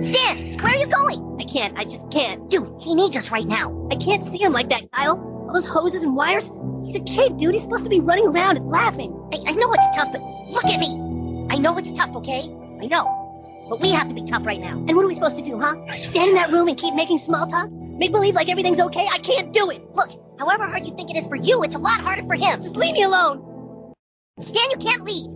Stan? 0.00 0.58
Where 0.58 0.74
are 0.74 0.76
you 0.76 0.86
going? 0.86 1.36
I 1.40 1.44
can't. 1.44 1.78
I 1.78 1.84
just 1.84 2.10
can't. 2.10 2.48
Dude, 2.50 2.70
he 2.80 2.94
needs 2.94 3.16
us 3.16 3.30
right 3.30 3.46
now. 3.46 3.88
I 3.90 3.96
can't 3.96 4.26
see 4.26 4.38
him 4.38 4.52
like 4.52 4.68
that, 4.70 4.90
Kyle. 4.92 5.18
All 5.46 5.52
those 5.52 5.66
hoses 5.66 6.02
and 6.02 6.16
wires. 6.16 6.50
He's 6.84 6.96
a 6.96 7.04
kid, 7.04 7.36
dude. 7.36 7.54
He's 7.54 7.62
supposed 7.62 7.84
to 7.84 7.90
be 7.90 8.00
running 8.00 8.26
around 8.26 8.56
and 8.56 8.68
laughing. 8.68 9.12
I, 9.32 9.50
I 9.50 9.52
know 9.52 9.72
it's 9.72 9.86
tough, 9.96 10.08
but 10.12 10.20
look 10.50 10.64
at 10.66 10.80
me. 10.80 11.46
I 11.50 11.58
know 11.58 11.76
it's 11.78 11.92
tough, 11.92 12.14
okay? 12.16 12.40
I 12.80 12.86
know. 12.86 13.66
But 13.68 13.80
we 13.80 13.90
have 13.90 14.08
to 14.08 14.14
be 14.14 14.24
tough 14.24 14.44
right 14.44 14.60
now. 14.60 14.72
And 14.72 14.94
what 14.94 15.04
are 15.04 15.08
we 15.08 15.14
supposed 15.14 15.38
to 15.38 15.44
do, 15.44 15.60
huh? 15.60 15.74
Stand 15.96 16.30
in 16.30 16.34
that 16.34 16.50
room 16.50 16.68
and 16.68 16.76
keep 16.76 16.94
making 16.94 17.18
small 17.18 17.46
talk? 17.46 17.70
Make 17.70 18.12
believe 18.12 18.34
like 18.34 18.48
everything's 18.48 18.80
okay? 18.80 19.06
I 19.10 19.18
can't 19.18 19.52
do 19.52 19.70
it. 19.70 19.82
Look, 19.94 20.10
however 20.38 20.66
hard 20.66 20.84
you 20.84 20.94
think 20.96 21.10
it 21.10 21.16
is 21.16 21.26
for 21.26 21.36
you, 21.36 21.62
it's 21.62 21.74
a 21.74 21.78
lot 21.78 22.00
harder 22.00 22.22
for 22.26 22.34
him. 22.34 22.60
Just 22.62 22.76
leave 22.76 22.94
me 22.94 23.04
alone. 23.04 23.92
Stan, 24.40 24.70
you 24.70 24.78
can't 24.78 25.04
leave. 25.04 25.30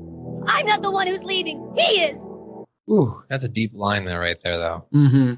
I'm 0.46 0.66
not 0.66 0.82
the 0.82 0.90
one 0.90 1.06
who's 1.06 1.22
leaving. 1.22 1.72
He 1.76 2.02
is. 2.02 2.16
Ooh, 2.90 3.22
that's 3.28 3.44
a 3.44 3.48
deep 3.48 3.72
line 3.74 4.04
there, 4.04 4.20
right 4.20 4.40
there, 4.40 4.56
though. 4.56 4.86
Mm-hmm. 4.94 5.34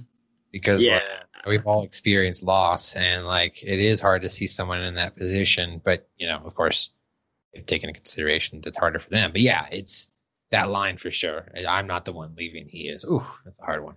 Because 0.53 0.83
Yeah. 0.83 1.01
like, 1.37 1.47
we've 1.47 1.67
all 1.67 1.83
experienced 1.83 2.43
loss, 2.43 2.95
and 2.97 3.27
like 3.27 3.63
it 3.63 3.79
is 3.81 4.01
hard 4.01 4.23
to 4.23 4.31
see 4.31 4.47
someone 4.47 4.81
in 4.83 4.95
that 4.95 5.17
position. 5.17 5.81
But 5.85 6.09
you 6.19 6.27
know, 6.27 6.41
of 6.45 6.55
course, 6.55 6.91
if 7.53 7.67
taking 7.67 7.89
into 7.89 7.99
consideration 8.01 8.61
that's 8.61 8.79
harder 8.79 8.99
for 8.99 9.11
them. 9.11 9.33
But 9.33 9.41
yeah, 9.41 9.67
it's 9.73 10.11
that 10.51 10.69
line 10.71 10.97
for 10.97 11.11
sure. 11.11 11.47
I'm 11.69 11.87
not 11.87 12.05
the 12.05 12.13
one 12.13 12.35
leaving. 12.37 12.67
He 12.69 12.89
is. 12.89 13.05
Ooh, 13.05 13.25
that's 13.45 13.61
a 13.61 13.65
hard 13.65 13.85
one. 13.85 13.97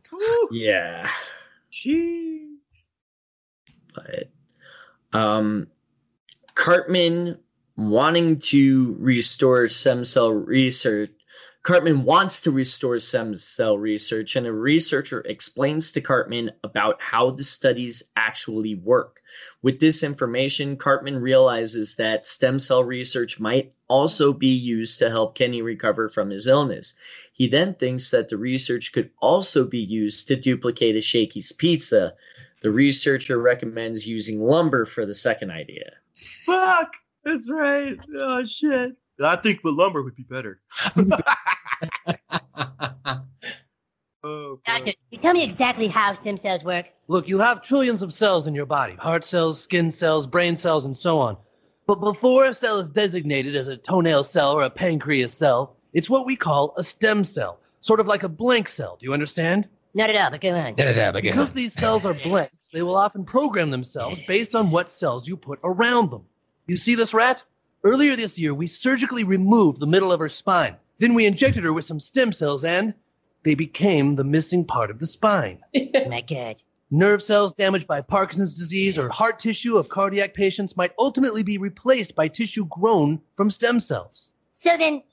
Yeah. 0.52 1.08
Gee. 1.72 2.58
But 3.94 4.30
um 5.13 5.68
Cartman 6.56 7.39
wanting 7.76 8.38
to 8.38 8.96
restore 9.00 9.68
stem 9.68 10.06
cell 10.06 10.32
research 10.32 11.12
Cartman 11.63 12.04
wants 12.04 12.41
to 12.41 12.52
restore 12.52 12.99
stem 12.99 13.38
cell 13.38 13.78
research, 13.78 14.36
and 14.36 14.45
a 14.45 14.52
researcher 14.52 15.21
explains 15.21 15.93
to 15.93 16.02
Cartman 16.02 16.52
about 16.65 17.02
how 17.02 17.32
the 17.32 17.45
studies 17.45 18.04
actually 18.17 18.76
work. 18.76 19.21
With 19.62 19.80
this 19.80 20.04
information, 20.04 20.76
Cartman 20.76 21.21
realizes 21.21 21.95
that 21.95 22.28
stem 22.28 22.60
cell 22.60 22.84
research 22.84 23.39
might 23.39 23.73
also 23.88 24.34
be 24.34 24.54
used 24.54 24.99
to 24.99 25.10
help 25.10 25.36
Kenny 25.36 25.62
recover 25.62 26.10
from 26.10 26.30
his 26.30 26.47
illness. 26.47 26.95
He 27.32 27.47
then 27.47 27.76
thinks 27.76 28.10
that 28.12 28.28
the 28.28 28.38
research 28.38 28.91
could 28.91 29.10
also 29.21 29.63
be 29.63 29.80
used 29.80 30.28
to 30.28 30.36
duplicate 30.36 30.97
a 30.97 31.02
Shakey's 31.02 31.54
pizza. 31.54 32.13
The 32.62 32.71
researcher 32.71 33.39
recommends 33.39 34.06
using 34.06 34.41
lumber 34.41 34.86
for 34.86 35.06
the 35.06 35.13
second 35.13 35.52
idea. 35.52 35.93
Fuck! 36.45 36.91
That's 37.23 37.49
right. 37.49 37.97
Oh 38.17 38.43
shit. 38.43 38.97
I 39.23 39.36
think 39.38 39.62
the 39.62 39.71
lumber 39.71 40.04
would 40.04 40.15
be 40.15 40.23
better. 40.23 40.60
oh, 44.24 44.60
Doctor, 44.65 44.84
can 44.84 44.93
you 45.12 45.17
tell 45.17 45.34
me 45.34 45.43
exactly 45.43 45.88
how 45.88 46.13
stem 46.15 46.38
cells 46.38 46.63
work? 46.63 46.88
Look, 47.08 47.28
you 47.28 47.39
have 47.39 47.62
trillions 47.62 48.02
of 48.02 48.13
cells 48.13 48.48
in 48.48 48.56
your 48.56 48.65
body 48.65 48.96
heart 48.96 49.24
cells, 49.24 49.62
skin 49.62 49.91
cells, 49.91 50.28
brain 50.28 50.56
cells, 50.56 50.86
and 50.86 50.98
so 50.98 51.19
on. 51.19 51.38
But 51.86 52.00
before 52.00 52.46
a 52.46 52.54
cell 52.54 52.80
is 52.80 52.89
designated 52.89 53.56
as 53.56 53.67
a 53.67 53.76
toenail 53.76 54.24
cell 54.24 54.54
or 54.54 54.63
a 54.63 54.69
pancreas 54.69 55.34
cell, 55.34 55.76
it's 55.93 56.10
what 56.10 56.26
we 56.26 56.36
call 56.36 56.74
a 56.78 56.84
stem 56.84 57.24
cell, 57.24 57.60
sort 57.82 58.00
of 58.00 58.08
like 58.08 58.24
a 58.24 58.30
blank 58.30 58.69
cell. 58.69 58.98
Do 59.00 59.06
you 59.06 59.13
understand? 59.13 59.67
Not 59.93 60.10
at 60.10 60.15
all, 60.15 60.32
but 60.32 60.41
go 60.41 60.56
on. 60.56 60.74
Because 60.76 61.52
these 61.52 61.74
cells 61.74 62.06
are 62.06 62.15
blanks, 62.24 62.69
they 62.69 62.82
will 62.82 62.96
often 62.96 63.24
program 63.26 63.69
themselves 63.69 64.26
based 64.26 64.56
on 64.56 64.72
what 64.72 64.89
cells 64.89 65.28
you 65.28 65.38
put 65.38 65.60
around 65.63 66.10
them. 66.10 66.24
You 66.67 66.78
see 66.78 66.96
this 66.96 67.13
rat? 67.13 67.43
Earlier 67.84 68.15
this 68.15 68.39
year, 68.39 68.54
we 68.54 68.65
surgically 68.65 69.26
removed 69.26 69.80
the 69.80 69.86
middle 69.86 70.12
of 70.12 70.19
her 70.22 70.30
spine. 70.30 70.78
Then 71.04 71.16
we 71.16 71.26
injected 71.26 71.66
her 71.66 71.74
with 71.74 71.84
some 71.84 72.00
stem 72.00 72.32
cells, 72.32 72.63
and 72.63 72.94
they 73.44 73.56
became 73.56 74.16
the 74.16 74.24
missing 74.24 74.63
part 74.63 74.89
of 74.89 75.00
the 75.00 75.06
spine. 75.06 75.60
Oh 75.96 76.08
my 76.08 76.22
God. 76.22 76.63
Nerve 76.92 77.22
cells 77.22 77.54
damaged 77.54 77.88
by 77.88 78.00
Parkinson's 78.00 78.58
disease 78.58 78.98
or 78.98 79.10
heart 79.10 79.38
tissue 79.38 79.76
of 79.76 79.89
cardiac 79.89 80.34
patients 80.34 80.78
might 80.78 80.94
ultimately 80.98 81.44
be 81.44 81.58
replaced 81.58 82.16
by 82.16 82.30
tissue 82.30 82.66
grown 82.68 83.20
from 83.36 83.50
stem 83.50 83.82
cells. 83.82 84.32
So 84.54 84.78
then, 84.78 85.04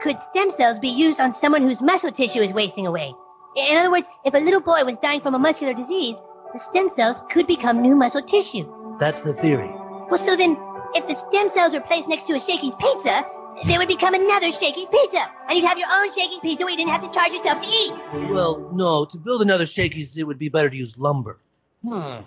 could 0.00 0.22
stem 0.22 0.52
cells 0.52 0.78
be 0.78 0.88
used 0.88 1.18
on 1.18 1.34
someone 1.34 1.62
whose 1.62 1.80
muscle 1.80 2.12
tissue 2.12 2.42
is 2.42 2.52
wasting 2.52 2.86
away? 2.86 3.12
In 3.56 3.76
other 3.76 3.90
words, 3.90 4.06
if 4.24 4.34
a 4.34 4.38
little 4.38 4.60
boy 4.60 4.84
was 4.84 4.98
dying 4.98 5.20
from 5.20 5.34
a 5.34 5.38
muscular 5.40 5.74
disease, 5.74 6.14
the 6.52 6.60
stem 6.60 6.90
cells 6.90 7.22
could 7.28 7.48
become 7.48 7.82
new 7.82 7.96
muscle 7.96 8.22
tissue. 8.22 8.72
That's 9.00 9.22
the 9.22 9.34
theory. 9.34 9.72
Well, 10.10 10.18
so 10.18 10.36
then, 10.36 10.56
if 10.94 11.08
the 11.08 11.16
stem 11.16 11.50
cells 11.50 11.72
were 11.72 11.80
placed 11.80 12.08
next 12.08 12.28
to 12.28 12.34
a 12.34 12.40
Shakey's 12.40 12.76
pizza, 12.76 13.24
there 13.66 13.78
would 13.78 13.88
become 13.88 14.14
another 14.14 14.52
Shakey's 14.52 14.86
pizza, 14.86 15.30
and 15.48 15.58
you'd 15.58 15.66
have 15.66 15.78
your 15.78 15.88
own 15.92 16.12
Shakey's 16.14 16.40
pizza 16.40 16.64
where 16.64 16.70
you 16.70 16.76
didn't 16.76 16.90
have 16.90 17.02
to 17.02 17.10
charge 17.10 17.32
yourself 17.32 17.62
to 17.62 17.68
eat. 17.68 17.92
Well, 18.30 18.70
no, 18.72 19.04
to 19.04 19.18
build 19.18 19.42
another 19.42 19.66
Shakey's, 19.66 20.16
it 20.16 20.26
would 20.26 20.38
be 20.38 20.48
better 20.48 20.70
to 20.70 20.76
use 20.76 20.96
lumber. 20.96 21.38
Hmm. 21.82 22.20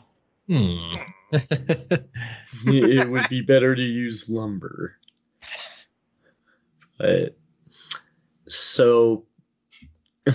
Hmm. 0.48 0.96
it 1.32 3.10
would 3.10 3.30
be 3.30 3.42
better 3.42 3.76
to 3.76 3.82
use 3.82 4.30
lumber. 4.30 4.98
But 6.98 7.36
so, 8.48 9.26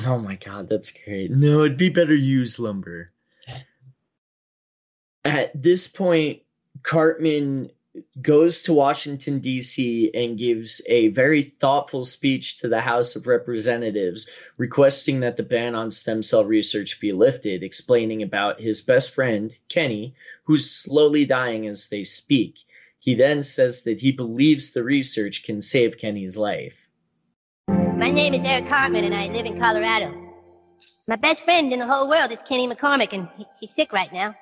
oh 0.07 0.19
my 0.19 0.37
god, 0.37 0.69
that's 0.69 0.91
great. 0.91 1.31
No, 1.31 1.65
it'd 1.65 1.77
be 1.77 1.91
better 1.91 2.17
to 2.17 2.23
use 2.23 2.59
lumber. 2.59 3.13
At 5.25 5.61
this 5.61 5.87
point, 5.87 6.43
Cartman 6.83 7.71
goes 8.23 8.63
to 8.63 8.73
Washington, 8.73 9.41
D.C., 9.41 10.11
and 10.15 10.39
gives 10.39 10.81
a 10.89 11.09
very 11.09 11.43
thoughtful 11.43 12.05
speech 12.05 12.59
to 12.59 12.69
the 12.69 12.81
House 12.81 13.17
of 13.17 13.27
Representatives, 13.27 14.29
requesting 14.57 15.21
that 15.21 15.37
the 15.37 15.43
ban 15.43 15.75
on 15.75 15.91
stem 15.91 16.23
cell 16.23 16.45
research 16.45 17.01
be 17.01 17.13
lifted, 17.13 17.63
explaining 17.63 18.23
about 18.23 18.61
his 18.61 18.83
best 18.83 19.15
friend, 19.15 19.59
Kenny, 19.69 20.15
who's 20.45 20.71
slowly 20.71 21.25
dying 21.25 21.67
as 21.67 21.89
they 21.89 22.05
speak. 22.05 22.59
He 22.99 23.15
then 23.15 23.43
says 23.43 23.85
that 23.85 24.01
he 24.01 24.13
believes 24.13 24.73
the 24.73 24.83
research 24.83 25.45
can 25.45 25.63
save 25.63 25.99
Kenny's 25.99 26.37
life. 26.37 26.89
My 27.69 28.11
name 28.11 28.35
is 28.35 28.41
Eric 28.45 28.69
Cartman, 28.69 29.05
and 29.05 29.15
I 29.15 29.29
live 29.29 29.47
in 29.47 29.59
Colorado. 29.61 30.15
My 31.09 31.17
best 31.17 31.45
friend 31.45 31.73
in 31.73 31.79
the 31.79 31.87
whole 31.87 32.09
world 32.09 32.33
is 32.33 32.39
Kenny 32.47 32.69
McCormick, 32.69 33.13
and 33.13 33.29
he, 33.37 33.47
he's 33.61 33.71
sick 33.71 33.93
right 33.93 34.13
now. 34.13 34.35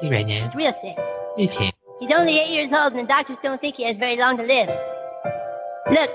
See 0.00 0.10
right 0.10 0.26
now. 0.26 0.46
He's 0.46 0.54
real 0.54 0.72
sick. 0.72 0.96
He's 1.36 1.56
here. 1.56 1.70
He's 2.00 2.12
only 2.12 2.38
eight 2.38 2.50
years 2.50 2.72
old, 2.72 2.92
and 2.92 3.00
the 3.00 3.06
doctors 3.06 3.38
don't 3.42 3.60
think 3.60 3.76
he 3.76 3.84
has 3.84 3.96
very 3.96 4.16
long 4.16 4.36
to 4.36 4.42
live. 4.42 4.68
Look, 5.90 6.10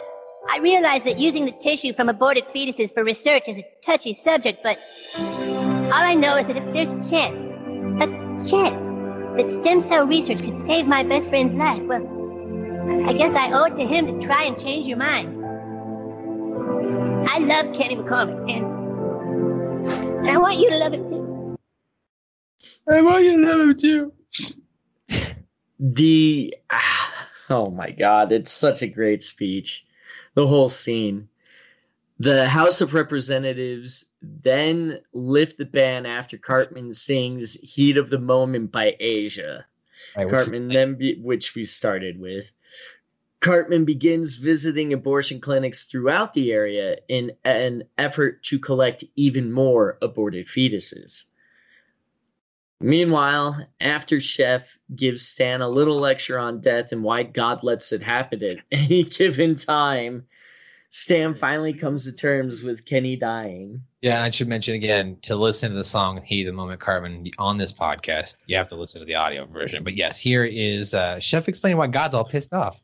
I 0.50 0.60
realize 0.62 1.02
that 1.04 1.18
using 1.18 1.46
the 1.46 1.52
tissue 1.52 1.94
from 1.94 2.08
aborted 2.08 2.46
fetuses 2.54 2.94
for 2.94 3.04
research 3.04 3.48
is 3.48 3.58
a 3.58 3.66
touchy 3.84 4.14
subject, 4.14 4.60
but 4.64 4.78
all 5.16 5.94
I 5.94 6.14
know 6.14 6.38
is 6.38 6.46
that 6.48 6.58
if 6.58 6.74
there's 6.74 6.90
a 6.90 7.10
chance, 7.10 7.46
a 8.00 8.08
chance, 8.48 8.90
that 9.38 9.52
stem 9.52 9.82
cell 9.82 10.06
research 10.06 10.44
could 10.44 10.66
save 10.66 10.86
my 10.86 11.04
best 11.04 11.30
friend's 11.30 11.56
life, 11.56 11.82
well, 11.84 12.06
I 13.08 13.14
guess 13.14 13.34
I 13.34 13.52
owe 13.52 13.66
it 13.66 13.76
to 13.78 13.86
him 13.86 14.06
to 14.08 14.26
try 14.26 14.44
and 14.44 14.60
change 14.60 14.88
your 14.88 14.98
minds. 14.98 15.38
I 17.32 17.40
love 17.40 17.74
Kenny 17.74 17.96
McCormick, 17.96 18.52
and, 18.52 18.66
and 20.20 20.30
I 20.30 20.38
want 20.38 20.60
you 20.60 20.70
to 20.70 20.78
love 20.78 20.94
him 20.94 21.10
too. 21.10 21.58
I 22.88 23.02
want 23.02 23.24
you 23.24 23.32
to 23.32 23.38
love 23.48 23.62
him 23.62 23.78
too. 23.78 24.14
The 25.82 26.56
oh 27.50 27.72
my 27.72 27.90
god 27.90 28.32
it's 28.32 28.52
such 28.52 28.82
a 28.82 28.88
great 28.88 29.24
speech. 29.24 29.86
The 30.36 30.48
whole 30.48 30.70
scene. 30.70 31.28
The 32.20 32.48
house 32.48 32.82
of 32.82 32.94
representatives 32.94 34.12
then 34.22 35.00
lift 35.12 35.58
the 35.58 35.66
ban 35.66 36.06
after 36.06 36.38
cartman 36.38 36.94
sings 36.94 37.56
heat 37.62 37.98
of 37.98 38.12
the 38.12 38.20
moment 38.20 38.72
by 38.72 38.96
asia. 39.00 39.66
Right, 40.16 40.28
which- 40.28 40.36
cartman 40.36 40.68
then 40.68 40.96
be, 40.96 41.20
which 41.20 41.56
we 41.56 41.66
started 41.66 42.20
with. 42.20 42.52
Cartman 43.40 43.86
begins 43.86 44.36
visiting 44.36 44.94
abortion 44.94 45.42
clinics 45.42 45.86
throughout 45.86 46.36
the 46.36 46.52
area 46.52 46.98
in 47.08 47.32
an 47.44 47.86
effort 47.98 48.44
to 48.44 48.60
collect 48.60 49.04
even 49.16 49.52
more 49.52 49.98
aborted 50.04 50.46
fetuses 50.46 51.24
Meanwhile, 52.82 53.68
after 53.80 54.20
Chef 54.20 54.64
gives 54.96 55.24
Stan 55.24 55.62
a 55.62 55.70
little 55.70 55.98
lecture 55.98 56.40
on 56.40 56.62
death 56.62 56.92
and 56.92 57.04
why 57.04 57.22
God 57.24 57.64
lets 57.64 57.92
it 57.92 58.02
happen 58.02 58.44
at 58.44 58.58
any 58.72 59.04
given 59.04 59.56
time, 59.56 60.26
Stan 60.90 61.36
finally 61.36 61.74
comes 61.74 62.06
to 62.06 62.12
terms 62.12 62.64
with 62.64 62.86
Kenny 62.86 63.16
dying. 63.16 63.82
Yeah, 64.02 64.16
and 64.16 64.24
I 64.24 64.32
should 64.32 64.48
mention 64.48 64.74
again 64.74 65.18
to 65.22 65.36
listen 65.36 65.70
to 65.70 65.76
the 65.76 65.84
song 65.84 66.22
"He 66.24 66.44
the 66.44 66.52
Moment 66.52 66.80
Cartman" 66.80 67.30
on 67.38 67.58
this 67.58 67.72
podcast, 67.72 68.38
you 68.48 68.58
have 68.58 68.68
to 68.70 68.76
listen 68.76 69.00
to 69.00 69.06
the 69.06 69.16
audio 69.16 69.46
version. 69.46 69.84
But 69.84 69.96
yes, 69.96 70.20
here 70.20 70.44
is 70.44 70.96
uh, 70.96 71.20
Chef 71.20 71.48
explaining 71.48 71.78
why 71.78 71.88
God's 71.88 72.16
all 72.16 72.26
pissed 72.26 72.52
off. 72.52 72.82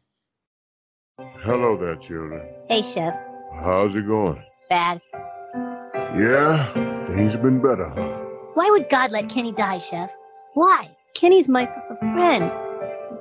Hello 1.17 1.75
there, 1.75 1.95
children. 1.95 2.47
Hey, 2.69 2.83
Chef. 2.83 3.15
How's 3.55 3.95
it 3.95 4.05
going? 4.07 4.41
Bad. 4.69 5.01
Yeah, 6.15 6.71
things 7.07 7.33
have 7.33 7.41
been 7.41 7.61
better, 7.61 7.89
huh? 7.89 8.26
Why 8.57 8.71
would 8.71 8.89
God 8.89 9.11
let 9.11 9.29
Kenny 9.29 9.51
die, 9.51 9.77
Chef? 9.77 10.09
Why? 10.55 10.89
Kenny's 11.13 11.47
my 11.47 11.65
f- 11.65 11.83
f- 11.91 11.99
friend. 11.99 12.51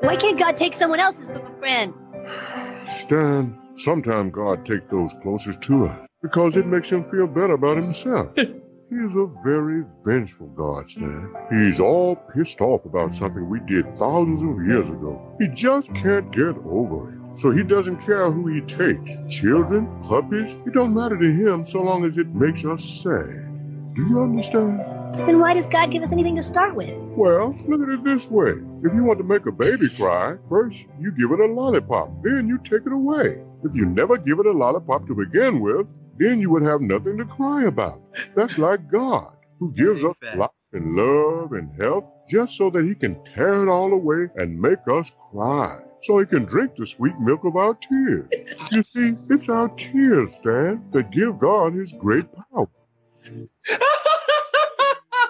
Why 0.01 0.17
can't 0.17 0.39
God 0.39 0.57
take 0.57 0.75
someone 0.75 0.99
else's 0.99 1.27
f- 1.27 1.37
f- 1.37 1.59
friend? 1.59 1.93
Stan, 2.89 3.59
sometimes 3.75 4.33
God 4.33 4.65
takes 4.65 4.91
those 4.91 5.15
closest 5.23 5.61
to 5.61 5.89
us 5.89 6.09
because 6.23 6.57
it 6.57 6.67
makes 6.67 6.89
him 6.89 7.05
feel 7.11 7.27
better 7.27 7.53
about 7.53 7.77
himself. 7.77 8.35
He's 8.37 9.15
a 9.15 9.27
very 9.45 9.85
vengeful 10.07 10.47
God, 10.57 10.89
Stan. 10.89 11.31
He's 11.51 11.81
all 11.81 12.17
pissed 12.17 12.63
off 12.63 12.87
about 12.87 13.13
something 13.15 13.47
we 13.47 13.61
did 13.61 13.95
thousands 13.99 14.43
of 14.43 14.67
years 14.67 14.89
ago. 14.89 15.21
He 15.39 15.49
just 15.49 15.93
can't 15.93 16.33
get 16.33 16.57
over 16.65 17.13
it. 17.13 17.39
So 17.39 17.51
he 17.51 17.63
doesn't 17.63 17.99
care 17.99 18.31
who 18.31 18.47
he 18.47 18.63
takes. 18.63 19.13
Children, 19.29 20.01
puppies, 20.03 20.55
it 20.65 20.73
don't 20.73 20.95
matter 20.95 21.19
to 21.19 21.31
him 21.31 21.67
so 21.67 21.83
long 21.83 22.07
as 22.07 22.17
it 22.17 22.29
makes 22.29 22.65
us 22.65 22.83
sad. 22.83 23.95
Do 23.95 24.03
you 24.09 24.23
understand? 24.23 24.96
Then 25.15 25.39
why 25.41 25.55
does 25.55 25.69
God 25.69 25.91
give 25.91 26.03
us 26.03 26.13
anything 26.13 26.37
to 26.37 26.43
start 26.43 26.75
with? 26.75 26.95
Well, 27.17 27.55
look 27.67 27.83
at 27.83 27.89
it 27.89 28.05
this 28.05 28.31
way. 28.31 28.53
If 28.85 28.93
you 28.95 29.05
want 29.05 29.19
to 29.19 29.25
make 29.25 29.47
a 29.47 29.53
baby 29.53 29.89
cry, 29.89 30.37
first 30.49 30.87
you 31.01 31.13
give 31.13 31.33
it 31.33 31.41
a 31.41 31.47
lollipop, 31.47 32.11
then 32.23 32.47
you 32.49 32.59
take 32.59 32.87
it 32.87 32.93
away. 32.93 33.41
If 33.65 33.75
you 33.75 33.87
never 33.87 34.17
give 34.19 34.39
it 34.39 34.47
a 34.47 34.53
lollipop 34.53 35.07
to 35.07 35.15
begin 35.15 35.61
with, 35.61 35.93
then 36.19 36.41
you 36.41 36.51
would 36.51 36.63
have 36.63 36.81
nothing 36.81 37.19
to 37.19 37.25
cry 37.25 37.65
about. 37.65 38.01
That's 38.35 38.59
like 38.59 38.91
God. 38.91 39.33
who 39.59 39.73
gives 39.73 40.05
us 40.05 40.15
life 40.35 40.51
and 40.73 40.95
love 40.95 41.53
and 41.53 41.71
health 41.81 42.05
just 42.29 42.57
so 42.57 42.69
that 42.71 42.85
he 42.85 42.95
can 42.95 43.23
tear 43.25 43.63
it 43.63 43.69
all 43.71 43.93
away 43.93 44.29
and 44.37 44.61
make 44.61 44.79
us 44.93 45.11
cry. 45.31 45.81
So 46.03 46.19
he 46.19 46.27
can 46.27 46.45
drink 46.45 46.77
the 46.77 46.87
sweet 46.87 47.19
milk 47.21 47.45
of 47.45 47.57
our 47.57 47.75
tears. 47.75 48.29
You 48.71 48.83
see, 48.83 49.15
it's 49.33 49.49
our 49.49 49.69
tears, 49.71 50.35
Stan, 50.35 50.85
that 50.93 51.11
give 51.11 51.39
God 51.39 51.73
his 51.75 51.93
great 51.95 52.27
power. 52.53 52.69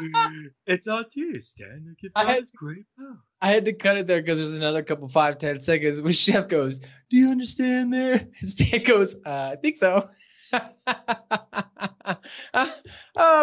it's 0.67 0.87
our 0.87 1.05
tears, 1.05 1.51
Stan. 1.51 1.97
I 2.15 2.25
had- 2.25 2.45
great 2.55 2.87
power. 2.99 3.19
I 3.43 3.49
had 3.49 3.67
to 3.67 3.73
cut 3.73 3.99
it 3.99 4.07
there 4.07 4.23
because 4.23 4.39
there's 4.39 4.59
another 4.59 4.83
couple 4.83 5.09
five 5.09 5.39
ten 5.39 5.61
seconds 5.61 6.01
where 6.01 6.13
Chef 6.13 6.49
goes, 6.49 6.79
"Do 7.11 7.17
you 7.17 7.31
understand?" 7.31 7.93
There, 7.93 8.15
and 8.41 8.49
Stan 8.49 8.83
goes, 8.83 9.15
uh, 9.27 9.51
"I 9.53 9.57
think 9.57 9.77
so." 9.77 10.09
oh 10.53 10.61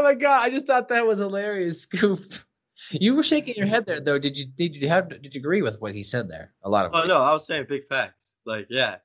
my 0.03 0.13
god! 0.13 0.43
I 0.43 0.49
just 0.49 0.65
thought 0.65 0.87
that 0.89 1.05
was 1.05 1.19
hilarious, 1.19 1.81
Scoop. 1.81 2.21
You 2.91 3.15
were 3.15 3.23
shaking 3.23 3.55
your 3.55 3.67
head 3.67 3.85
there, 3.85 3.99
though. 3.99 4.19
Did 4.19 4.37
you? 4.37 4.45
Did 4.45 4.75
you 4.75 4.87
have? 4.87 5.09
Did 5.09 5.35
you 5.35 5.39
agree 5.39 5.61
with 5.61 5.77
what 5.79 5.93
he 5.93 6.03
said 6.03 6.29
there? 6.29 6.53
A 6.63 6.69
lot 6.69 6.85
of. 6.85 6.91
Oh 6.93 7.05
no. 7.05 7.17
I 7.17 7.33
was 7.33 7.45
saying 7.45 7.65
big 7.69 7.87
facts. 7.87 8.33
Like, 8.45 8.67
yeah, 8.69 8.97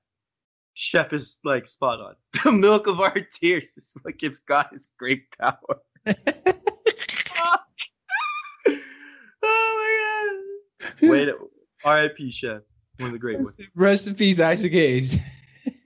Chef 0.74 1.12
is 1.12 1.38
like 1.44 1.68
spot 1.68 2.00
on. 2.00 2.14
The 2.44 2.52
milk 2.52 2.86
of 2.86 3.00
our 3.00 3.14
tears 3.34 3.66
is 3.76 3.94
what 4.02 4.18
gives 4.18 4.40
God 4.40 4.68
his 4.72 4.88
great 4.98 5.24
power. 5.38 5.80
My 11.02 11.08
god! 11.08 11.10
Wait, 11.10 11.34
R.I.P. 11.84 12.30
Chef, 12.32 12.62
one 12.98 13.08
of 13.08 13.12
the 13.12 13.18
great 13.18 13.38
ones. 13.38 13.54
Rest 13.74 14.08
in 14.08 14.14
peace, 14.14 14.40
Isaac 14.40 14.72
Hayes. 14.72 15.18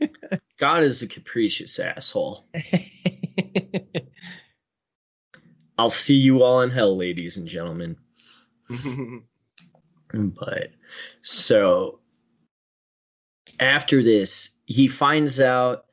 God 0.59 0.83
is 0.83 1.03
a 1.03 1.09
capricious 1.09 1.79
asshole. 1.79 2.46
I'll 5.79 5.90
see 5.90 6.14
you 6.14 6.42
all 6.42 6.61
in 6.61 6.70
hell, 6.70 6.96
ladies 6.96 7.37
and 7.37 7.48
gentlemen. 7.48 7.96
But 10.14 10.72
so 11.22 12.01
after 13.61 14.03
this, 14.03 14.57
he 14.66 14.87
finds 14.87 15.40
out 15.40 15.87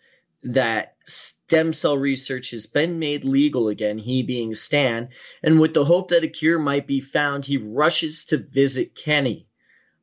that 0.44 0.96
stem 1.06 1.74
cell 1.74 1.98
research 1.98 2.52
has 2.52 2.66
been 2.66 3.00
made 3.00 3.24
legal 3.24 3.68
again, 3.68 3.98
he 3.98 4.24
being 4.24 4.54
Stan, 4.54 5.10
and 5.44 5.60
with 5.60 5.74
the 5.74 5.86
hope 5.86 6.10
that 6.10 6.24
a 6.24 6.28
cure 6.28 6.60
might 6.60 6.88
be 6.88 7.02
found, 7.02 7.46
he 7.46 7.58
rushes 7.58 8.24
to 8.26 8.38
visit 8.38 8.96
Kenny. 8.96 9.48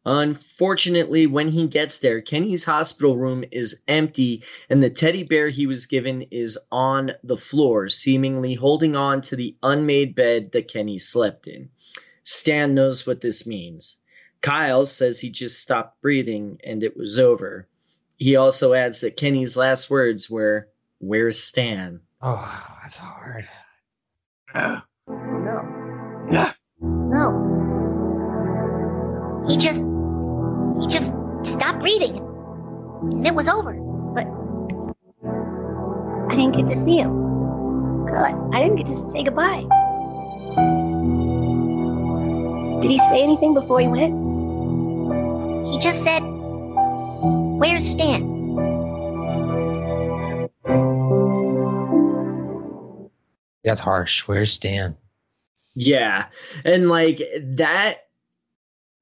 Unfortunately, 0.04 1.26
when 1.26 1.48
he 1.48 1.66
gets 1.66 1.98
there, 1.98 2.20
Kenny's 2.20 2.62
hospital 2.62 3.16
room 3.16 3.44
is 3.50 3.82
empty, 3.88 4.44
and 4.70 4.80
the 4.80 4.90
teddy 4.90 5.24
bear 5.24 5.48
he 5.48 5.66
was 5.66 5.84
given 5.84 6.22
is 6.30 6.56
on 6.70 7.10
the 7.24 7.36
floor, 7.36 7.88
seemingly 7.88 8.54
holding 8.54 8.94
on 8.94 9.20
to 9.22 9.34
the 9.34 9.56
unmade 9.64 10.14
bed 10.14 10.52
that 10.52 10.68
Kenny 10.68 10.98
slept 10.98 11.48
in. 11.48 11.68
Stan 12.22 12.74
knows 12.74 13.04
what 13.06 13.20
this 13.20 13.46
means. 13.48 13.96
Kyle 14.42 14.86
says 14.86 15.18
he 15.18 15.30
just 15.30 15.60
stopped 15.60 16.00
breathing 16.00 16.60
and 16.62 16.84
it 16.84 16.96
was 16.96 17.18
over. 17.18 17.66
He 18.16 18.36
also 18.36 18.72
adds 18.72 19.00
that 19.02 19.16
Kenny's 19.16 19.56
last 19.56 19.90
words 19.90 20.30
were, 20.30 20.68
Where's 20.98 21.42
Stan? 21.42 22.00
Oh, 22.22 22.76
that's 22.82 22.96
hard. 22.96 23.46
No. 24.54 24.80
No. 26.30 26.50
No. 26.80 27.42
He 29.48 29.56
just, 29.58 29.82
he 30.80 30.88
just 30.88 31.12
stopped 31.44 31.80
breathing. 31.80 32.16
And 33.12 33.26
it 33.26 33.34
was 33.34 33.48
over. 33.48 33.74
But 34.14 34.26
I 36.32 36.36
didn't 36.36 36.56
get 36.56 36.66
to 36.68 36.84
see 36.84 36.96
him. 36.96 38.06
God, 38.06 38.54
I 38.54 38.62
didn't 38.62 38.76
get 38.76 38.86
to 38.86 38.96
say 38.96 39.22
goodbye. 39.24 39.66
Did 42.80 42.90
he 42.90 42.98
say 42.98 43.22
anything 43.22 43.52
before 43.52 43.80
he 43.80 43.88
went? 43.88 44.14
He 45.68 45.78
just 45.78 46.02
said, 46.02 46.22
Where's 47.58 47.86
Stan? 47.86 48.36
That's 53.64 53.80
harsh. 53.80 54.28
Where's 54.28 54.52
Stan? 54.52 54.96
Yeah. 55.74 56.26
And 56.64 56.88
like 56.88 57.20
that 57.42 57.96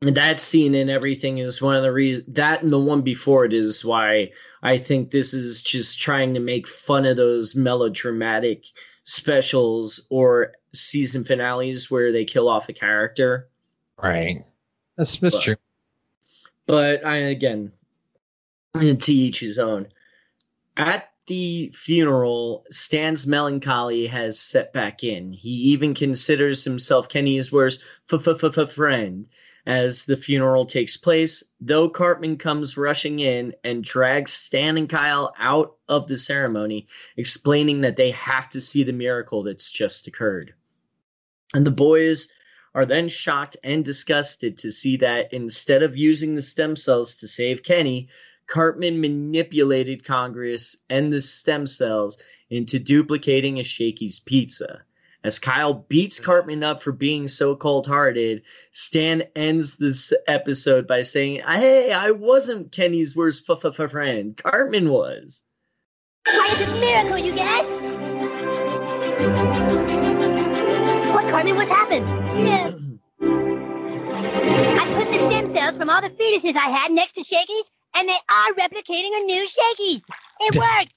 that 0.00 0.40
scene 0.40 0.74
and 0.74 0.90
everything 0.90 1.38
is 1.38 1.62
one 1.62 1.76
of 1.76 1.82
the 1.82 1.92
reasons 1.92 2.26
that 2.34 2.62
and 2.62 2.70
the 2.70 2.78
one 2.78 3.00
before 3.02 3.44
it 3.44 3.52
is 3.52 3.84
why 3.84 4.30
I 4.62 4.76
think 4.76 5.10
this 5.10 5.32
is 5.32 5.62
just 5.62 5.98
trying 5.98 6.34
to 6.34 6.40
make 6.40 6.66
fun 6.66 7.06
of 7.06 7.16
those 7.16 7.54
melodramatic 7.56 8.64
specials 9.04 10.06
or 10.10 10.52
season 10.74 11.24
finales 11.24 11.90
where 11.90 12.12
they 12.12 12.24
kill 12.24 12.48
off 12.48 12.68
a 12.68 12.72
character. 12.72 13.48
Right. 14.02 14.44
That's 14.96 15.18
that's 15.18 15.36
But- 15.36 15.42
true. 15.42 15.56
But 16.66 17.04
I 17.04 17.16
again, 17.16 17.72
to 18.74 19.12
each 19.12 19.40
his 19.40 19.58
own. 19.58 19.86
At 20.76 21.10
the 21.26 21.72
funeral, 21.74 22.64
Stan's 22.70 23.26
melancholy 23.26 24.06
has 24.08 24.38
set 24.38 24.72
back 24.72 25.04
in. 25.04 25.32
He 25.32 25.50
even 25.50 25.94
considers 25.94 26.64
himself 26.64 27.08
Kenny's 27.08 27.52
worst 27.52 27.84
friend 28.08 29.28
as 29.66 30.04
the 30.04 30.16
funeral 30.16 30.66
takes 30.66 30.96
place. 30.96 31.42
Though 31.60 31.88
Cartman 31.88 32.36
comes 32.36 32.76
rushing 32.76 33.20
in 33.20 33.54
and 33.62 33.84
drags 33.84 34.32
Stan 34.32 34.76
and 34.76 34.88
Kyle 34.88 35.32
out 35.38 35.76
of 35.88 36.08
the 36.08 36.18
ceremony, 36.18 36.86
explaining 37.16 37.80
that 37.82 37.96
they 37.96 38.10
have 38.10 38.48
to 38.50 38.60
see 38.60 38.82
the 38.82 38.92
miracle 38.92 39.42
that's 39.42 39.70
just 39.70 40.06
occurred. 40.06 40.52
And 41.54 41.64
the 41.64 41.70
boys 41.70 42.30
are 42.74 42.84
then 42.84 43.08
shocked 43.08 43.56
and 43.62 43.84
disgusted 43.84 44.58
to 44.58 44.72
see 44.72 44.96
that 44.96 45.32
instead 45.32 45.82
of 45.82 45.96
using 45.96 46.34
the 46.34 46.42
stem 46.42 46.74
cells 46.74 47.14
to 47.14 47.28
save 47.28 47.62
Kenny, 47.62 48.08
Cartman 48.46 49.00
manipulated 49.00 50.04
Congress 50.04 50.76
and 50.90 51.12
the 51.12 51.20
stem 51.20 51.66
cells 51.66 52.22
into 52.50 52.78
duplicating 52.78 53.58
a 53.58 53.64
Shakey's 53.64 54.20
pizza. 54.20 54.82
As 55.24 55.38
Kyle 55.38 55.74
beats 55.88 56.20
mm. 56.20 56.24
Cartman 56.24 56.62
up 56.62 56.82
for 56.82 56.92
being 56.92 57.26
so 57.28 57.56
cold 57.56 57.86
hearted, 57.86 58.42
Stan 58.72 59.22
ends 59.34 59.78
this 59.78 60.12
episode 60.28 60.86
by 60.86 61.02
saying, 61.02 61.40
Hey, 61.46 61.92
I 61.92 62.10
wasn't 62.10 62.72
Kenny's 62.72 63.16
worst 63.16 63.48
f- 63.48 63.64
f- 63.64 63.80
f- 63.80 63.90
friend. 63.90 64.36
Cartman 64.36 64.90
was. 64.90 65.42
Why, 66.26 66.48
it's 66.50 66.68
a 66.68 66.80
miracle, 66.80 67.18
you 67.18 67.34
guys! 67.34 67.64
What, 71.14 71.28
Cartman? 71.30 71.56
What's 71.56 71.70
happened? 71.70 72.06
Yeah. 72.34 72.72
I 74.76 74.94
put 74.98 75.12
the 75.12 75.30
stem 75.30 75.54
cells 75.54 75.76
from 75.76 75.88
all 75.88 76.02
the 76.02 76.10
fetuses 76.10 76.56
I 76.56 76.68
had 76.68 76.90
next 76.90 77.12
to 77.12 77.22
Shakey's, 77.22 77.64
and 77.96 78.08
they 78.08 78.18
are 78.28 78.52
replicating 78.54 79.10
a 79.12 79.24
new 79.24 79.48
Shakey's. 79.48 80.02
It 80.40 80.56
worked! 80.56 80.94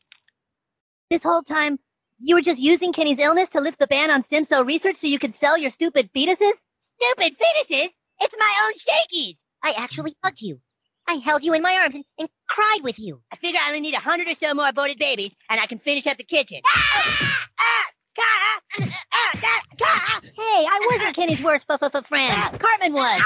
This 1.09 1.23
whole 1.23 1.43
time, 1.43 1.79
you 2.19 2.35
were 2.35 2.41
just 2.41 2.59
using 2.59 2.91
Kenny's 2.93 3.19
illness 3.19 3.49
to 3.49 3.61
lift 3.61 3.79
the 3.79 3.87
ban 3.87 4.11
on 4.11 4.23
stem 4.23 4.43
cell 4.43 4.65
research 4.65 4.97
so 4.97 5.07
you 5.07 5.19
could 5.19 5.35
sell 5.35 5.57
your 5.57 5.69
stupid 5.69 6.09
fetuses? 6.13 6.53
Stupid 6.99 7.35
fetuses? 7.37 7.89
It's 8.19 8.35
my 8.39 8.53
own 8.65 8.73
Shakey's! 8.77 9.35
I 9.63 9.73
actually 9.77 10.13
hugged 10.23 10.41
you. 10.41 10.59
I 11.07 11.15
held 11.15 11.43
you 11.43 11.53
in 11.53 11.61
my 11.61 11.79
arms 11.81 11.95
and, 11.95 12.03
and 12.19 12.27
cried 12.49 12.79
with 12.83 12.99
you. 12.99 13.21
I 13.31 13.37
figure 13.37 13.59
I 13.63 13.69
only 13.69 13.79
need 13.81 13.93
a 13.93 13.99
hundred 13.99 14.27
or 14.27 14.35
so 14.35 14.53
more 14.53 14.67
aborted 14.67 14.99
babies, 14.99 15.31
and 15.49 15.59
I 15.59 15.65
can 15.65 15.79
finish 15.79 16.05
up 16.05 16.17
the 16.17 16.23
kitchen. 16.23 16.59
Ah! 16.65 17.47
Ah! 17.59 17.85
Ah! 18.19 18.59
Ah! 18.79 18.91
Ah! 19.13 19.61
Ah! 19.81 20.19
Hey, 20.23 20.31
I 20.35 20.87
wasn't 20.91 21.15
Kenny's 21.15 21.41
worst 21.41 21.65
f- 21.69 21.79
f- 21.81 21.95
f- 21.95 22.07
friend. 22.07 22.59
Cartman 22.59 22.93
was. 22.93 23.21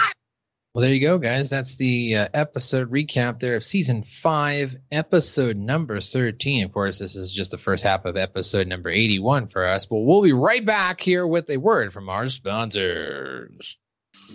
Well, 0.73 0.83
there 0.83 0.93
you 0.93 1.01
go, 1.01 1.17
guys. 1.17 1.49
That's 1.49 1.75
the 1.75 2.15
uh, 2.15 2.27
episode 2.33 2.89
recap 2.89 3.41
there 3.41 3.57
of 3.57 3.63
season 3.63 4.03
five, 4.03 4.77
episode 4.89 5.57
number 5.57 5.99
13. 5.99 6.63
Of 6.63 6.71
course, 6.71 6.97
this 6.97 7.17
is 7.17 7.33
just 7.33 7.51
the 7.51 7.57
first 7.57 7.83
half 7.83 8.05
of 8.05 8.15
episode 8.15 8.67
number 8.67 8.89
81 8.89 9.47
for 9.47 9.65
us, 9.65 9.85
but 9.85 9.97
we'll 9.97 10.21
be 10.21 10.31
right 10.31 10.65
back 10.65 11.01
here 11.01 11.27
with 11.27 11.49
a 11.49 11.57
word 11.57 11.91
from 11.91 12.07
our 12.07 12.29
sponsors. 12.29 13.77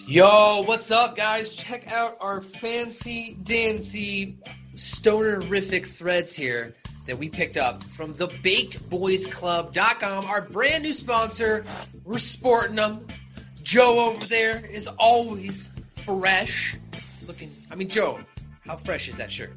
Yo, 0.06 0.62
what's 0.66 0.90
up, 0.90 1.16
guys? 1.16 1.54
Check 1.54 1.90
out 1.90 2.18
our 2.20 2.42
fancy 2.42 3.38
dancy 3.42 4.38
stonerific 4.74 5.86
threads 5.86 6.36
here 6.36 6.74
that 7.06 7.18
we 7.18 7.30
picked 7.30 7.56
up 7.56 7.82
from 7.84 8.12
the 8.12 8.28
bakedboysclub.com, 8.28 10.26
our 10.26 10.42
brand 10.42 10.82
new 10.82 10.92
sponsor. 10.92 11.64
We're 12.04 12.18
sporting 12.18 12.76
them. 12.76 13.06
Joe 13.62 14.10
over 14.10 14.26
there 14.26 14.66
is 14.66 14.86
always 14.86 15.70
fresh 16.06 16.76
looking. 17.26 17.54
I 17.70 17.74
mean, 17.74 17.88
Joe, 17.88 18.20
how 18.64 18.76
fresh 18.76 19.08
is 19.08 19.16
that 19.16 19.30
shirt? 19.32 19.52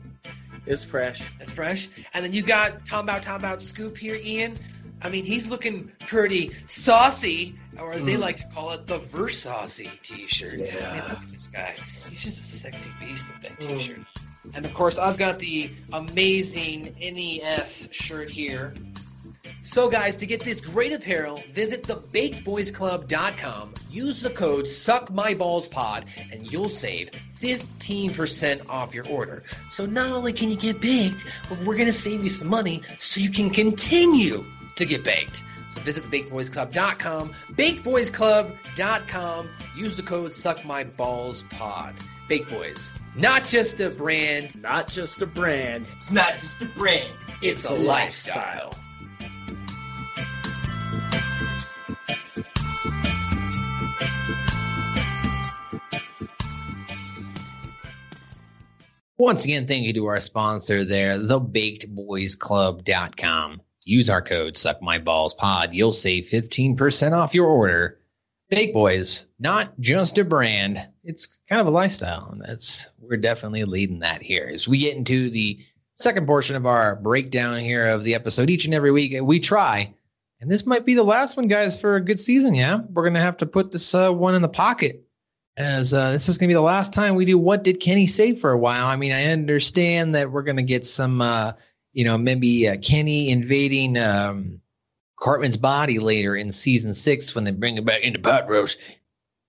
It's 0.65 0.83
fresh. 0.83 1.21
That's 1.37 1.53
fresh. 1.53 1.87
And 2.13 2.25
then 2.25 2.33
you 2.33 2.41
got 2.41 2.85
Tom 2.85 3.05
Bout 3.05 3.23
Tom 3.23 3.41
Bout 3.41 3.61
Scoop 3.61 3.97
here, 3.97 4.15
Ian. 4.15 4.55
I 5.01 5.09
mean, 5.09 5.23
he's 5.23 5.47
looking 5.47 5.91
pretty 5.99 6.51
saucy, 6.67 7.55
or 7.79 7.93
as 7.93 8.03
they 8.03 8.15
Mm. 8.15 8.19
like 8.19 8.37
to 8.37 8.47
call 8.53 8.71
it, 8.71 8.85
the 8.85 8.99
Versaucy 8.99 9.89
t-shirt. 10.03 10.59
Yeah. 10.59 10.89
I 10.89 10.93
mean, 10.99 11.09
look 11.09 11.21
at 11.23 11.27
this 11.29 11.47
guy. 11.47 11.73
He's 11.75 12.21
just 12.23 12.39
a 12.39 12.43
sexy 12.43 12.91
beast 12.99 13.25
with 13.31 13.41
that 13.43 13.59
t-shirt. 13.61 13.99
And 14.55 14.65
of 14.65 14.73
course, 14.73 14.97
I've 14.97 15.17
got 15.17 15.39
the 15.39 15.71
amazing 15.93 16.95
NES 16.99 17.87
shirt 17.91 18.29
here. 18.29 18.73
So, 19.63 19.89
guys, 19.89 20.17
to 20.17 20.25
get 20.25 20.43
this 20.43 20.59
great 20.61 20.91
apparel, 20.93 21.43
visit 21.53 21.83
thebakedboysclub.com. 21.83 23.73
Use 23.89 24.21
the 24.21 24.29
code 24.29 24.65
SuckMyBallsPod, 24.65 26.03
and 26.31 26.51
you'll 26.51 26.69
save 26.69 27.11
15% 27.41 28.67
off 28.69 28.93
your 28.93 29.07
order. 29.07 29.43
So, 29.69 29.85
not 29.85 30.11
only 30.11 30.33
can 30.33 30.49
you 30.49 30.55
get 30.57 30.81
baked, 30.81 31.25
but 31.49 31.59
we're 31.65 31.75
going 31.75 31.87
to 31.87 31.93
save 31.93 32.23
you 32.23 32.29
some 32.29 32.47
money 32.49 32.81
so 32.97 33.19
you 33.21 33.29
can 33.31 33.49
continue 33.49 34.45
to 34.75 34.85
get 34.85 35.03
baked. 35.03 35.43
So, 35.71 35.81
visit 35.81 36.03
thebakedboysclub.com, 36.05 37.33
bakedboysclub.com. 37.53 39.49
Use 39.75 39.95
the 39.95 40.03
code 40.03 40.31
SuckMyBallsPod. 40.31 41.93
Baked 42.27 42.49
Boys, 42.51 42.91
not 43.15 43.47
just 43.47 43.79
a 43.79 43.89
brand, 43.89 44.53
Not 44.61 44.87
just 44.87 45.19
a 45.19 45.25
brand. 45.25 45.87
It's 45.95 46.11
not 46.11 46.31
just 46.33 46.61
a 46.61 46.65
brand. 46.65 47.11
it's 47.41 47.65
a 47.67 47.73
lifestyle. 47.73 48.75
Once 59.19 59.43
again, 59.43 59.67
thank 59.67 59.85
you 59.85 59.91
to 59.91 60.05
our 60.05 60.21
sponsor 60.21 60.85
there, 60.85 61.19
thebakedboysclub.com. 61.19 63.61
Use 63.83 64.09
our 64.09 64.21
code 64.21 64.53
SuckMyBallsPod. 64.53 65.73
You'll 65.73 65.91
save 65.91 66.23
15% 66.23 67.11
off 67.11 67.35
your 67.35 67.47
order. 67.47 67.99
Bake 68.49 68.73
Boys, 68.73 69.25
not 69.37 69.77
just 69.81 70.17
a 70.17 70.23
brand, 70.23 70.87
it's 71.03 71.41
kind 71.49 71.59
of 71.59 71.67
a 71.67 71.71
lifestyle. 71.71 72.29
And 72.31 72.39
that's 72.39 72.87
we're 73.01 73.17
definitely 73.17 73.65
leading 73.65 73.99
that 73.99 74.21
here. 74.21 74.49
As 74.53 74.69
we 74.69 74.77
get 74.77 74.95
into 74.95 75.29
the 75.29 75.59
second 75.95 76.25
portion 76.25 76.55
of 76.55 76.65
our 76.65 76.95
breakdown 76.95 77.59
here 77.59 77.87
of 77.87 78.05
the 78.05 78.15
episode 78.15 78.49
each 78.49 78.63
and 78.63 78.73
every 78.73 78.93
week, 78.93 79.13
we 79.21 79.41
try. 79.41 79.93
And 80.39 80.49
this 80.49 80.65
might 80.65 80.85
be 80.85 80.93
the 80.93 81.03
last 81.03 81.35
one, 81.35 81.49
guys, 81.49 81.77
for 81.79 81.97
a 81.97 82.01
good 82.01 82.21
season. 82.21 82.55
Yeah, 82.55 82.83
we're 82.93 83.03
gonna 83.03 83.19
have 83.19 83.35
to 83.37 83.45
put 83.45 83.71
this 83.71 83.93
uh, 83.93 84.11
one 84.11 84.35
in 84.35 84.41
the 84.41 84.47
pocket 84.47 85.03
as 85.59 85.93
uh, 85.93 86.13
this 86.13 86.29
is 86.29 86.37
going 86.37 86.47
to 86.47 86.51
be 86.51 86.55
the 86.55 86.61
last 86.61 86.93
time 86.93 87.15
we 87.15 87.25
do 87.25 87.37
what 87.37 87.63
did 87.63 87.81
kenny 87.81 88.07
say 88.07 88.33
for 88.33 88.51
a 88.51 88.57
while? 88.57 88.87
I 88.87 88.95
mean 88.95 89.11
i 89.11 89.25
understand 89.25 90.15
that 90.15 90.31
we're 90.31 90.41
going 90.41 90.57
to 90.57 90.63
get 90.63 90.85
some 90.85 91.21
uh, 91.21 91.51
you 91.91 92.05
know 92.05 92.17
maybe 92.17 92.67
uh, 92.67 92.77
kenny 92.81 93.29
invading 93.29 93.97
um, 93.97 94.61
cartman's 95.19 95.57
body 95.57 95.99
later 95.99 96.35
in 96.35 96.51
season 96.51 96.93
six 96.93 97.35
when 97.35 97.43
they 97.43 97.51
bring 97.51 97.77
him 97.77 97.83
back 97.83 98.01
into 98.01 98.19
pot 98.19 98.49
roast. 98.49 98.79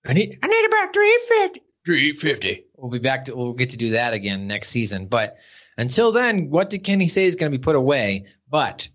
I 0.06 0.12
need 0.12 0.38
i 0.42 0.46
need 0.46 0.66
about 0.66 0.92
350 0.92 1.62
350 1.86 2.64
we'll 2.76 2.90
be 2.90 2.98
back 2.98 3.24
to 3.26 3.36
we'll 3.36 3.52
get 3.52 3.70
to 3.70 3.76
do 3.76 3.90
that 3.90 4.12
again 4.12 4.46
next 4.46 4.70
season. 4.70 5.06
But 5.06 5.36
until 5.78 6.10
then 6.10 6.50
what 6.50 6.70
did 6.70 6.82
kenny 6.82 7.06
say 7.06 7.24
is 7.24 7.36
going 7.36 7.50
to 7.52 7.56
be 7.56 7.62
put 7.62 7.76
away. 7.76 8.26
But 8.48 8.88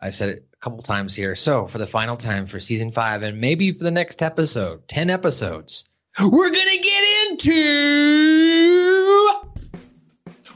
i've 0.00 0.14
said 0.14 0.28
it 0.28 0.46
a 0.52 0.56
couple 0.58 0.80
times 0.82 1.16
here. 1.16 1.34
So 1.34 1.66
for 1.66 1.78
the 1.78 1.86
final 1.86 2.16
time 2.16 2.46
for 2.46 2.60
season 2.60 2.92
five 2.92 3.24
and 3.24 3.40
maybe 3.40 3.72
for 3.72 3.82
the 3.82 3.90
next 3.90 4.22
episode 4.22 4.86
10 4.86 5.10
episodes 5.10 5.86
we're 6.18 6.50
gonna 6.50 6.78
get 6.82 7.30
into 7.30 8.60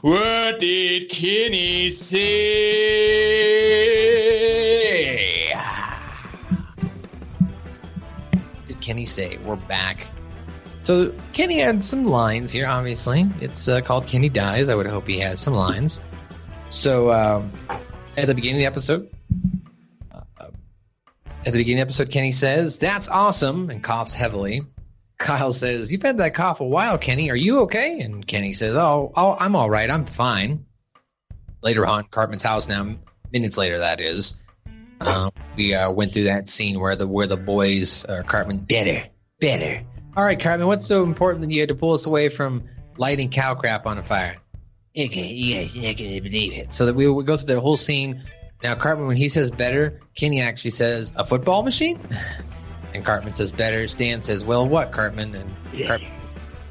what 0.01 0.59
did 0.59 1.09
Kenny 1.09 1.89
say? 1.89 2.25
Did 8.65 8.81
Kenny 8.81 9.05
say? 9.05 9.37
We're 9.37 9.55
back. 9.55 10.05
So 10.83 11.11
Kenny 11.33 11.57
had 11.57 11.83
some 11.83 12.05
lines 12.05 12.51
here. 12.51 12.67
Obviously, 12.67 13.27
it's 13.41 13.67
uh, 13.67 13.81
called 13.81 14.05
Kenny 14.05 14.29
Dies. 14.29 14.69
I 14.69 14.75
would 14.75 14.85
hope 14.85 15.07
he 15.07 15.17
has 15.19 15.39
some 15.41 15.55
lines. 15.55 16.01
So 16.69 17.11
um, 17.11 17.51
at 18.17 18.27
the 18.27 18.35
beginning 18.35 18.57
of 18.57 18.59
the 18.59 18.67
episode, 18.67 19.09
uh, 20.11 20.21
at 21.47 21.53
the 21.53 21.57
beginning 21.57 21.81
of 21.81 21.87
the 21.87 21.93
episode, 21.93 22.11
Kenny 22.11 22.31
says, 22.31 22.77
"That's 22.77 23.09
awesome," 23.09 23.71
and 23.71 23.81
coughs 23.81 24.13
heavily. 24.13 24.61
Kyle 25.17 25.53
says, 25.53 25.91
You've 25.91 26.01
had 26.01 26.17
that 26.17 26.33
cough 26.33 26.59
a 26.59 26.65
while, 26.65 26.97
Kenny. 26.97 27.29
Are 27.29 27.35
you 27.35 27.61
okay? 27.61 27.99
And 28.01 28.25
Kenny 28.25 28.53
says, 28.53 28.75
Oh, 28.75 29.11
oh 29.15 29.35
I'm 29.39 29.55
all 29.55 29.69
right. 29.69 29.89
I'm 29.89 30.05
fine. 30.05 30.65
Later 31.61 31.85
on, 31.85 32.03
Cartman's 32.05 32.43
house 32.43 32.67
now, 32.67 32.95
minutes 33.31 33.57
later, 33.57 33.77
that 33.79 34.01
is. 34.01 34.37
Uh, 35.01 35.29
we 35.55 35.73
uh, 35.73 35.91
went 35.91 36.13
through 36.13 36.23
that 36.23 36.47
scene 36.47 36.79
where 36.79 36.95
the 36.95 37.07
where 37.07 37.27
the 37.27 37.37
boys, 37.37 38.05
uh, 38.05 38.23
Cartman, 38.25 38.57
better, 38.59 39.07
better. 39.39 39.83
All 40.15 40.23
right, 40.23 40.39
Cartman, 40.39 40.67
what's 40.67 40.85
so 40.85 41.03
important 41.03 41.41
that 41.41 41.51
you 41.51 41.59
had 41.59 41.69
to 41.69 41.75
pull 41.75 41.93
us 41.93 42.05
away 42.05 42.29
from 42.29 42.63
lighting 42.97 43.29
cow 43.29 43.55
crap 43.55 43.85
on 43.85 43.97
a 43.97 44.03
fire? 44.03 44.37
You 44.93 45.09
you're 45.11 45.89
not 45.89 45.97
going 45.97 46.23
believe 46.23 46.53
it. 46.53 46.71
So 46.71 46.85
that 46.85 46.95
we, 46.95 47.09
we 47.09 47.23
go 47.25 47.35
through 47.35 47.53
the 47.53 47.59
whole 47.59 47.75
scene. 47.75 48.23
Now, 48.63 48.75
Cartman, 48.75 49.07
when 49.07 49.17
he 49.17 49.27
says 49.27 49.51
better, 49.51 49.99
Kenny 50.15 50.41
actually 50.41 50.71
says, 50.71 51.11
A 51.17 51.25
football 51.25 51.63
machine? 51.63 51.99
And 52.95 53.03
Cartman 53.03 53.33
says 53.33 53.51
better. 53.51 53.87
Stan 53.87 54.23
says, 54.23 54.45
"Well, 54.45 54.67
what, 54.67 54.91
Cartman?" 54.91 55.35
And 55.35 55.87
Cart- 55.87 56.01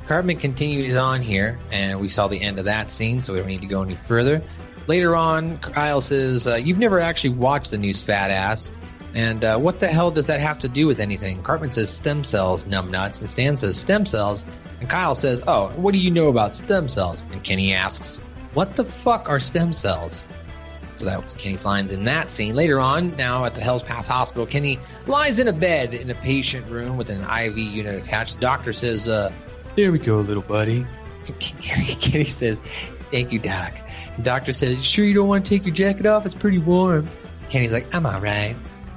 Cartman 0.07 0.39
continues 0.39 0.97
on 0.97 1.21
here, 1.21 1.59
and 1.71 2.01
we 2.01 2.09
saw 2.09 2.29
the 2.29 2.41
end 2.41 2.59
of 2.59 2.65
that 2.65 2.91
scene, 2.91 3.21
so 3.21 3.35
we 3.35 3.39
don't 3.39 3.49
need 3.49 3.61
to 3.61 3.67
go 3.67 3.83
any 3.83 3.95
further. 3.95 4.43
Later 4.87 5.15
on, 5.15 5.59
Kyle 5.59 6.01
says, 6.01 6.47
uh, 6.47 6.57
"You've 6.57 6.79
never 6.79 6.99
actually 6.99 7.35
watched 7.35 7.71
the 7.71 7.79
news, 7.79 8.03
fat 8.03 8.31
ass." 8.31 8.73
And 9.15 9.45
uh, 9.45 9.59
what 9.59 9.79
the 9.81 9.87
hell 9.87 10.11
does 10.11 10.27
that 10.27 10.41
have 10.41 10.59
to 10.61 10.69
do 10.69 10.87
with 10.87 10.99
anything? 10.99 11.43
Cartman 11.43 11.71
says 11.71 11.89
stem 11.89 12.25
cells, 12.25 12.65
numbnuts, 12.65 13.21
and 13.21 13.31
Stan 13.31 13.57
says 13.57 13.79
stem 13.79 14.07
cells. 14.07 14.45
And 14.81 14.89
Kyle 14.89 15.15
says, 15.15 15.43
"Oh, 15.47 15.69
what 15.77 15.93
do 15.93 16.01
you 16.01 16.11
know 16.11 16.29
about 16.29 16.55
stem 16.55 16.89
cells?" 16.89 17.23
And 17.33 17.45
Kenny 17.45 17.75
asks, 17.75 18.17
"What 18.55 18.77
the 18.77 18.85
fuck 18.85 19.29
are 19.29 19.39
stem 19.41 19.73
cells?" 19.75 20.27
So 20.97 21.07
that 21.07 21.23
was 21.23 21.35
Kenny's 21.35 21.65
lines 21.65 21.91
in 21.91 22.05
that 22.05 22.31
scene. 22.31 22.55
Later 22.55 22.79
on, 22.79 23.17
now 23.17 23.45
at 23.45 23.55
the 23.55 23.61
Hell's 23.61 23.83
Pass 23.83 24.07
Hospital, 24.07 24.47
Kenny 24.47 24.79
lies 25.07 25.39
in 25.39 25.49
a 25.49 25.53
bed 25.53 25.93
in 25.93 26.09
a 26.11 26.15
patient 26.15 26.67
room 26.69 26.97
with 26.97 27.11
an 27.11 27.23
IV 27.23 27.59
unit 27.59 27.95
attached. 27.97 28.35
The 28.35 28.41
doctor 28.41 28.73
says, 28.73 29.09
uh, 29.09 29.33
There 29.77 29.91
we 29.91 29.99
go, 29.99 30.17
little 30.19 30.43
buddy. 30.43 30.87
Kenny 31.41 32.25
says, 32.25 32.61
Thank 33.11 33.33
you, 33.33 33.39
Doc. 33.39 33.81
The 34.17 34.23
doctor 34.23 34.53
says, 34.53 34.75
"You 34.75 34.83
Sure 34.83 35.05
you 35.05 35.15
don't 35.15 35.29
want 35.29 35.45
to 35.47 35.49
take 35.55 35.65
your 35.67 35.75
jacket 35.75 36.07
off? 36.07 36.27
It's 36.27 36.35
pretty 36.35 36.59
warm. 36.59 37.09
Kenny's 37.49 37.73
like, 37.73 37.93
I'm 37.95 38.07
all 38.07 38.21
right. 38.21 38.57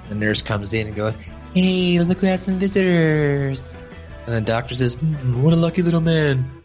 The 0.09 0.15
nurse 0.15 0.41
comes 0.41 0.73
in 0.73 0.87
and 0.87 0.95
goes, 0.95 1.17
Hey, 1.53 1.99
look 1.99 2.19
who 2.19 2.27
had 2.27 2.39
some 2.39 2.59
visitors. 2.59 3.75
And 4.25 4.35
the 4.35 4.41
doctor 4.41 4.75
says, 4.75 4.95
"Hmm, 4.95 5.41
What 5.41 5.53
a 5.53 5.55
lucky 5.55 5.81
little 5.81 6.01
man. 6.01 6.56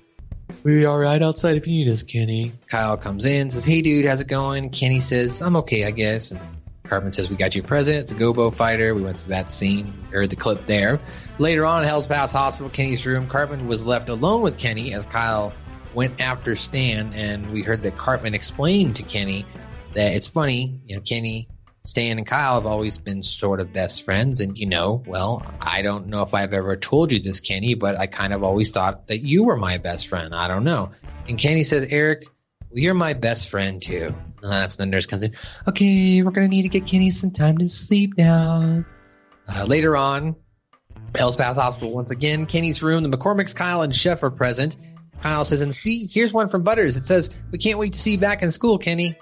We 0.64 0.84
are 0.84 1.00
right 1.00 1.20
outside 1.20 1.56
if 1.56 1.66
you 1.66 1.84
need 1.84 1.90
us, 1.90 2.04
Kenny. 2.04 2.52
Kyle 2.68 2.96
comes 2.96 3.26
in, 3.26 3.50
says, 3.50 3.64
Hey, 3.64 3.82
dude, 3.82 4.06
how's 4.06 4.20
it 4.20 4.28
going? 4.28 4.70
Kenny 4.70 5.00
says, 5.00 5.42
I'm 5.42 5.56
okay, 5.56 5.84
I 5.84 5.90
guess. 5.90 6.30
And 6.30 6.40
Cartman 6.84 7.10
says, 7.10 7.28
We 7.28 7.34
got 7.34 7.56
you 7.56 7.62
a 7.62 7.64
present. 7.64 7.98
It's 7.98 8.12
a 8.12 8.14
Gobo 8.14 8.54
fighter. 8.54 8.94
We 8.94 9.02
went 9.02 9.18
to 9.20 9.28
that 9.30 9.50
scene, 9.50 9.92
heard 10.12 10.30
the 10.30 10.36
clip 10.36 10.66
there. 10.66 11.00
Later 11.38 11.66
on, 11.66 11.82
Hell's 11.82 12.06
Pass 12.06 12.30
Hospital, 12.30 12.70
Kenny's 12.70 13.04
room, 13.04 13.26
Cartman 13.26 13.66
was 13.66 13.84
left 13.84 14.08
alone 14.08 14.42
with 14.42 14.56
Kenny 14.56 14.94
as 14.94 15.04
Kyle 15.04 15.52
went 15.94 16.20
after 16.20 16.54
Stan. 16.54 17.12
And 17.12 17.50
we 17.52 17.62
heard 17.62 17.82
that 17.82 17.96
Cartman 17.96 18.34
explained 18.34 18.94
to 18.96 19.02
Kenny 19.02 19.44
that 19.94 20.14
it's 20.14 20.28
funny, 20.28 20.80
you 20.86 20.94
know, 20.94 21.02
Kenny, 21.02 21.48
Stan, 21.84 22.18
and 22.18 22.26
Kyle 22.26 22.54
have 22.54 22.66
always 22.66 22.98
been 22.98 23.22
sort 23.22 23.60
of 23.60 23.72
best 23.72 24.04
friends. 24.04 24.40
And, 24.40 24.56
you 24.56 24.66
know, 24.66 25.02
well, 25.06 25.44
I 25.60 25.82
don't 25.82 26.06
know 26.06 26.22
if 26.22 26.32
I've 26.32 26.52
ever 26.52 26.76
told 26.76 27.10
you 27.10 27.18
this, 27.18 27.40
Kenny, 27.40 27.74
but 27.74 27.98
I 27.98 28.06
kind 28.06 28.32
of 28.32 28.44
always 28.44 28.70
thought 28.70 29.08
that 29.08 29.18
you 29.18 29.42
were 29.42 29.56
my 29.56 29.78
best 29.78 30.06
friend. 30.06 30.34
I 30.34 30.46
don't 30.46 30.64
know. 30.64 30.92
And 31.28 31.38
Kenny 31.38 31.64
says, 31.64 31.88
Eric, 31.90 32.26
you're 32.72 32.94
my 32.94 33.14
best 33.14 33.48
friend 33.48 33.82
too. 33.82 34.14
And 34.42 34.52
that's 34.52 34.78
when 34.78 34.88
the 34.88 34.96
nurse 34.96 35.06
comes 35.06 35.22
in. 35.22 35.32
Okay, 35.68 36.22
we're 36.22 36.30
going 36.30 36.48
to 36.48 36.56
need 36.56 36.62
to 36.62 36.68
get 36.68 36.86
Kenny 36.86 37.10
some 37.10 37.30
time 37.30 37.58
to 37.58 37.68
sleep 37.68 38.14
now. 38.16 38.84
Uh, 39.52 39.64
later 39.64 39.96
on, 39.96 40.36
Hell's 41.16 41.36
Pass 41.36 41.56
Hospital 41.56 41.92
once 41.92 42.10
again. 42.10 42.46
Kenny's 42.46 42.82
room. 42.82 43.02
The 43.02 43.16
McCormicks, 43.16 43.54
Kyle, 43.54 43.82
and 43.82 43.94
Chef 43.94 44.22
are 44.22 44.30
present. 44.30 44.76
Kyle 45.20 45.44
says, 45.44 45.60
and 45.60 45.74
see, 45.74 46.08
here's 46.10 46.32
one 46.32 46.48
from 46.48 46.62
Butters. 46.62 46.96
It 46.96 47.04
says, 47.04 47.30
we 47.50 47.58
can't 47.58 47.78
wait 47.78 47.92
to 47.92 47.98
see 47.98 48.12
you 48.12 48.18
back 48.18 48.42
in 48.42 48.50
school, 48.50 48.78
Kenny. 48.78 49.16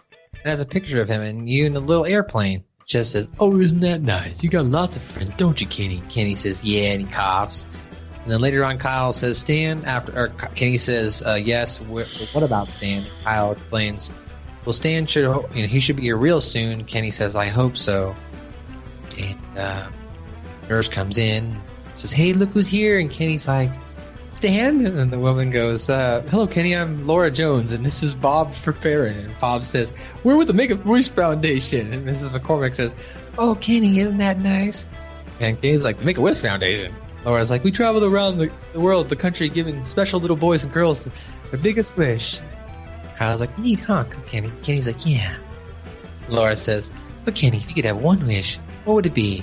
It 0.45 0.49
has 0.49 0.61
a 0.61 0.67
picture 0.67 1.01
of 1.03 1.09
him 1.09 1.23
and 1.23 1.49
you 1.49 1.67
in 1.67 1.77
a 1.77 1.81
little 1.81 2.07
airplane. 2.07 2.65
Chef 2.87 3.07
says, 3.07 3.29
Oh, 3.39 3.57
isn't 3.61 3.81
that 3.81 4.03
nice? 4.03 4.43
You 4.43 4.51
got 4.51 4.65
lots 4.65 4.97
of 4.97 5.03
friends, 5.03 5.35
don't 5.35 5.61
you, 5.61 5.67
Kenny? 5.67 6.03
Kenny 6.09 6.35
says, 6.35 6.65
Yeah, 6.65 6.93
and 6.93 7.03
he 7.03 7.07
coughs. 7.07 7.67
And 8.23 8.33
then 8.33 8.41
later 8.41 8.65
on, 8.65 8.79
Kyle 8.79 9.13
says, 9.13 9.39
Stan, 9.39 9.85
after, 9.85 10.13
or 10.19 10.29
Kenny 10.29 10.77
says, 10.79 11.23
uh, 11.23 11.35
Yes, 11.35 11.79
wh- 11.79 12.35
what 12.35 12.43
about 12.43 12.73
Stan? 12.73 13.07
Kyle 13.23 13.53
explains, 13.53 14.13
Well, 14.65 14.73
Stan 14.73 15.07
should, 15.07 15.25
ho- 15.25 15.49
you 15.55 15.63
know, 15.63 15.69
he 15.69 15.79
should 15.81 15.97
be 15.97 16.03
here 16.03 16.17
real 16.17 16.41
soon. 16.41 16.85
Kenny 16.85 17.11
says, 17.11 17.37
I 17.37 17.47
hope 17.47 17.77
so. 17.77 18.15
And 19.19 19.39
uh, 19.57 19.89
nurse 20.69 20.89
comes 20.89 21.17
in, 21.19 21.61
says, 21.95 22.11
Hey, 22.13 22.33
look 22.33 22.51
who's 22.51 22.69
here. 22.69 22.99
And 22.99 23.11
Kenny's 23.11 23.47
like, 23.47 23.73
Stan? 24.41 24.87
And 24.87 25.11
the 25.11 25.19
woman 25.21 25.51
goes, 25.51 25.91
uh, 25.91 26.23
Hello, 26.31 26.47
Kenny. 26.47 26.75
I'm 26.75 27.07
Laura 27.07 27.31
Jones, 27.31 27.75
and 27.75 27.85
this 27.85 28.03
is 28.03 28.15
Bob 28.15 28.55
Perperin. 28.55 29.27
And 29.27 29.39
Bob 29.39 29.67
says, 29.67 29.93
We're 30.25 30.39
with 30.39 30.47
the 30.47 30.55
Make 30.55 30.71
a 30.71 30.77
Wish 30.77 31.11
Foundation. 31.11 31.93
And 31.93 32.09
Mrs. 32.09 32.31
McCormick 32.31 32.75
says, 32.75 32.97
Oh, 33.37 33.55
Kenny, 33.57 33.99
isn't 33.99 34.17
that 34.17 34.39
nice? 34.39 34.87
And 35.41 35.61
Kenny's 35.61 35.85
like, 35.85 35.99
The 35.99 36.07
Make 36.07 36.17
a 36.17 36.23
Wish 36.23 36.41
Foundation. 36.41 36.95
Laura's 37.27 37.51
like, 37.51 37.65
We 37.65 37.71
traveled 37.71 38.03
around 38.03 38.39
the, 38.39 38.51
the 38.73 38.81
world, 38.81 39.11
the 39.11 39.17
country, 39.17 39.51
giving 39.51 39.85
special 39.85 40.21
little 40.21 40.39
boys 40.39 40.65
and 40.65 40.73
girls 40.73 41.05
their 41.51 41.61
biggest 41.61 41.99
wish. 41.99 42.41
Kyle's 43.17 43.43
like, 43.43 43.59
Neat, 43.59 43.81
huh, 43.81 44.05
Kenny? 44.27 44.51
Kenny's 44.63 44.87
like, 44.87 45.05
Yeah. 45.05 45.37
Laura 46.31 46.57
says, 46.57 46.91
So, 47.25 47.33
Kenny, 47.33 47.59
if 47.59 47.69
you 47.69 47.75
could 47.75 47.85
have 47.85 47.99
one 47.99 48.27
wish, 48.27 48.57
what 48.87 48.95
would 48.95 49.05
it 49.05 49.13
be? 49.13 49.43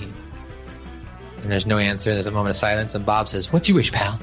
And 1.36 1.52
there's 1.52 1.66
no 1.66 1.78
answer. 1.78 2.14
There's 2.14 2.26
a 2.26 2.32
moment 2.32 2.50
of 2.50 2.56
silence, 2.56 2.96
and 2.96 3.06
Bob 3.06 3.28
says, 3.28 3.52
What's 3.52 3.68
your 3.68 3.76
wish, 3.76 3.92
pal? 3.92 4.18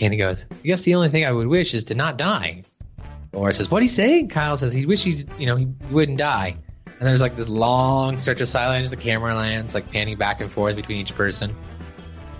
Kenny 0.00 0.16
goes, 0.16 0.48
I 0.50 0.54
guess 0.66 0.80
the 0.82 0.94
only 0.94 1.10
thing 1.10 1.26
I 1.26 1.32
would 1.32 1.48
wish 1.48 1.74
is 1.74 1.84
to 1.84 1.94
not 1.94 2.16
die. 2.16 2.62
Laura 3.34 3.52
says, 3.52 3.70
What'd 3.70 3.82
he 3.82 3.88
say? 3.88 4.26
Kyle 4.26 4.56
says, 4.56 4.72
He 4.72 4.86
wishes, 4.86 5.26
you 5.38 5.44
know, 5.44 5.56
he 5.56 5.66
wouldn't 5.90 6.16
die. 6.16 6.56
And 6.86 7.06
there's 7.06 7.20
like 7.20 7.36
this 7.36 7.50
long 7.50 8.16
stretch 8.16 8.40
of 8.40 8.48
silence. 8.48 8.88
The 8.88 8.96
camera 8.96 9.34
lands, 9.34 9.74
like 9.74 9.92
panning 9.92 10.16
back 10.16 10.40
and 10.40 10.50
forth 10.50 10.74
between 10.74 10.96
each 10.96 11.14
person. 11.14 11.54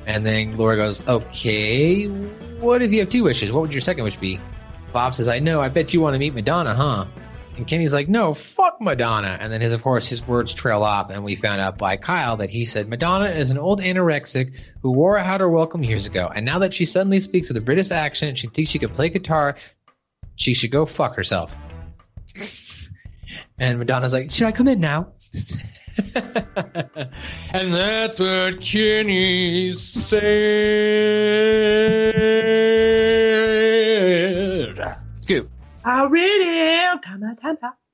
And 0.06 0.24
then 0.24 0.56
Laura 0.56 0.78
goes, 0.78 1.06
Okay, 1.06 2.06
what 2.06 2.80
if 2.80 2.92
you 2.94 3.00
have 3.00 3.10
two 3.10 3.24
wishes? 3.24 3.52
What 3.52 3.60
would 3.60 3.74
your 3.74 3.82
second 3.82 4.04
wish 4.04 4.16
be? 4.16 4.40
Bob 4.94 5.14
says, 5.14 5.28
I 5.28 5.38
know. 5.38 5.60
I 5.60 5.68
bet 5.68 5.92
you 5.92 6.00
want 6.00 6.14
to 6.14 6.18
meet 6.18 6.32
Madonna, 6.32 6.74
huh? 6.74 7.04
And 7.60 7.68
Kenny's 7.68 7.92
like, 7.92 8.08
no, 8.08 8.32
fuck 8.32 8.80
Madonna. 8.80 9.36
And 9.38 9.52
then 9.52 9.60
his, 9.60 9.74
of 9.74 9.82
course, 9.82 10.08
his 10.08 10.26
words 10.26 10.54
trail 10.54 10.82
off, 10.82 11.10
and 11.10 11.22
we 11.22 11.34
found 11.34 11.60
out 11.60 11.76
by 11.76 11.98
Kyle 11.98 12.38
that 12.38 12.48
he 12.48 12.64
said 12.64 12.88
Madonna 12.88 13.26
is 13.26 13.50
an 13.50 13.58
old 13.58 13.82
anorexic 13.82 14.54
who 14.80 14.92
wore 14.92 15.18
out 15.18 15.40
her 15.42 15.48
welcome 15.50 15.84
years 15.84 16.06
ago, 16.06 16.32
and 16.34 16.46
now 16.46 16.58
that 16.60 16.72
she 16.72 16.86
suddenly 16.86 17.20
speaks 17.20 17.48
with 17.48 17.58
a 17.58 17.60
British 17.60 17.90
accent, 17.90 18.38
she 18.38 18.46
thinks 18.46 18.70
she 18.70 18.78
can 18.78 18.88
play 18.88 19.10
guitar. 19.10 19.58
She 20.36 20.54
should 20.54 20.70
go 20.70 20.86
fuck 20.86 21.14
herself. 21.14 21.54
and 23.58 23.78
Madonna's 23.78 24.14
like, 24.14 24.30
should 24.30 24.46
I 24.46 24.52
come 24.52 24.66
in 24.66 24.80
now? 24.80 25.12
and 27.52 27.74
that's 27.74 28.18
what 28.18 28.62
Kenny 28.62 29.72
said. 29.72 30.30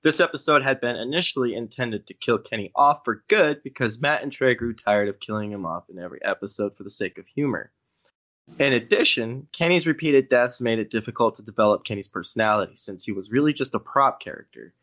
This 0.02 0.20
episode 0.20 0.62
had 0.62 0.82
been 0.82 0.96
initially 0.96 1.54
intended 1.54 2.06
to 2.06 2.12
kill 2.12 2.36
Kenny 2.36 2.70
off 2.74 3.00
for 3.06 3.24
good 3.28 3.62
because 3.62 3.98
Matt 3.98 4.22
and 4.22 4.30
Trey 4.30 4.54
grew 4.54 4.74
tired 4.74 5.08
of 5.08 5.18
killing 5.20 5.50
him 5.50 5.64
off 5.64 5.88
in 5.88 5.98
every 5.98 6.22
episode 6.22 6.76
for 6.76 6.82
the 6.82 6.90
sake 6.90 7.16
of 7.16 7.26
humor. 7.26 7.72
In 8.58 8.74
addition, 8.74 9.48
Kenny's 9.52 9.86
repeated 9.86 10.28
deaths 10.28 10.60
made 10.60 10.78
it 10.78 10.90
difficult 10.90 11.36
to 11.36 11.42
develop 11.42 11.86
Kenny's 11.86 12.06
personality 12.06 12.74
since 12.76 13.02
he 13.02 13.12
was 13.12 13.30
really 13.30 13.54
just 13.54 13.74
a 13.74 13.80
prop 13.80 14.20
character. 14.20 14.74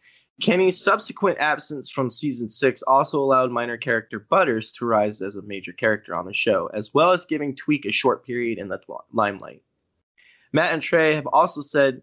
Kenny's 0.41 0.83
subsequent 0.83 1.37
absence 1.37 1.91
from 1.91 2.09
season 2.09 2.49
6 2.49 2.81
also 2.81 3.19
allowed 3.19 3.51
minor 3.51 3.77
character 3.77 4.21
Butters 4.21 4.71
to 4.71 4.87
rise 4.87 5.21
as 5.21 5.35
a 5.35 5.41
major 5.43 5.73
character 5.73 6.15
on 6.15 6.25
the 6.25 6.33
show, 6.33 6.67
as 6.73 6.95
well 6.95 7.11
as 7.11 7.27
giving 7.27 7.55
Tweak 7.55 7.85
a 7.85 7.91
short 7.91 8.25
period 8.25 8.57
in 8.57 8.69
the 8.69 8.79
limelight. 9.11 9.61
Matt 10.51 10.73
and 10.73 10.81
Trey 10.81 11.13
have 11.13 11.27
also 11.27 11.61
said 11.61 12.01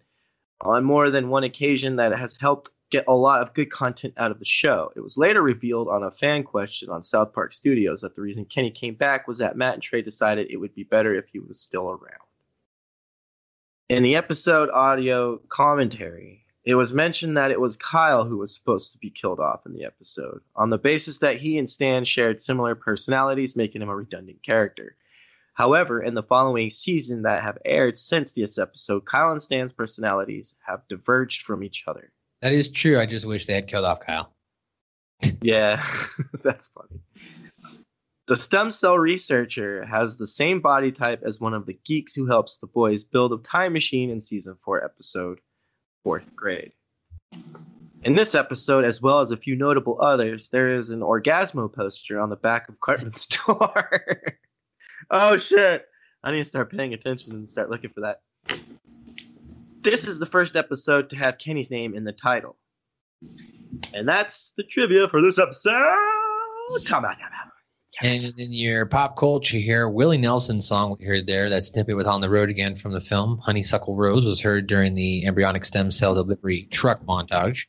on 0.61 0.85
more 0.85 1.11
than 1.11 1.29
one 1.29 1.45
occasion 1.45 1.97
that 1.97 2.17
has 2.17 2.37
helped 2.37 2.71
get 2.91 3.05
a 3.07 3.15
lot 3.15 3.41
of 3.41 3.55
good 3.55 3.71
content 3.71 4.13
out 4.17 4.31
of 4.31 4.39
the 4.39 4.45
show. 4.45 4.93
It 4.97 5.01
was 5.01 5.17
later 5.17 5.43
revealed 5.43 5.89
on 5.89 6.03
a 6.03 6.11
fan 6.11 6.43
question 6.43 6.91
on 6.91 7.05
South 7.05 7.33
Park 7.33 7.55
Studios 7.55 8.01
that 8.01 8.17
the 8.17 8.23
reason 8.23 8.45
Kenny 8.45 8.71
came 8.71 8.95
back 8.95 9.29
was 9.29 9.39
that 9.39 9.57
Matt 9.57 9.75
and 9.75 9.83
Trey 9.83 10.03
decided 10.03 10.51
it 10.51 10.57
would 10.57 10.75
be 10.75 10.83
better 10.83 11.15
if 11.15 11.27
he 11.33 11.39
was 11.39 11.61
still 11.61 11.89
around. 11.89 12.27
In 13.89 14.03
the 14.03 14.17
episode 14.17 14.71
audio 14.71 15.39
commentary, 15.49 16.45
it 16.65 16.75
was 16.75 16.93
mentioned 16.93 17.37
that 17.37 17.51
it 17.51 17.61
was 17.61 17.77
Kyle 17.77 18.25
who 18.25 18.37
was 18.37 18.55
supposed 18.55 18.93
to 18.93 18.99
be 18.99 19.11
killed 19.11 19.41
off 19.41 19.67
in 19.67 19.73
the 19.73 19.85
episode, 19.85 20.41
on 20.57 20.71
the 20.71 20.79
basis 20.79 21.19
that 21.19 21.39
he 21.39 21.59
and 21.59 21.69
Stan 21.69 22.05
shared 22.05 22.43
similar 22.43 22.75
personalities, 22.75 23.57
making 23.57 23.83
him 23.83 23.89
a 23.89 23.97
redundant 23.97 24.43
character. 24.43 24.97
However, 25.61 26.03
in 26.03 26.15
the 26.15 26.23
following 26.23 26.71
season 26.71 27.21
that 27.21 27.43
have 27.43 27.59
aired 27.67 27.99
since 27.99 28.33
this 28.33 28.57
episode, 28.57 29.05
Kyle 29.05 29.31
and 29.31 29.43
Stan's 29.43 29.75
personalities 29.75 30.55
have 30.67 30.81
diverged 30.89 31.43
from 31.43 31.63
each 31.63 31.85
other. 31.87 32.13
That 32.41 32.55
is 32.55 32.71
true. 32.71 32.99
I 32.99 33.05
just 33.05 33.27
wish 33.27 33.45
they 33.45 33.53
had 33.53 33.67
killed 33.67 33.85
off 33.85 34.01
Kyle. 34.01 34.33
Yeah, 35.43 35.87
that's 36.43 36.69
funny. 36.69 36.99
The 38.27 38.37
stem 38.37 38.71
cell 38.71 38.99
researcher 38.99 39.85
has 39.85 40.17
the 40.17 40.27
same 40.27 40.63
body 40.63 40.91
type 40.91 41.23
as 41.27 41.43
one 41.43 41.53
of 41.53 41.67
the 41.67 41.79
geeks 41.85 42.15
who 42.15 42.25
helps 42.25 42.57
the 42.57 42.67
boys 42.67 43.05
build 43.05 43.35
a 43.35 43.39
time 43.47 43.75
machine 43.75 44.09
in 44.09 44.23
season 44.23 44.57
4 44.65 44.83
episode 44.83 45.41
fourth 46.07 46.25
grade. 46.35 46.73
In 48.05 48.15
this 48.15 48.35
episode, 48.35 48.87
as 48.87 49.03
well 49.03 49.21
as 49.21 49.31
a 49.31 49.37
few 49.37 49.57
notable 49.57 50.01
others, 50.01 50.49
there 50.49 50.75
is 50.75 50.89
an 50.89 51.01
Orgazmo 51.01 51.71
poster 51.71 52.19
on 52.19 52.31
the 52.31 52.37
back 52.37 52.71
of 52.71 52.81
Cartman's 52.81 53.27
door. 53.47 53.91
Oh 55.11 55.37
shit! 55.37 55.87
I 56.23 56.33
need 56.33 56.39
to 56.39 56.45
start 56.45 56.71
paying 56.71 56.95
attention 56.95 57.33
and 57.33 57.49
start 57.49 57.71
looking 57.71 57.91
for 57.91 58.01
that. 58.01 58.21
This 59.83 60.07
is 60.07 60.19
the 60.19 60.27
first 60.27 60.57
episode 60.57 61.09
to 61.11 61.17
have 61.17 61.39
Kenny's 61.39 61.71
name 61.71 61.95
in 61.95 62.05
the 62.05 62.13
title. 62.13 62.57
And 63.95 64.07
that's 64.07 64.53
the 64.57 64.63
trivia 64.63 65.09
for 65.09 65.23
this 65.23 65.39
episode. 65.39 65.73
Come 66.87 67.05
on, 67.05 67.15
come 67.15 67.25
on. 67.25 67.51
And 68.03 68.33
in 68.39 68.53
your 68.53 68.87
pop 68.87 69.17
culture 69.17 69.59
here, 69.59 69.89
Willie 69.89 70.17
Nelson 70.17 70.61
song 70.61 70.97
we 70.99 71.07
heard 71.07 71.27
there, 71.27 71.51
that 71.51 71.65
snippet 71.65 71.97
was 71.97 72.07
on 72.07 72.21
the 72.21 72.31
road 72.31 72.49
again 72.49 72.77
from 72.77 72.93
the 72.93 73.01
film. 73.01 73.39
Honeysuckle 73.39 73.97
Rose 73.97 74.25
was 74.25 74.41
heard 74.41 74.67
during 74.67 74.95
the 74.95 75.27
embryonic 75.27 75.65
stem 75.65 75.91
cell 75.91 76.15
delivery 76.15 76.69
truck 76.71 77.05
montage. 77.05 77.67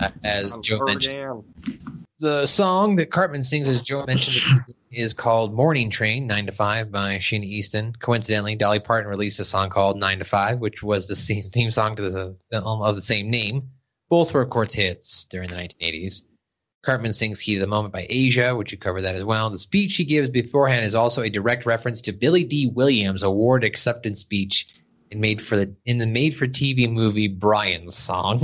Uh, 0.00 0.10
as 0.22 0.56
Joe 0.58 0.80
mentioned, 0.84 1.42
the 2.22 2.46
song 2.46 2.96
that 2.96 3.10
Cartman 3.10 3.42
sings, 3.42 3.68
as 3.68 3.82
Joe 3.82 4.06
mentioned, 4.06 4.64
is 4.92 5.12
called 5.12 5.52
Morning 5.52 5.90
Train 5.90 6.26
9 6.26 6.46
to 6.46 6.52
5 6.52 6.90
by 6.90 7.16
Sheena 7.16 7.44
Easton. 7.44 7.94
Coincidentally, 7.98 8.54
Dolly 8.54 8.78
Parton 8.78 9.10
released 9.10 9.40
a 9.40 9.44
song 9.44 9.68
called 9.68 9.98
9 9.98 10.20
to 10.20 10.24
5, 10.24 10.60
which 10.60 10.82
was 10.82 11.08
the 11.08 11.16
theme 11.16 11.70
song 11.70 11.96
to 11.96 12.02
the 12.08 12.36
film 12.50 12.64
um, 12.64 12.80
of 12.80 12.94
the 12.94 13.02
same 13.02 13.28
name. 13.28 13.68
Both 14.08 14.32
were, 14.32 14.42
of 14.42 14.50
course, 14.50 14.72
hits 14.72 15.24
during 15.24 15.50
the 15.50 15.56
1980s. 15.56 16.22
Cartman 16.82 17.12
sings 17.12 17.40
Heat 17.40 17.56
of 17.56 17.60
the 17.60 17.66
Moment 17.66 17.92
by 17.92 18.06
Asia, 18.08 18.56
which 18.56 18.72
you 18.72 18.78
covered 18.78 19.02
that 19.02 19.14
as 19.14 19.24
well. 19.24 19.50
The 19.50 19.58
speech 19.58 19.96
he 19.96 20.04
gives 20.04 20.30
beforehand 20.30 20.84
is 20.84 20.94
also 20.94 21.22
a 21.22 21.30
direct 21.30 21.66
reference 21.66 22.00
to 22.02 22.12
Billy 22.12 22.44
Dee 22.44 22.68
Williams' 22.68 23.22
award 23.22 23.64
acceptance 23.64 24.20
speech 24.20 24.66
in 25.12 25.20
made 25.20 25.40
for 25.40 25.56
the 25.56 25.74
in 25.84 25.98
the 25.98 26.06
made 26.06 26.34
for 26.34 26.46
TV 26.46 26.90
movie 26.90 27.28
Brian's 27.28 27.96
song. 27.96 28.42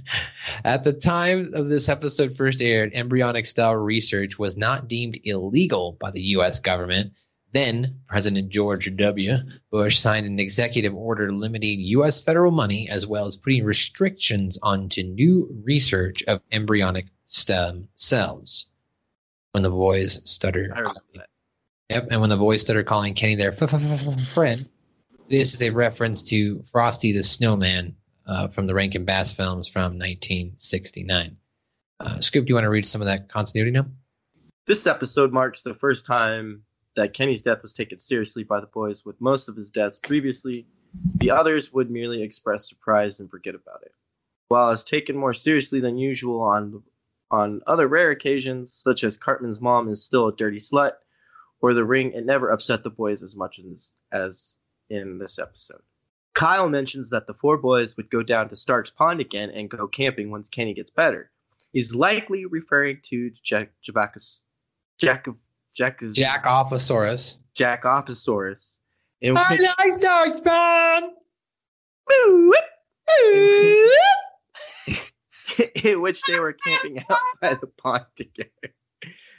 At 0.64 0.84
the 0.84 0.92
time 0.92 1.52
of 1.54 1.68
this 1.68 1.88
episode 1.88 2.36
first 2.36 2.60
aired, 2.60 2.92
embryonic 2.94 3.46
style 3.46 3.76
research 3.76 4.38
was 4.38 4.56
not 4.56 4.88
deemed 4.88 5.18
illegal 5.24 5.96
by 6.00 6.10
the 6.10 6.20
US 6.20 6.58
government. 6.58 7.12
Then 7.52 7.98
President 8.08 8.50
George 8.50 8.94
W. 8.94 9.34
Bush 9.70 9.98
signed 9.98 10.26
an 10.26 10.38
executive 10.38 10.94
order 10.94 11.32
limiting 11.32 11.80
US 11.80 12.20
federal 12.20 12.52
money 12.52 12.88
as 12.88 13.06
well 13.06 13.26
as 13.26 13.36
putting 13.36 13.64
restrictions 13.64 14.58
onto 14.62 15.02
new 15.02 15.48
research 15.64 16.22
of 16.24 16.40
embryonic 16.52 17.06
stem 17.26 17.88
cells. 17.96 18.66
When 19.52 19.62
the 19.62 19.70
boys 19.70 20.20
stutter, 20.24 20.74
yep, 21.88 22.08
and 22.10 22.20
when 22.20 22.30
the 22.30 22.36
boys 22.36 22.60
stutter 22.60 22.82
calling 22.82 23.14
Kenny 23.14 23.34
their 23.34 23.52
friend, 23.52 24.68
this 25.28 25.54
is 25.54 25.62
a 25.62 25.70
reference 25.70 26.22
to 26.24 26.62
Frosty 26.62 27.12
the 27.12 27.22
Snowman 27.22 27.94
uh, 28.26 28.48
from 28.48 28.66
the 28.66 28.74
Rankin 28.74 29.04
Bass 29.04 29.32
films 29.32 29.68
from 29.68 29.98
1969. 29.98 31.36
Uh, 32.00 32.20
Scoop, 32.20 32.46
do 32.46 32.50
you 32.50 32.54
want 32.54 32.64
to 32.64 32.70
read 32.70 32.86
some 32.86 33.00
of 33.00 33.06
that 33.06 33.28
continuity 33.28 33.70
now? 33.70 33.86
This 34.66 34.86
episode 34.86 35.32
marks 35.32 35.62
the 35.62 35.74
first 35.74 36.06
time 36.06 36.62
that 36.96 37.14
Kenny's 37.14 37.42
death 37.42 37.62
was 37.62 37.74
taken 37.74 37.98
seriously 37.98 38.44
by 38.44 38.60
the 38.60 38.66
boys, 38.66 39.04
with 39.04 39.20
most 39.20 39.48
of 39.48 39.56
his 39.56 39.70
deaths 39.70 39.98
previously, 39.98 40.66
the 41.16 41.30
others 41.30 41.72
would 41.72 41.90
merely 41.90 42.22
express 42.22 42.68
surprise 42.68 43.20
and 43.20 43.30
forget 43.30 43.54
about 43.54 43.82
it. 43.82 43.92
While 44.48 44.70
it's 44.70 44.84
taken 44.84 45.16
more 45.16 45.34
seriously 45.34 45.80
than 45.80 45.96
usual 45.96 46.40
on 46.40 46.82
on 47.30 47.60
other 47.66 47.86
rare 47.88 48.10
occasions, 48.10 48.72
such 48.72 49.04
as 49.04 49.18
Cartman's 49.18 49.60
mom 49.60 49.90
is 49.90 50.02
still 50.02 50.28
a 50.28 50.36
dirty 50.36 50.58
slut, 50.58 50.92
or 51.60 51.74
the 51.74 51.84
ring, 51.84 52.12
it 52.12 52.24
never 52.24 52.50
upset 52.50 52.82
the 52.82 52.90
boys 52.90 53.22
as 53.22 53.36
much 53.36 53.60
as, 53.70 53.92
as 54.12 54.56
in 54.90 55.18
this 55.18 55.38
episode. 55.38 55.80
Kyle 56.34 56.68
mentions 56.68 57.10
that 57.10 57.26
the 57.26 57.34
four 57.34 57.56
boys 57.56 57.96
would 57.96 58.10
go 58.10 58.22
down 58.22 58.48
to 58.48 58.56
Stark's 58.56 58.90
Pond 58.90 59.20
again 59.20 59.50
and 59.50 59.68
go 59.68 59.88
camping 59.88 60.30
once 60.30 60.48
Kenny 60.48 60.74
gets 60.74 60.90
better. 60.90 61.30
He's 61.72 61.94
likely 61.94 62.46
referring 62.46 63.00
to 63.04 63.30
Jack 63.42 63.70
Jabacus, 63.82 64.42
Jack 64.98 65.26
Jack 65.74 66.00
Jack 66.12 66.44
Ophosaurus. 66.44 67.38
Jack 67.54 67.84
Ophosaurus. 67.84 68.78
In 69.20 69.36
I 69.36 69.50
which, 69.50 69.60
like 69.78 69.92
Stark's 69.92 70.40
Pond. 70.40 71.12
in 75.84 76.00
which 76.00 76.22
they 76.22 76.38
were 76.38 76.52
camping 76.52 77.04
out 77.10 77.18
by 77.40 77.54
the 77.54 77.66
pond 77.66 78.04
together. 78.16 78.50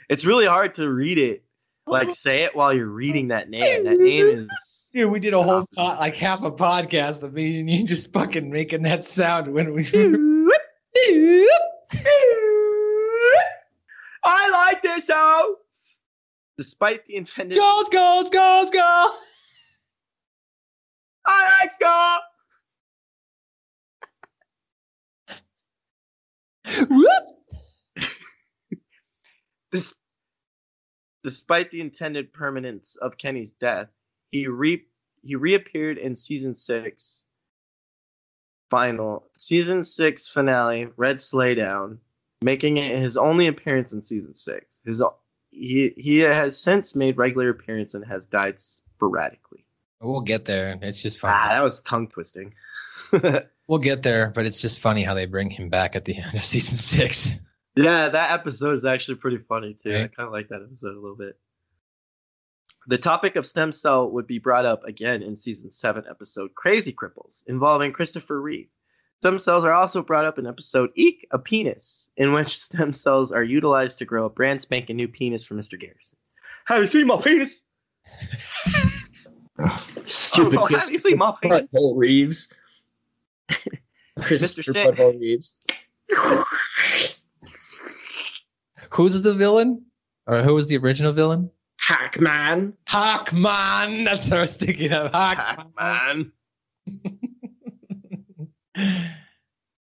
It's 0.08 0.24
really 0.24 0.46
hard 0.46 0.74
to 0.76 0.90
read 0.90 1.18
it, 1.18 1.44
like 1.90 2.12
say 2.14 2.42
it 2.42 2.54
while 2.54 2.74
you're 2.74 2.86
reading 2.86 3.28
that 3.28 3.50
name. 3.50 3.84
That 3.84 3.98
name 3.98 4.26
is 4.26 4.48
Dude, 4.92 5.10
we 5.10 5.20
did 5.20 5.34
a 5.34 5.42
whole 5.42 5.66
pod, 5.76 6.00
like 6.00 6.16
half 6.16 6.42
a 6.42 6.50
podcast 6.50 7.22
of 7.22 7.32
me 7.32 7.60
and 7.60 7.70
you 7.70 7.86
just 7.86 8.12
fucking 8.12 8.50
making 8.50 8.82
that 8.82 9.04
sound 9.04 9.46
when 9.46 9.72
we. 9.72 9.84
I 14.24 14.50
like 14.50 14.82
this 14.82 15.06
show. 15.06 15.56
Despite 16.58 17.06
the 17.06 17.16
intended 17.16 17.56
Goals, 17.56 17.88
goals, 17.90 18.30
goals, 18.30 18.70
goals. 18.70 19.12
I 21.24 21.58
like 21.60 21.72
Scott. 21.72 22.22
Whoop. 26.90 27.24
this, 29.72 29.94
despite 31.24 31.70
the 31.70 31.80
intended 31.80 32.32
permanence 32.32 32.96
of 32.96 33.18
Kenny's 33.18 33.52
death, 33.52 33.88
he 34.30 34.46
re 34.46 34.84
he 35.22 35.36
reappeared 35.36 35.98
in 35.98 36.16
season 36.16 36.54
six 36.54 37.24
final 38.70 39.26
season 39.36 39.84
six 39.84 40.28
finale 40.28 40.88
Red 40.96 41.20
Sleigh 41.20 41.54
Down, 41.54 41.98
making 42.42 42.78
it 42.78 42.96
his 42.98 43.16
only 43.16 43.48
appearance 43.48 43.92
in 43.92 44.02
season 44.02 44.34
six. 44.34 44.80
His 44.84 45.02
he 45.50 45.92
he 45.96 46.18
has 46.20 46.58
since 46.58 46.94
made 46.94 47.16
regular 47.16 47.50
appearance 47.50 47.94
and 47.94 48.04
has 48.04 48.26
died 48.26 48.60
sporadically. 48.60 49.64
We'll 50.00 50.20
get 50.20 50.46
there. 50.46 50.78
It's 50.80 51.02
just 51.02 51.18
funny. 51.18 51.34
Ah, 51.36 51.48
that 51.50 51.62
was 51.62 51.80
tongue 51.82 52.08
twisting. 52.08 52.54
We'll 53.70 53.78
get 53.78 54.02
there, 54.02 54.32
but 54.34 54.46
it's 54.46 54.60
just 54.60 54.80
funny 54.80 55.04
how 55.04 55.14
they 55.14 55.26
bring 55.26 55.48
him 55.48 55.68
back 55.68 55.94
at 55.94 56.04
the 56.04 56.16
end 56.16 56.34
of 56.34 56.40
season 56.40 56.76
six. 56.76 57.38
Yeah, 57.84 58.08
that 58.08 58.30
episode 58.32 58.74
is 58.74 58.84
actually 58.84 59.16
pretty 59.16 59.38
funny 59.38 59.74
too. 59.74 59.94
I 59.94 60.08
kind 60.08 60.26
of 60.26 60.32
like 60.32 60.48
that 60.48 60.62
episode 60.62 60.96
a 60.96 61.00
little 61.00 61.16
bit. 61.16 61.38
The 62.86 62.98
topic 62.98 63.36
of 63.36 63.46
stem 63.46 63.72
cell 63.72 64.10
would 64.10 64.26
be 64.26 64.38
brought 64.38 64.64
up 64.64 64.84
again 64.84 65.22
in 65.22 65.36
season 65.36 65.70
seven 65.70 66.04
episode 66.08 66.54
Crazy 66.54 66.92
Cripples, 66.92 67.44
involving 67.46 67.92
Christopher 67.92 68.40
Reeve. 68.40 68.68
Stem 69.20 69.38
cells 69.38 69.64
are 69.64 69.72
also 69.72 70.02
brought 70.02 70.24
up 70.24 70.38
in 70.38 70.46
episode 70.46 70.90
Eek, 70.94 71.26
a 71.30 71.38
Penis, 71.38 72.10
in 72.16 72.32
which 72.32 72.58
stem 72.62 72.92
cells 72.92 73.32
are 73.32 73.42
utilized 73.42 73.98
to 73.98 74.04
grow 74.04 74.24
a 74.24 74.30
brand 74.30 74.60
spanking 74.60 74.96
new 74.96 75.08
penis 75.08 75.44
for 75.44 75.54
Mr. 75.54 75.78
Garrison. 75.78 76.16
Have 76.66 76.80
you 76.80 76.86
seen 76.86 77.06
my 77.06 77.20
penis? 77.20 77.62
Stupid 80.04 80.58
Oh, 80.58 80.62
have 80.62 80.70
you 80.70 80.76
Christopher 80.76 81.08
seen 81.08 81.18
my 81.18 81.34
penis? 81.42 81.62
Reeves. 81.72 82.52
Christopher 84.20 84.72
Sick. 84.72 84.98
Reeves. 84.98 85.58
Who's 89.00 89.22
the 89.22 89.32
villain? 89.32 89.86
Or 90.26 90.42
who 90.42 90.54
was 90.54 90.66
the 90.66 90.76
original 90.76 91.14
villain? 91.14 91.50
Hackman. 91.78 92.76
Hawkman. 92.86 94.04
That's 94.04 94.28
what 94.28 94.36
I 94.36 94.40
was 94.42 94.58
thinking 94.58 94.92
of. 94.92 95.10
Hawkman. 95.10 96.32
Man. 98.76 99.10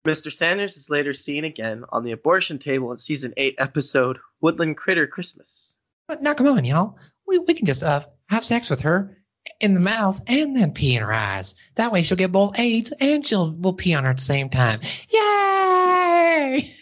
Mr. 0.06 0.32
Sanders 0.32 0.76
is 0.76 0.88
later 0.88 1.12
seen 1.12 1.42
again 1.42 1.84
on 1.88 2.04
the 2.04 2.12
abortion 2.12 2.56
table 2.56 2.92
in 2.92 2.98
season 2.98 3.34
8 3.36 3.56
episode 3.58 4.18
Woodland 4.40 4.76
Critter 4.76 5.08
Christmas. 5.08 5.76
But 6.06 6.22
now, 6.22 6.34
come 6.34 6.46
on, 6.46 6.64
y'all. 6.64 6.96
We, 7.26 7.38
we 7.40 7.54
can 7.54 7.66
just 7.66 7.82
uh, 7.82 8.04
have 8.28 8.44
sex 8.44 8.70
with 8.70 8.80
her 8.82 9.18
in 9.58 9.74
the 9.74 9.80
mouth 9.80 10.20
and 10.28 10.56
then 10.56 10.72
pee 10.72 10.94
in 10.94 11.02
her 11.02 11.12
eyes. 11.12 11.56
That 11.74 11.90
way 11.90 12.04
she'll 12.04 12.16
get 12.16 12.30
both 12.30 12.56
AIDS 12.60 12.92
and 13.00 13.26
she'll 13.26 13.50
we'll 13.50 13.72
pee 13.72 13.92
on 13.92 14.04
her 14.04 14.10
at 14.10 14.18
the 14.18 14.22
same 14.22 14.50
time. 14.50 14.78
Yay! 15.08 16.74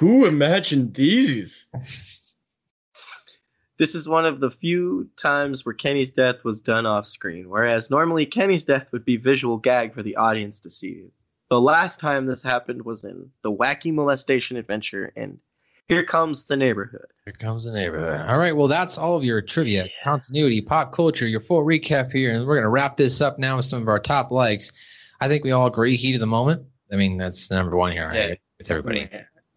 Who 0.00 0.24
imagined 0.24 0.94
these? 0.94 1.66
This 3.76 3.94
is 3.94 4.08
one 4.08 4.24
of 4.24 4.40
the 4.40 4.50
few 4.50 5.06
times 5.18 5.66
where 5.66 5.74
Kenny's 5.74 6.10
death 6.10 6.42
was 6.42 6.62
done 6.62 6.86
off 6.86 7.04
screen, 7.04 7.50
whereas 7.50 7.90
normally 7.90 8.24
Kenny's 8.24 8.64
death 8.64 8.86
would 8.92 9.04
be 9.04 9.18
visual 9.18 9.58
gag 9.58 9.92
for 9.92 10.02
the 10.02 10.16
audience 10.16 10.58
to 10.60 10.70
see. 10.70 11.08
The 11.50 11.60
last 11.60 12.00
time 12.00 12.24
this 12.24 12.42
happened 12.42 12.82
was 12.86 13.04
in 13.04 13.28
The 13.42 13.52
Wacky 13.52 13.92
Molestation 13.92 14.56
Adventure 14.56 15.12
and 15.16 15.38
Here 15.88 16.02
Comes 16.02 16.44
the 16.44 16.56
Neighborhood. 16.56 17.04
Here 17.26 17.34
comes 17.38 17.64
the 17.64 17.72
neighborhood. 17.72 18.26
All 18.26 18.38
right. 18.38 18.56
Well, 18.56 18.68
that's 18.68 18.96
all 18.96 19.18
of 19.18 19.24
your 19.24 19.42
trivia, 19.42 19.86
continuity, 20.02 20.62
pop 20.62 20.92
culture, 20.92 21.26
your 21.26 21.40
full 21.40 21.62
recap 21.62 22.10
here. 22.10 22.30
And 22.30 22.46
we're 22.46 22.54
going 22.54 22.62
to 22.62 22.70
wrap 22.70 22.96
this 22.96 23.20
up 23.20 23.38
now 23.38 23.56
with 23.56 23.66
some 23.66 23.82
of 23.82 23.88
our 23.88 24.00
top 24.00 24.30
likes. 24.30 24.72
I 25.20 25.28
think 25.28 25.44
we 25.44 25.52
all 25.52 25.66
agree 25.66 25.96
heat 25.96 26.14
of 26.14 26.20
the 26.20 26.26
moment. 26.26 26.64
I 26.90 26.96
mean, 26.96 27.18
that's 27.18 27.50
number 27.50 27.76
one 27.76 27.92
here 27.92 28.08
right? 28.08 28.30
Yeah. 28.30 28.34
with 28.58 28.70
everybody. 28.70 29.06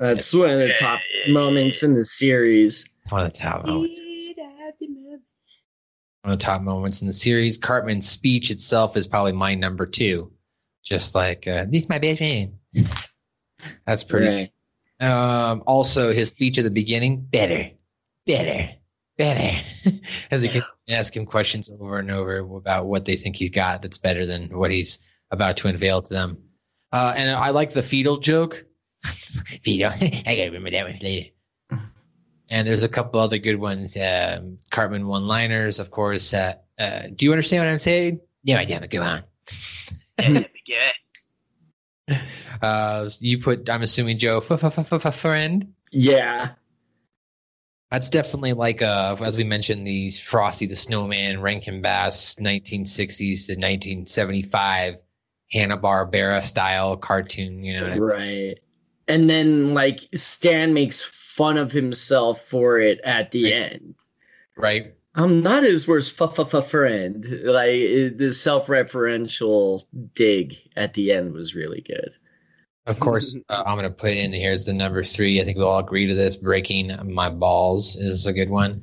That's 0.04 0.34
one 0.34 0.50
of 0.50 0.60
the 0.60 0.74
top 0.78 1.00
moments 1.30 1.82
in 1.82 1.94
the 1.94 2.04
series. 2.04 2.90
One 3.08 3.22
of 3.22 3.32
the 3.32 3.40
top 3.40 3.66
moments. 3.66 4.02
One 6.24 6.34
of 6.34 6.40
the 6.40 6.44
top 6.44 6.62
moments 6.62 7.02
in 7.02 7.08
the 7.08 7.14
series. 7.14 7.58
Cartman's 7.58 8.10
speech 8.10 8.52
itself 8.52 8.98
is 8.98 9.08
probably 9.08 9.32
my 9.32 9.56
number 9.56 9.86
two. 9.86 10.30
Just 10.84 11.16
like, 11.16 11.48
uh, 11.48 11.68
this 11.70 11.84
is 11.84 11.90
my 11.90 12.00
best 12.00 12.18
friend. 12.18 12.52
That's 13.88 14.04
pretty. 14.04 14.52
Right. 15.00 15.10
Um, 15.10 15.64
also, 15.68 16.12
his 16.12 16.32
speech 16.32 16.58
at 16.58 16.66
the 16.66 16.70
beginning, 16.70 17.22
better, 17.22 17.72
better, 18.28 18.74
better. 19.18 19.58
As 20.32 20.42
they 20.42 20.50
keep 20.50 20.66
ask 20.90 21.16
him 21.16 21.26
questions 21.26 21.72
over 21.80 22.00
and 22.00 22.12
over 22.12 22.40
about 22.40 22.88
what 22.88 23.06
they 23.06 23.16
think 23.16 23.38
he's 23.38 23.52
got 23.52 23.82
that's 23.82 23.98
better 23.98 24.26
than 24.26 24.50
what 24.50 24.70
he's 24.70 25.00
about 25.32 25.56
to 25.56 25.70
unveil 25.70 26.02
to 26.02 26.14
them. 26.14 26.44
Uh, 26.92 27.14
and 27.16 27.30
I 27.30 27.52
like 27.52 27.72
the 27.72 27.82
fetal 27.82 28.18
joke. 28.18 28.66
Fetal. 29.62 29.92
I 30.02 30.36
gotta 30.36 30.46
remember 30.46 30.72
that 30.72 30.86
one 30.86 30.98
later. 31.02 31.30
And 32.50 32.68
there's 32.68 32.84
a 32.84 32.90
couple 32.90 33.20
other 33.20 33.40
good 33.40 33.56
ones. 33.56 33.98
Um, 33.98 34.60
Cartman 34.70 35.08
one-liners, 35.08 35.80
of 35.80 35.90
course. 35.92 36.34
Uh, 36.34 36.54
uh, 36.78 37.04
do 37.16 37.26
you 37.26 37.32
understand 37.32 37.64
what 37.64 37.72
I'm 37.72 37.80
saying? 37.80 38.20
No, 38.44 38.58
I 38.58 38.66
don't. 38.66 38.88
Go 38.90 39.02
on. 39.02 39.24
yeah. 40.68 40.92
Uh, 42.62 43.10
you 43.20 43.40
put, 43.40 43.70
I'm 43.70 43.82
assuming, 43.82 44.18
Joe, 44.18 44.40
friend. 44.40 45.74
Yeah. 45.92 46.52
That's 47.92 48.10
definitely 48.10 48.54
like, 48.54 48.82
uh, 48.82 49.18
as 49.22 49.36
we 49.36 49.44
mentioned, 49.44 49.86
these 49.86 50.20
Frosty 50.20 50.66
the 50.66 50.76
Snowman, 50.76 51.42
Rankin 51.42 51.82
Bass, 51.82 52.36
1960s 52.36 53.48
to 53.48 53.54
1975 53.54 54.96
Hanna 55.52 55.78
Barbera 55.78 56.42
style 56.42 56.96
cartoon. 56.98 57.64
You 57.64 57.80
know, 57.82 57.96
Right. 57.98 58.60
And 59.08 59.30
then 59.30 59.74
like 59.74 60.00
Stan 60.14 60.74
makes 60.74 61.04
fun 61.04 61.58
of 61.58 61.72
himself 61.72 62.42
for 62.48 62.80
it 62.80 63.00
at 63.04 63.32
the 63.32 63.54
end. 63.54 63.96
right? 64.56 64.94
I'm 65.16 65.42
not 65.42 65.62
his 65.64 65.88
worst 65.88 66.20
f- 66.20 66.40
f- 66.40 66.56
f- 66.56 66.70
friend. 66.72 67.24
Like 67.44 67.70
it- 67.70 68.18
the 68.18 68.32
self-referential 68.32 69.84
dig 70.16 70.56
at 70.76 70.94
the 70.94 71.12
end 71.12 71.34
was 71.34 71.54
really 71.56 71.82
good. 71.82 72.16
Of 72.86 73.00
course, 73.00 73.36
uh, 73.50 73.64
I'm 73.66 73.78
going 73.78 73.90
to 73.90 73.96
put 73.96 74.12
in 74.12 74.34
here 74.34 74.52
as 74.52 74.66
the 74.66 74.74
number 74.74 75.04
three. 75.04 75.40
I 75.40 75.44
think 75.46 75.58
we'll 75.58 75.68
all 75.68 75.80
agree 75.80 76.08
to 76.08 76.16
this. 76.16 76.36
Breaking 76.38 76.92
my 77.14 77.30
balls 77.30 77.96
is 77.96 78.26
a 78.26 78.34
good 78.34 78.50
one. 78.50 78.82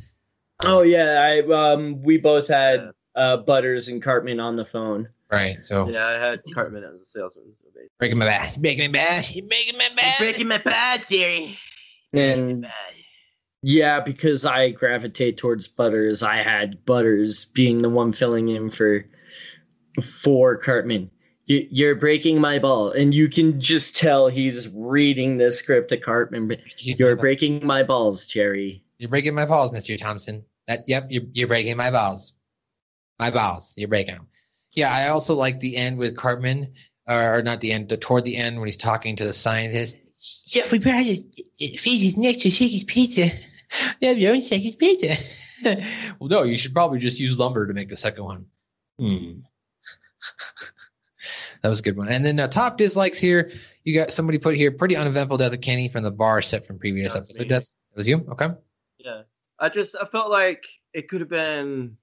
Oh 0.62 0.82
yeah, 0.82 1.20
I 1.22 1.52
um 1.52 2.02
we 2.02 2.18
both 2.18 2.46
had 2.46 2.90
uh 3.14 3.38
Butters 3.38 3.88
and 3.88 4.02
Cartman 4.02 4.38
on 4.40 4.56
the 4.56 4.64
phone. 4.64 5.08
Right. 5.32 5.64
So 5.64 5.88
Yeah, 5.88 6.06
I 6.06 6.12
had 6.12 6.38
Cartman 6.54 6.84
as 6.84 6.94
a 6.94 7.08
salesman. 7.08 7.52
Breaking 8.00 8.18
my 8.18 8.26
back, 8.26 8.56
breaking 8.56 8.90
my 8.90 8.98
back, 8.98 9.36
You're 9.36 9.46
breaking 9.46 9.78
my 9.78 9.88
back. 9.94 10.18
You're 10.18 10.28
Breaking 10.30 10.48
my 10.48 10.58
back, 10.58 11.06
theory. 11.06 11.58
And 12.12 12.66
yeah, 13.62 14.00
because 14.00 14.46
I 14.46 14.70
gravitate 14.70 15.36
towards 15.36 15.68
Butters, 15.68 16.22
I 16.22 16.38
had 16.38 16.84
Butters 16.84 17.44
being 17.44 17.82
the 17.82 17.90
one 17.90 18.12
filling 18.12 18.48
in 18.48 18.70
for 18.70 19.04
for 20.02 20.56
Cartman. 20.56 21.10
You, 21.46 21.66
you're 21.70 21.94
breaking 21.94 22.40
my 22.40 22.58
ball, 22.58 22.90
and 22.90 23.12
you 23.12 23.28
can 23.28 23.60
just 23.60 23.96
tell 23.96 24.28
he's 24.28 24.68
reading 24.68 25.36
the 25.36 25.50
script 25.52 25.90
to 25.90 25.96
Cartman. 25.96 26.56
You're 26.78 27.16
breaking 27.16 27.66
my 27.66 27.82
balls, 27.82 28.26
Jerry. 28.26 28.82
You're 28.98 29.10
breaking 29.10 29.34
my 29.34 29.46
balls, 29.46 29.72
Mr. 29.72 29.98
Thompson. 29.98 30.44
That 30.68 30.80
yep, 30.86 31.06
you're 31.10 31.24
you're 31.32 31.48
breaking 31.48 31.76
my 31.76 31.90
balls. 31.90 32.32
My 33.18 33.30
balls. 33.30 33.74
You're 33.76 33.88
breaking 33.88 34.14
them. 34.14 34.26
Yeah, 34.72 34.94
I 34.94 35.08
also 35.08 35.34
like 35.34 35.58
the 35.58 35.76
end 35.76 35.98
with 35.98 36.16
Cartman, 36.16 36.72
or, 37.10 37.38
or 37.38 37.42
not 37.42 37.60
the 37.60 37.72
end, 37.72 37.88
the 37.88 37.96
toward 37.96 38.24
the 38.24 38.36
end 38.36 38.58
when 38.58 38.66
he's 38.66 38.76
talking 38.76 39.16
to 39.16 39.24
the 39.24 39.32
scientist. 39.32 39.96
Jeffrey 40.46 40.78
Brown 40.78 41.04
feed 41.04 41.98
his 41.98 42.16
neck 42.16 42.36
to 42.40 42.50
Shakey's 42.50 42.84
pizza. 42.84 43.30
Yeah, 44.00 44.12
you 44.12 44.28
don't 44.28 44.44
Shakey's 44.44 44.76
pizza. 44.76 45.16
well, 46.18 46.28
no, 46.28 46.42
you 46.42 46.56
should 46.56 46.74
probably 46.74 46.98
just 46.98 47.20
use 47.20 47.38
lumber 47.38 47.66
to 47.66 47.72
make 47.72 47.88
the 47.88 47.96
second 47.96 48.24
one. 48.24 48.46
Hmm. 48.98 49.40
that 51.62 51.68
was 51.68 51.80
a 51.80 51.82
good 51.82 51.96
one. 51.96 52.08
And 52.08 52.24
then 52.24 52.38
uh, 52.38 52.48
top 52.48 52.76
dislikes 52.76 53.20
here. 53.20 53.50
You 53.84 53.94
got 53.94 54.12
somebody 54.12 54.38
put 54.38 54.56
here 54.56 54.70
pretty 54.70 54.96
uneventful 54.96 55.38
death 55.38 55.54
of 55.54 55.60
Kenny 55.60 55.88
from 55.88 56.02
the 56.02 56.10
bar 56.10 56.42
set 56.42 56.66
from 56.66 56.78
previous 56.78 57.14
That 57.14 57.20
episode. 57.20 57.38
me. 57.38 57.44
Death. 57.48 57.70
It 57.92 57.96
was 57.96 58.08
you. 58.08 58.26
Okay. 58.32 58.48
Yeah. 58.98 59.22
I 59.58 59.68
just 59.68 59.96
I 60.00 60.06
felt 60.06 60.30
like 60.30 60.64
it 60.92 61.08
could 61.08 61.20
have 61.20 61.30
been 61.30 61.96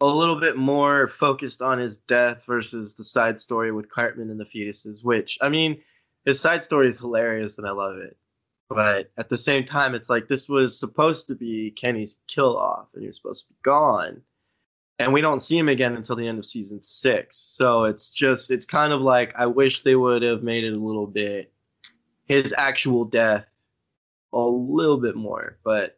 a 0.00 0.06
little 0.06 0.38
bit 0.38 0.56
more 0.56 1.08
focused 1.08 1.62
on 1.62 1.78
his 1.78 1.98
death 1.98 2.42
versus 2.46 2.94
the 2.94 3.04
side 3.04 3.40
story 3.40 3.72
with 3.72 3.90
Cartman 3.90 4.30
and 4.30 4.38
the 4.38 4.44
fetuses, 4.44 5.02
which 5.04 5.38
I 5.40 5.48
mean, 5.48 5.80
his 6.24 6.40
side 6.40 6.62
story 6.64 6.88
is 6.88 6.98
hilarious 6.98 7.58
and 7.58 7.66
I 7.66 7.70
love 7.70 7.96
it. 7.96 8.16
But 8.68 9.10
at 9.16 9.28
the 9.28 9.38
same 9.38 9.64
time, 9.64 9.94
it's 9.94 10.10
like 10.10 10.26
this 10.28 10.48
was 10.48 10.78
supposed 10.78 11.28
to 11.28 11.34
be 11.34 11.70
Kenny's 11.80 12.18
kill 12.26 12.56
off 12.58 12.88
and 12.94 13.02
he 13.02 13.06
was 13.06 13.16
supposed 13.16 13.46
to 13.46 13.52
be 13.52 13.58
gone. 13.62 14.20
And 14.98 15.12
we 15.12 15.20
don't 15.20 15.40
see 15.40 15.56
him 15.58 15.68
again 15.68 15.94
until 15.94 16.16
the 16.16 16.26
end 16.26 16.38
of 16.38 16.46
season 16.46 16.82
six. 16.82 17.36
So 17.36 17.84
it's 17.84 18.12
just 18.12 18.50
it's 18.50 18.64
kind 18.64 18.92
of 18.92 19.00
like 19.00 19.32
I 19.36 19.46
wish 19.46 19.82
they 19.82 19.94
would 19.94 20.22
have 20.22 20.42
made 20.42 20.64
it 20.64 20.72
a 20.72 20.78
little 20.78 21.06
bit 21.06 21.52
his 22.24 22.52
actual 22.58 23.04
death 23.04 23.44
a 24.32 24.38
little 24.40 24.96
bit 24.98 25.14
more. 25.16 25.58
But 25.64 25.96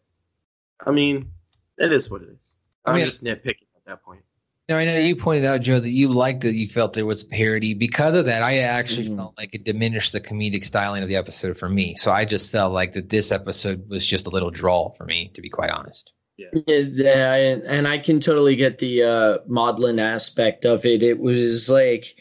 I 0.86 0.90
mean, 0.90 1.30
it 1.78 1.90
is 1.92 2.10
what 2.10 2.22
it 2.22 2.28
is. 2.28 2.54
I 2.84 2.90
I'm 2.90 2.96
mean- 2.96 3.06
just 3.06 3.24
nitpicking 3.24 3.67
that 3.88 4.02
point. 4.02 4.22
Now 4.68 4.76
I 4.76 4.84
know 4.84 4.98
you 4.98 5.16
pointed 5.16 5.46
out, 5.46 5.62
Joe, 5.62 5.80
that 5.80 5.88
you 5.90 6.08
liked 6.08 6.42
that 6.42 6.54
you 6.54 6.68
felt 6.68 6.92
there 6.92 7.06
was 7.06 7.24
parody. 7.24 7.72
Because 7.72 8.14
of 8.14 8.26
that, 8.26 8.42
I 8.42 8.58
actually 8.58 9.06
Mhm. 9.08 9.16
felt 9.16 9.38
like 9.38 9.54
it 9.54 9.64
diminished 9.64 10.12
the 10.12 10.20
comedic 10.20 10.62
styling 10.62 11.02
of 11.02 11.08
the 11.08 11.16
episode 11.16 11.56
for 11.56 11.70
me. 11.70 11.94
So 11.96 12.10
I 12.12 12.26
just 12.26 12.50
felt 12.50 12.72
like 12.74 12.92
that 12.92 13.08
this 13.08 13.32
episode 13.32 13.88
was 13.88 14.06
just 14.06 14.26
a 14.26 14.30
little 14.30 14.50
drawl 14.50 14.92
for 14.92 15.06
me, 15.06 15.30
to 15.32 15.40
be 15.40 15.48
quite 15.48 15.70
honest. 15.70 16.12
Yeah, 16.36 16.48
yeah, 16.66 17.34
and- 17.34 17.62
and 17.64 17.88
I 17.88 17.96
can 17.98 18.20
totally 18.20 18.54
get 18.56 18.78
the 18.78 19.02
uh, 19.02 19.38
maudlin 19.48 19.98
aspect 19.98 20.64
of 20.66 20.84
it. 20.84 21.02
It 21.02 21.18
was 21.18 21.68
like 21.70 22.14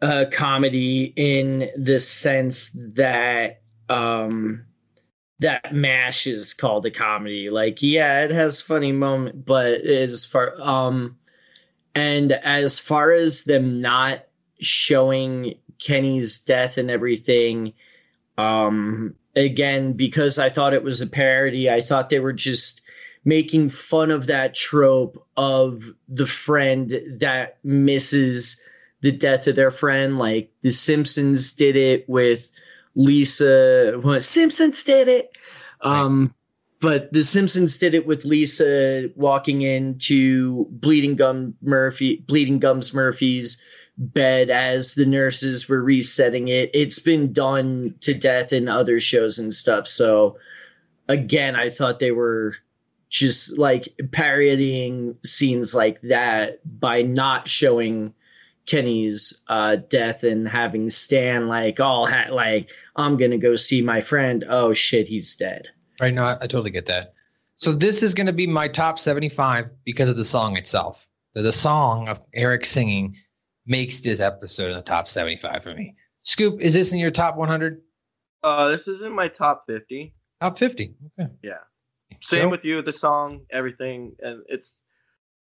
a 0.00 0.24
comedy 0.26 1.12
in 1.16 1.70
the 1.76 2.00
sense 2.00 2.70
that 2.94 3.60
um, 3.90 4.64
that 5.40 5.72
Mash 5.72 6.26
is 6.26 6.54
called 6.54 6.86
a 6.86 6.90
comedy. 6.90 7.50
Like, 7.50 7.82
yeah, 7.82 8.22
it 8.22 8.30
has 8.30 8.60
funny 8.60 8.92
moment, 8.92 9.44
but 9.44 9.80
as 9.80 10.24
far 10.24 10.54
um, 10.60 11.16
and 11.94 12.32
as 12.32 12.78
far 12.78 13.12
as 13.12 13.44
them 13.44 13.80
not 13.80 14.26
showing 14.60 15.54
Kenny's 15.78 16.38
death 16.38 16.78
and 16.78 16.90
everything, 16.90 17.72
um, 18.38 19.14
again, 19.34 19.94
because 19.94 20.38
I 20.38 20.50
thought 20.50 20.74
it 20.74 20.84
was 20.84 21.00
a 21.00 21.06
parody, 21.06 21.70
I 21.70 21.80
thought 21.80 22.10
they 22.10 22.20
were 22.20 22.34
just 22.34 22.82
making 23.24 23.70
fun 23.70 24.10
of 24.10 24.26
that 24.26 24.54
trope 24.54 25.26
of 25.36 25.84
the 26.08 26.26
friend 26.26 26.92
that 27.18 27.58
misses 27.64 28.62
the 29.02 29.12
death 29.12 29.46
of 29.46 29.56
their 29.56 29.70
friend. 29.70 30.18
Like 30.18 30.52
the 30.62 30.70
Simpsons 30.70 31.52
did 31.52 31.76
it 31.76 32.08
with 32.08 32.50
Lisa. 33.00 33.98
Well, 34.04 34.20
Simpsons 34.20 34.82
did 34.84 35.08
it. 35.08 35.38
Um, 35.80 36.34
but 36.80 37.12
the 37.12 37.24
Simpsons 37.24 37.78
did 37.78 37.94
it 37.94 38.06
with 38.06 38.24
Lisa 38.24 39.08
walking 39.16 39.62
into 39.62 40.66
Bleeding 40.70 41.16
Gum 41.16 41.54
Murphy, 41.62 42.24
Bleeding 42.26 42.58
Gums 42.58 42.94
Murphy's 42.94 43.62
bed 43.96 44.50
as 44.50 44.94
the 44.94 45.06
nurses 45.06 45.68
were 45.68 45.82
resetting 45.82 46.48
it. 46.48 46.70
It's 46.72 46.98
been 46.98 47.32
done 47.32 47.94
to 48.00 48.14
death 48.14 48.52
in 48.52 48.68
other 48.68 49.00
shows 49.00 49.38
and 49.38 49.52
stuff. 49.52 49.88
So 49.88 50.38
again, 51.08 51.56
I 51.56 51.70
thought 51.70 51.98
they 51.98 52.12
were 52.12 52.54
just 53.08 53.58
like 53.58 53.88
parodying 54.12 55.16
scenes 55.24 55.74
like 55.74 56.00
that 56.02 56.60
by 56.80 57.02
not 57.02 57.48
showing 57.48 58.14
Kenny's 58.70 59.42
uh, 59.48 59.76
death 59.88 60.22
and 60.22 60.48
having 60.48 60.88
Stan 60.88 61.48
like 61.48 61.80
all 61.80 62.06
ha- 62.06 62.30
like 62.30 62.70
I'm 62.94 63.16
gonna 63.16 63.38
go 63.38 63.56
see 63.56 63.82
my 63.82 64.00
friend. 64.00 64.44
Oh 64.48 64.72
shit, 64.72 65.08
he's 65.08 65.34
dead. 65.34 65.66
Right? 66.00 66.14
No, 66.14 66.22
I, 66.22 66.34
I 66.34 66.46
totally 66.46 66.70
get 66.70 66.86
that. 66.86 67.14
So 67.56 67.72
this 67.72 68.02
is 68.02 68.14
going 68.14 68.26
to 68.26 68.32
be 68.32 68.46
my 68.46 68.68
top 68.68 68.98
75 68.98 69.68
because 69.84 70.08
of 70.08 70.16
the 70.16 70.24
song 70.24 70.56
itself. 70.56 71.06
The, 71.34 71.42
the 71.42 71.52
song 71.52 72.08
of 72.08 72.18
Eric 72.32 72.64
singing 72.64 73.14
makes 73.66 74.00
this 74.00 74.18
episode 74.18 74.70
in 74.70 74.76
the 74.76 74.82
top 74.82 75.06
75 75.06 75.62
for 75.62 75.74
me. 75.74 75.94
Scoop, 76.22 76.58
is 76.62 76.72
this 76.72 76.94
in 76.94 76.98
your 76.98 77.10
top 77.10 77.36
100? 77.36 77.82
Uh, 78.42 78.68
this 78.68 78.88
is 78.88 79.02
in 79.02 79.12
my 79.12 79.28
top 79.28 79.64
50. 79.66 80.14
Top 80.40 80.56
50. 80.56 80.94
Okay. 81.18 81.30
Yeah. 81.42 81.58
Same 82.22 82.44
Joe? 82.44 82.48
with 82.48 82.64
you, 82.64 82.80
the 82.80 82.94
song, 82.94 83.42
everything, 83.50 84.16
and 84.20 84.42
it's. 84.48 84.76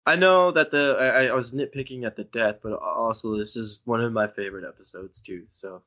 I 0.05 0.15
know 0.15 0.51
that 0.51 0.71
the 0.71 0.95
I, 0.99 1.25
I 1.25 1.33
was 1.33 1.51
nitpicking 1.51 2.05
at 2.05 2.15
the 2.15 2.25
death, 2.25 2.57
but 2.61 2.73
also 2.73 3.37
this 3.37 3.55
is 3.55 3.81
one 3.85 4.01
of 4.01 4.13
my 4.13 4.27
favorite 4.27 4.67
episodes 4.67 5.21
too. 5.21 5.45
So 5.51 5.81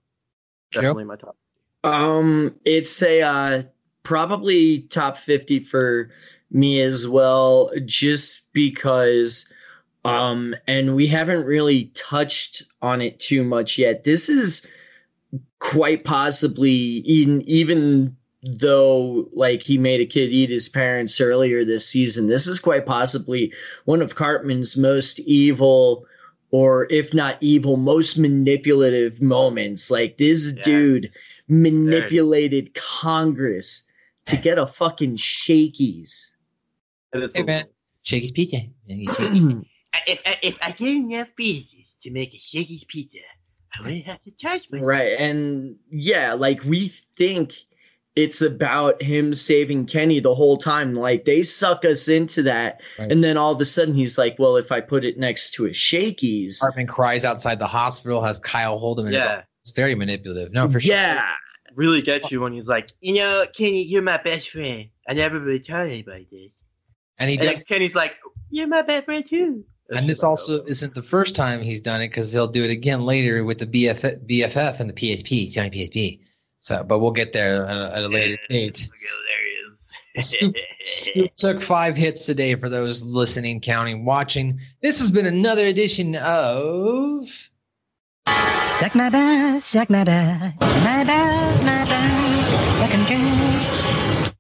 Joe? 0.71 0.81
definitely 0.81 1.05
my 1.05 1.17
top. 1.17 1.37
Um, 1.85 2.55
it's 2.65 3.03
a 3.03 3.23
uh, 3.23 3.63
probably 4.03 4.81
top 4.83 5.17
fifty 5.17 5.61
for 5.61 6.11
me 6.51 6.81
as 6.81 7.07
well, 7.07 7.71
just 7.85 8.53
because. 8.53 9.49
Um, 10.05 10.55
and 10.67 10.95
we 10.95 11.07
haven't 11.07 11.45
really 11.45 11.87
touched 11.87 12.63
on 12.81 13.03
it 13.03 13.19
too 13.19 13.45
much 13.45 13.77
yet. 13.77 14.05
This 14.05 14.29
is 14.29 14.67
quite 15.59 16.05
possibly 16.05 16.71
even 16.71 17.43
even 17.43 18.17
though 18.59 19.29
like 19.33 19.63
he 19.63 19.79
made 19.79 20.01
a 20.01 20.07
kid 20.07 20.31
eat 20.31 20.51
his 20.51 20.69
parents 20.69 21.21
earlier 21.21 21.65
this 21.65 21.87
season 21.87 22.29
this 22.29 22.47
is 22.47 22.59
quite 22.59 22.87
possibly 22.87 23.53
one 23.85 24.01
of 24.01 24.15
cartman's 24.15 24.77
most 24.77 25.21
evil 25.21 26.05
or 26.51 26.87
if 26.91 27.13
not 27.13 27.37
evil 27.41 27.77
most 27.77 28.19
manipulative 28.19 29.21
moments 29.21 29.91
like 29.91 30.17
this 30.19 30.53
dude 30.53 31.11
manipulated 31.49 32.75
congress 32.75 33.83
to 34.25 34.37
get 34.37 34.59
a 34.59 34.67
fucking 34.67 35.17
Shakey's 35.17 36.33
Hey, 37.13 37.43
man. 37.43 37.65
Shakey's 38.03 38.33
Pizza. 38.33 38.59
If 40.07 40.23
I, 40.25 40.39
if 40.43 40.59
I 40.63 40.71
get 40.73 40.89
enough 40.89 41.29
pieces 41.35 41.99
to 42.03 42.11
make 42.11 42.33
a 42.33 42.39
Shakey's 42.39 42.85
pizza, 42.85 43.19
I 43.75 43.83
wouldn't 43.83 44.05
have 44.05 44.23
to 44.23 44.31
charge 44.33 44.69
myself. 44.71 44.87
Right. 44.87 45.19
And 45.19 45.77
yeah, 45.91 46.35
like 46.35 46.63
we 46.63 46.89
think 47.17 47.55
it's 48.19 48.43
about 48.43 49.01
him 49.01 49.33
saving 49.33 49.87
Kenny 49.87 50.19
the 50.19 50.35
whole 50.35 50.57
time. 50.59 50.93
Like 50.93 51.25
they 51.25 51.45
suck 51.45 51.85
us 51.85 52.09
into 52.09 52.43
that. 52.43 52.81
Right. 52.99 53.13
And 53.13 53.23
then 53.23 53.37
all 53.37 53.53
of 53.53 53.61
a 53.61 53.65
sudden 53.65 53.95
he's 53.95 54.19
like, 54.19 54.35
well, 54.41 54.57
if 54.57 54.73
I 54.73 54.81
put 54.81 55.05
it 55.05 55.19
next 55.19 55.53
to 55.53 55.67
a 55.67 55.73
Shakey's. 55.73 56.59
Cartman 56.59 56.89
cries 56.89 57.25
outside 57.25 57.61
the 57.61 57.69
hospital, 57.69 58.21
has 58.25 58.41
Kyle 58.41 58.77
hold 58.77 58.99
him, 58.99 59.07
and 59.07 59.15
Yeah. 59.15 59.39
it's, 59.39 59.47
it's 59.67 59.71
very 59.71 59.95
manipulative. 59.95 60.53
No, 60.53 60.69
for 60.69 60.81
sure. 60.81 60.97
Yeah. 60.97 61.31
Really 61.77 62.03
gets 62.03 62.33
you 62.33 62.41
when 62.41 62.53
he's 62.53 62.67
like, 62.67 62.91
You 63.01 63.15
know, 63.15 63.45
Kenny, 63.57 63.85
you're 63.85 64.03
my 64.03 64.17
best 64.17 64.51
friend. 64.51 64.89
I 65.09 65.15
never 65.15 65.39
really 65.39 65.61
tell 65.61 65.83
anybody 65.87 66.27
this. 66.29 66.59
And 67.19 67.31
he 67.31 67.39
and 67.39 67.47
does. 67.47 67.63
Kenny's 67.63 67.95
like, 67.95 68.17
You're 68.51 68.67
my 68.67 68.83
best 68.83 69.05
friend 69.05 69.25
too. 69.31 69.63
It's 69.91 70.01
And 70.01 70.09
this 70.11 70.25
like, 70.25 70.31
also 70.31 70.65
isn't 70.65 70.97
the 70.97 71.05
first 71.05 71.37
time 71.37 71.61
he's 71.61 71.81
done 71.81 72.01
it 72.03 72.09
because 72.09 72.33
he'll 72.33 72.49
do 72.49 72.65
it 72.65 72.71
again 72.71 73.03
later 73.03 73.45
with 73.45 73.61
the 73.61 73.67
BFF, 73.67 74.27
BFF 74.29 74.81
and 74.81 74.91
the 74.91 74.95
PSP, 74.95 75.53
Johnny 75.53 75.71
PSP. 75.71 76.19
So, 76.61 76.83
but 76.85 76.99
we'll 76.99 77.13
get 77.13 77.33
there 77.33 77.65
at 77.67 77.77
a, 77.77 77.97
at 77.97 78.05
a 78.05 78.09
later 78.09 78.39
date. 78.49 78.89
Scoop, 80.21 80.57
Scoop 80.83 81.35
took 81.37 81.61
five 81.61 81.97
hits 81.97 82.27
today 82.27 82.57
for 82.57 82.69
those 82.69 83.05
listening, 83.05 83.61
counting, 83.61 84.05
watching. 84.05 84.59
This 84.83 84.99
has 84.99 85.11
been 85.13 85.27
another 85.27 85.67
edition 85.67 86.17
of 86.17 87.29
Suck 88.79 88.95
my 88.95 89.11
balls, 89.11 89.65
suck 89.65 89.91
my 89.91 90.05
balls, 90.05 90.53
my 90.61 91.05
balls, 91.05 91.63
my 91.63 91.85
balls, 91.85 92.47
suck 92.79 92.95
'em 92.95 93.05
dry. 93.05 94.35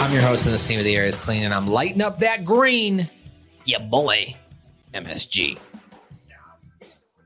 I'm 0.00 0.12
your 0.12 0.22
host, 0.22 0.46
and 0.46 0.54
the 0.54 0.58
scene 0.58 0.78
of 0.78 0.84
the 0.84 0.94
air 0.96 1.04
is 1.04 1.16
clean, 1.16 1.42
and 1.44 1.54
I'm 1.54 1.66
lighting 1.66 2.02
up 2.02 2.18
that 2.20 2.44
green. 2.44 3.08
Yeah, 3.64 3.78
boy. 3.78 4.36
MSG. 4.92 5.58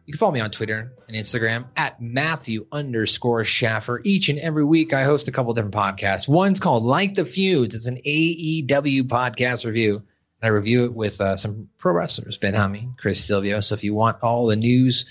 You 0.09 0.13
can 0.13 0.21
follow 0.21 0.33
me 0.33 0.41
on 0.41 0.51
Twitter 0.51 0.91
and 1.07 1.15
Instagram 1.15 1.67
at 1.77 2.01
Matthew 2.01 2.67
underscore 2.73 3.45
Schaffer. 3.45 4.01
Each 4.05 4.31
and 4.31 4.39
every 4.39 4.65
week, 4.65 4.95
I 4.95 5.03
host 5.03 5.29
a 5.29 5.31
couple 5.31 5.53
different 5.53 5.75
podcasts. 5.75 6.27
One's 6.27 6.61
called 6.61 6.83
Like 6.83 7.15
the 7.15 7.27
Feuds. 7.27 7.75
It's 7.75 7.87
an 7.87 7.99
AEW 8.07 9.03
podcast 9.03 9.67
review. 9.67 9.97
And 9.97 10.05
I 10.45 10.49
review 10.49 10.87
it 10.87 10.95
with 10.95 11.21
uh, 11.21 11.37
some 11.37 11.69
pro 11.77 11.93
wrestlers, 11.93 12.39
Ben 12.39 12.55
Hummy, 12.55 12.89
Chris 12.97 13.23
Silvio. 13.23 13.61
So 13.61 13.75
if 13.75 13.85
you 13.85 13.93
want 13.93 14.17
all 14.23 14.47
the 14.47 14.57
news, 14.57 15.05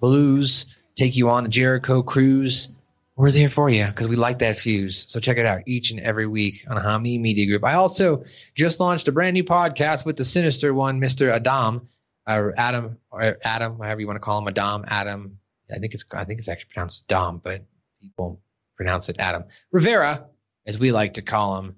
blues, 0.00 0.66
take 0.96 1.16
you 1.16 1.28
on 1.30 1.44
the 1.44 1.48
Jericho 1.48 2.02
cruise, 2.02 2.68
we're 3.14 3.30
there 3.30 3.48
for 3.48 3.70
you 3.70 3.86
because 3.86 4.08
we 4.08 4.16
like 4.16 4.40
that 4.40 4.56
fuse. 4.56 5.06
So 5.08 5.20
check 5.20 5.38
it 5.38 5.46
out 5.46 5.62
each 5.66 5.92
and 5.92 6.00
every 6.00 6.26
week 6.26 6.64
on 6.68 6.82
Hamin 6.82 7.22
Media 7.22 7.46
Group. 7.46 7.64
I 7.64 7.74
also 7.74 8.24
just 8.56 8.80
launched 8.80 9.06
a 9.06 9.12
brand 9.12 9.34
new 9.34 9.44
podcast 9.44 10.04
with 10.04 10.16
the 10.16 10.24
sinister 10.24 10.74
one, 10.74 11.00
Mr. 11.00 11.30
Adam, 11.30 11.86
Adam, 12.26 12.98
or 13.10 13.36
Adam, 13.44 13.78
however 13.78 14.00
you 14.00 14.06
want 14.06 14.16
to 14.16 14.20
call 14.20 14.38
him, 14.38 14.48
Adam, 14.48 14.84
Adam. 14.88 15.38
I 15.74 15.78
think 15.78 15.94
it's 15.94 16.04
I 16.12 16.24
think 16.24 16.38
it's 16.38 16.48
actually 16.48 16.70
pronounced 16.72 17.08
Dom, 17.08 17.40
but 17.42 17.64
people 18.00 18.40
pronounce 18.76 19.08
it 19.08 19.18
Adam 19.18 19.44
Rivera, 19.72 20.26
as 20.66 20.78
we 20.78 20.92
like 20.92 21.14
to 21.14 21.22
call 21.22 21.58
him. 21.58 21.76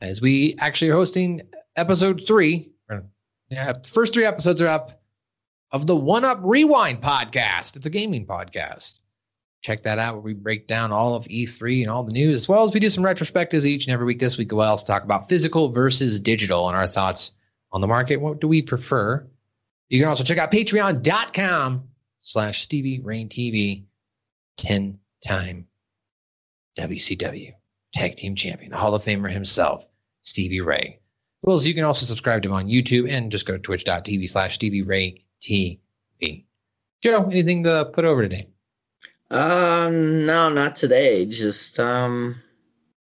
As 0.00 0.20
we 0.20 0.54
actually 0.60 0.90
are 0.90 0.94
hosting 0.94 1.42
episode 1.76 2.24
three. 2.26 2.70
Yeah, 3.50 3.72
the 3.72 3.88
first 3.88 4.12
three 4.12 4.26
episodes 4.26 4.60
are 4.60 4.68
up 4.68 5.02
of 5.72 5.86
the 5.86 5.96
One 5.96 6.24
Up 6.24 6.38
Rewind 6.42 7.02
podcast. 7.02 7.76
It's 7.76 7.86
a 7.86 7.90
gaming 7.90 8.26
podcast 8.26 9.00
check 9.60 9.82
that 9.82 9.98
out 9.98 10.14
where 10.14 10.22
we 10.22 10.34
break 10.34 10.66
down 10.66 10.92
all 10.92 11.14
of 11.14 11.24
E3 11.26 11.82
and 11.82 11.90
all 11.90 12.04
the 12.04 12.12
news, 12.12 12.36
as 12.36 12.48
well 12.48 12.64
as 12.64 12.72
we 12.72 12.80
do 12.80 12.90
some 12.90 13.04
retrospectives 13.04 13.64
each 13.64 13.86
and 13.86 13.92
every 13.92 14.06
week. 14.06 14.18
This 14.18 14.38
week, 14.38 14.52
we'll 14.52 14.62
also 14.62 14.86
talk 14.86 15.04
about 15.04 15.28
physical 15.28 15.70
versus 15.70 16.20
digital 16.20 16.68
and 16.68 16.76
our 16.76 16.86
thoughts 16.86 17.32
on 17.72 17.80
the 17.80 17.86
market. 17.86 18.20
What 18.20 18.40
do 18.40 18.48
we 18.48 18.62
prefer? 18.62 19.26
You 19.88 20.00
can 20.00 20.08
also 20.08 20.24
check 20.24 20.38
out 20.38 20.52
patreon.com 20.52 21.88
slash 22.20 22.62
Stevie 22.62 23.00
Ray 23.00 23.24
TV, 23.24 23.84
10 24.58 24.98
time 25.26 25.66
WCW 26.78 27.52
tag 27.92 28.16
team 28.16 28.34
champion, 28.34 28.70
the 28.70 28.76
Hall 28.76 28.94
of 28.94 29.02
Famer 29.02 29.30
himself, 29.30 29.86
Stevie 30.22 30.60
Ray. 30.60 31.00
Well, 31.42 31.60
you 31.62 31.74
can 31.74 31.84
also 31.84 32.04
subscribe 32.04 32.42
to 32.42 32.48
him 32.48 32.54
on 32.54 32.68
YouTube 32.68 33.10
and 33.10 33.30
just 33.30 33.46
go 33.46 33.54
to 33.54 33.58
twitch.tv 33.58 34.28
slash 34.28 34.54
Stevie 34.54 34.82
Ray 34.82 35.24
TV. 35.40 35.78
Joe, 37.02 37.28
anything 37.30 37.62
to 37.64 37.88
put 37.92 38.04
over 38.04 38.22
today? 38.22 38.48
Um, 39.30 40.26
no, 40.26 40.48
not 40.48 40.74
today. 40.74 41.26
Just 41.26 41.78
um, 41.78 42.42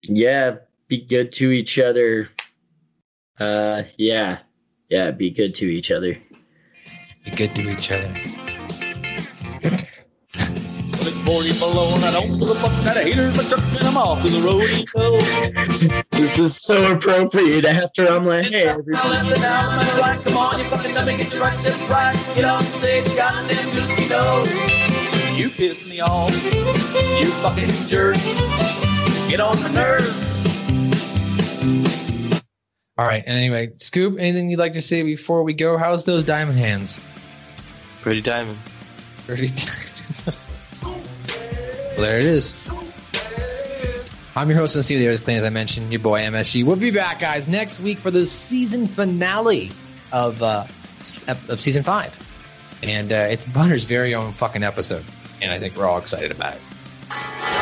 yeah, 0.02 0.58
be 0.88 1.02
good 1.02 1.32
to 1.34 1.52
each 1.52 1.78
other. 1.78 2.30
Uh, 3.40 3.84
yeah, 3.98 4.40
yeah. 4.90 5.12
Be 5.12 5.30
good 5.30 5.54
to 5.56 5.66
each 5.66 5.92
other. 5.92 6.18
Be 7.26 7.32
good 7.32 7.56
to 7.56 7.70
each 7.70 7.92
other. 7.92 8.14
40 11.26 11.54
below, 11.58 11.96
I 12.04 12.12
don't 12.12 12.40
give 12.40 12.52
a 12.52 12.56
fuck 12.56 12.72
that 12.84 12.98
haters, 13.04 13.36
but 13.36 13.50
chucking 13.50 13.84
them 13.84 13.98
off 13.98 14.22
to 14.22 14.30
the 14.30 14.42
rodeo. 14.46 16.06
This 16.12 16.38
is 16.38 16.56
so 16.56 16.94
appropriate 16.94 17.66
after 17.66 18.08
I'm 18.08 18.26
like, 18.26 18.46
hey, 18.46 18.66
Now 18.66 19.10
left 19.10 19.32
and 19.32 19.42
now 19.42 19.70
I'm 19.70 19.80
gonna 19.86 20.02
right. 20.02 20.24
Come 20.24 20.38
on, 20.38 20.60
you 20.60 20.70
fucking 20.70 20.94
dummy, 20.94 21.18
get 21.18 21.34
your 21.34 21.42
right 21.42 21.58
step 21.58 21.90
right. 21.90 22.16
Get 22.36 22.46
on 22.46 22.62
stage, 22.62 23.06
goddamn 23.16 23.74
goosey. 23.74 24.06
You 25.36 25.50
piss 25.50 25.90
me 25.90 26.00
off. 26.02 26.32
You 26.54 27.32
fucking 27.42 27.72
jerk. 27.90 28.18
Get 29.28 29.40
on 29.40 29.56
the 29.64 29.70
nerve. 29.74 30.35
All 32.98 33.06
right. 33.06 33.24
And 33.26 33.38
anyway, 33.38 33.72
Scoop, 33.76 34.18
anything 34.18 34.50
you'd 34.50 34.60
like 34.60 34.74
to 34.74 34.82
say 34.82 35.04
before 35.04 35.44
we 35.44 35.54
go? 35.54 35.78
How's 35.78 36.06
those 36.06 36.24
diamond 36.24 36.58
hands? 36.58 37.02
Pretty 38.02 38.22
diamond. 38.22 38.58
Pretty. 39.26 39.48
well, 40.84 40.96
there 41.98 42.20
it 42.20 42.26
is. 42.26 42.66
I'm 44.38 44.50
your 44.50 44.60
host 44.60 44.76
and 44.76 44.84
CEO 44.84 44.96
of 44.96 45.00
the 45.00 45.06
Aries 45.08 45.20
Clan, 45.22 45.38
as 45.38 45.44
I 45.44 45.50
mentioned, 45.50 45.92
your 45.92 46.02
boy 46.02 46.20
MSG. 46.22 46.66
We'll 46.66 46.76
be 46.76 46.92
back, 46.92 47.20
guys, 47.20 47.48
next 47.48 47.80
week 47.80 48.00
for 48.00 48.12
the 48.12 48.26
season 48.26 48.86
finale 48.86 49.72
of 50.12 50.42
uh, 50.44 50.66
of 51.28 51.60
season 51.62 51.84
five, 51.84 52.18
and 52.84 53.14
uh, 53.14 53.28
it's 53.30 53.46
Butters' 53.46 53.86
very 53.86 54.14
own 54.14 54.34
fucking 54.34 54.62
episode, 54.62 55.06
and 55.42 55.54
I 55.54 55.60
think 55.60 55.78
we're 55.78 55.86
all 55.86 55.98
excited 56.00 56.32
about 56.32 56.56
it. 56.56 56.62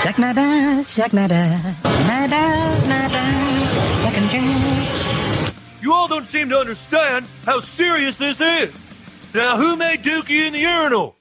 Suck 0.02 0.18
my 0.18 0.34
balls, 0.34 0.88
suck 0.88 1.14
my 1.14 1.28
balls, 1.28 1.84
my 1.84 2.28
balls, 2.28 2.88
my 2.88 3.08
balls, 3.08 3.70
suck 4.02 4.18
'em 4.18 4.28
dry. 4.30 5.03
You 5.84 5.92
all 5.92 6.08
don't 6.08 6.30
seem 6.30 6.48
to 6.48 6.58
understand 6.58 7.26
how 7.46 7.60
serious 7.60 8.16
this 8.16 8.40
is. 8.40 8.74
Now, 9.36 9.58
who 9.58 9.76
made 9.76 10.02
Dookie 10.02 10.48
in 10.48 10.54
the 10.54 10.60
urinal? 10.60 11.18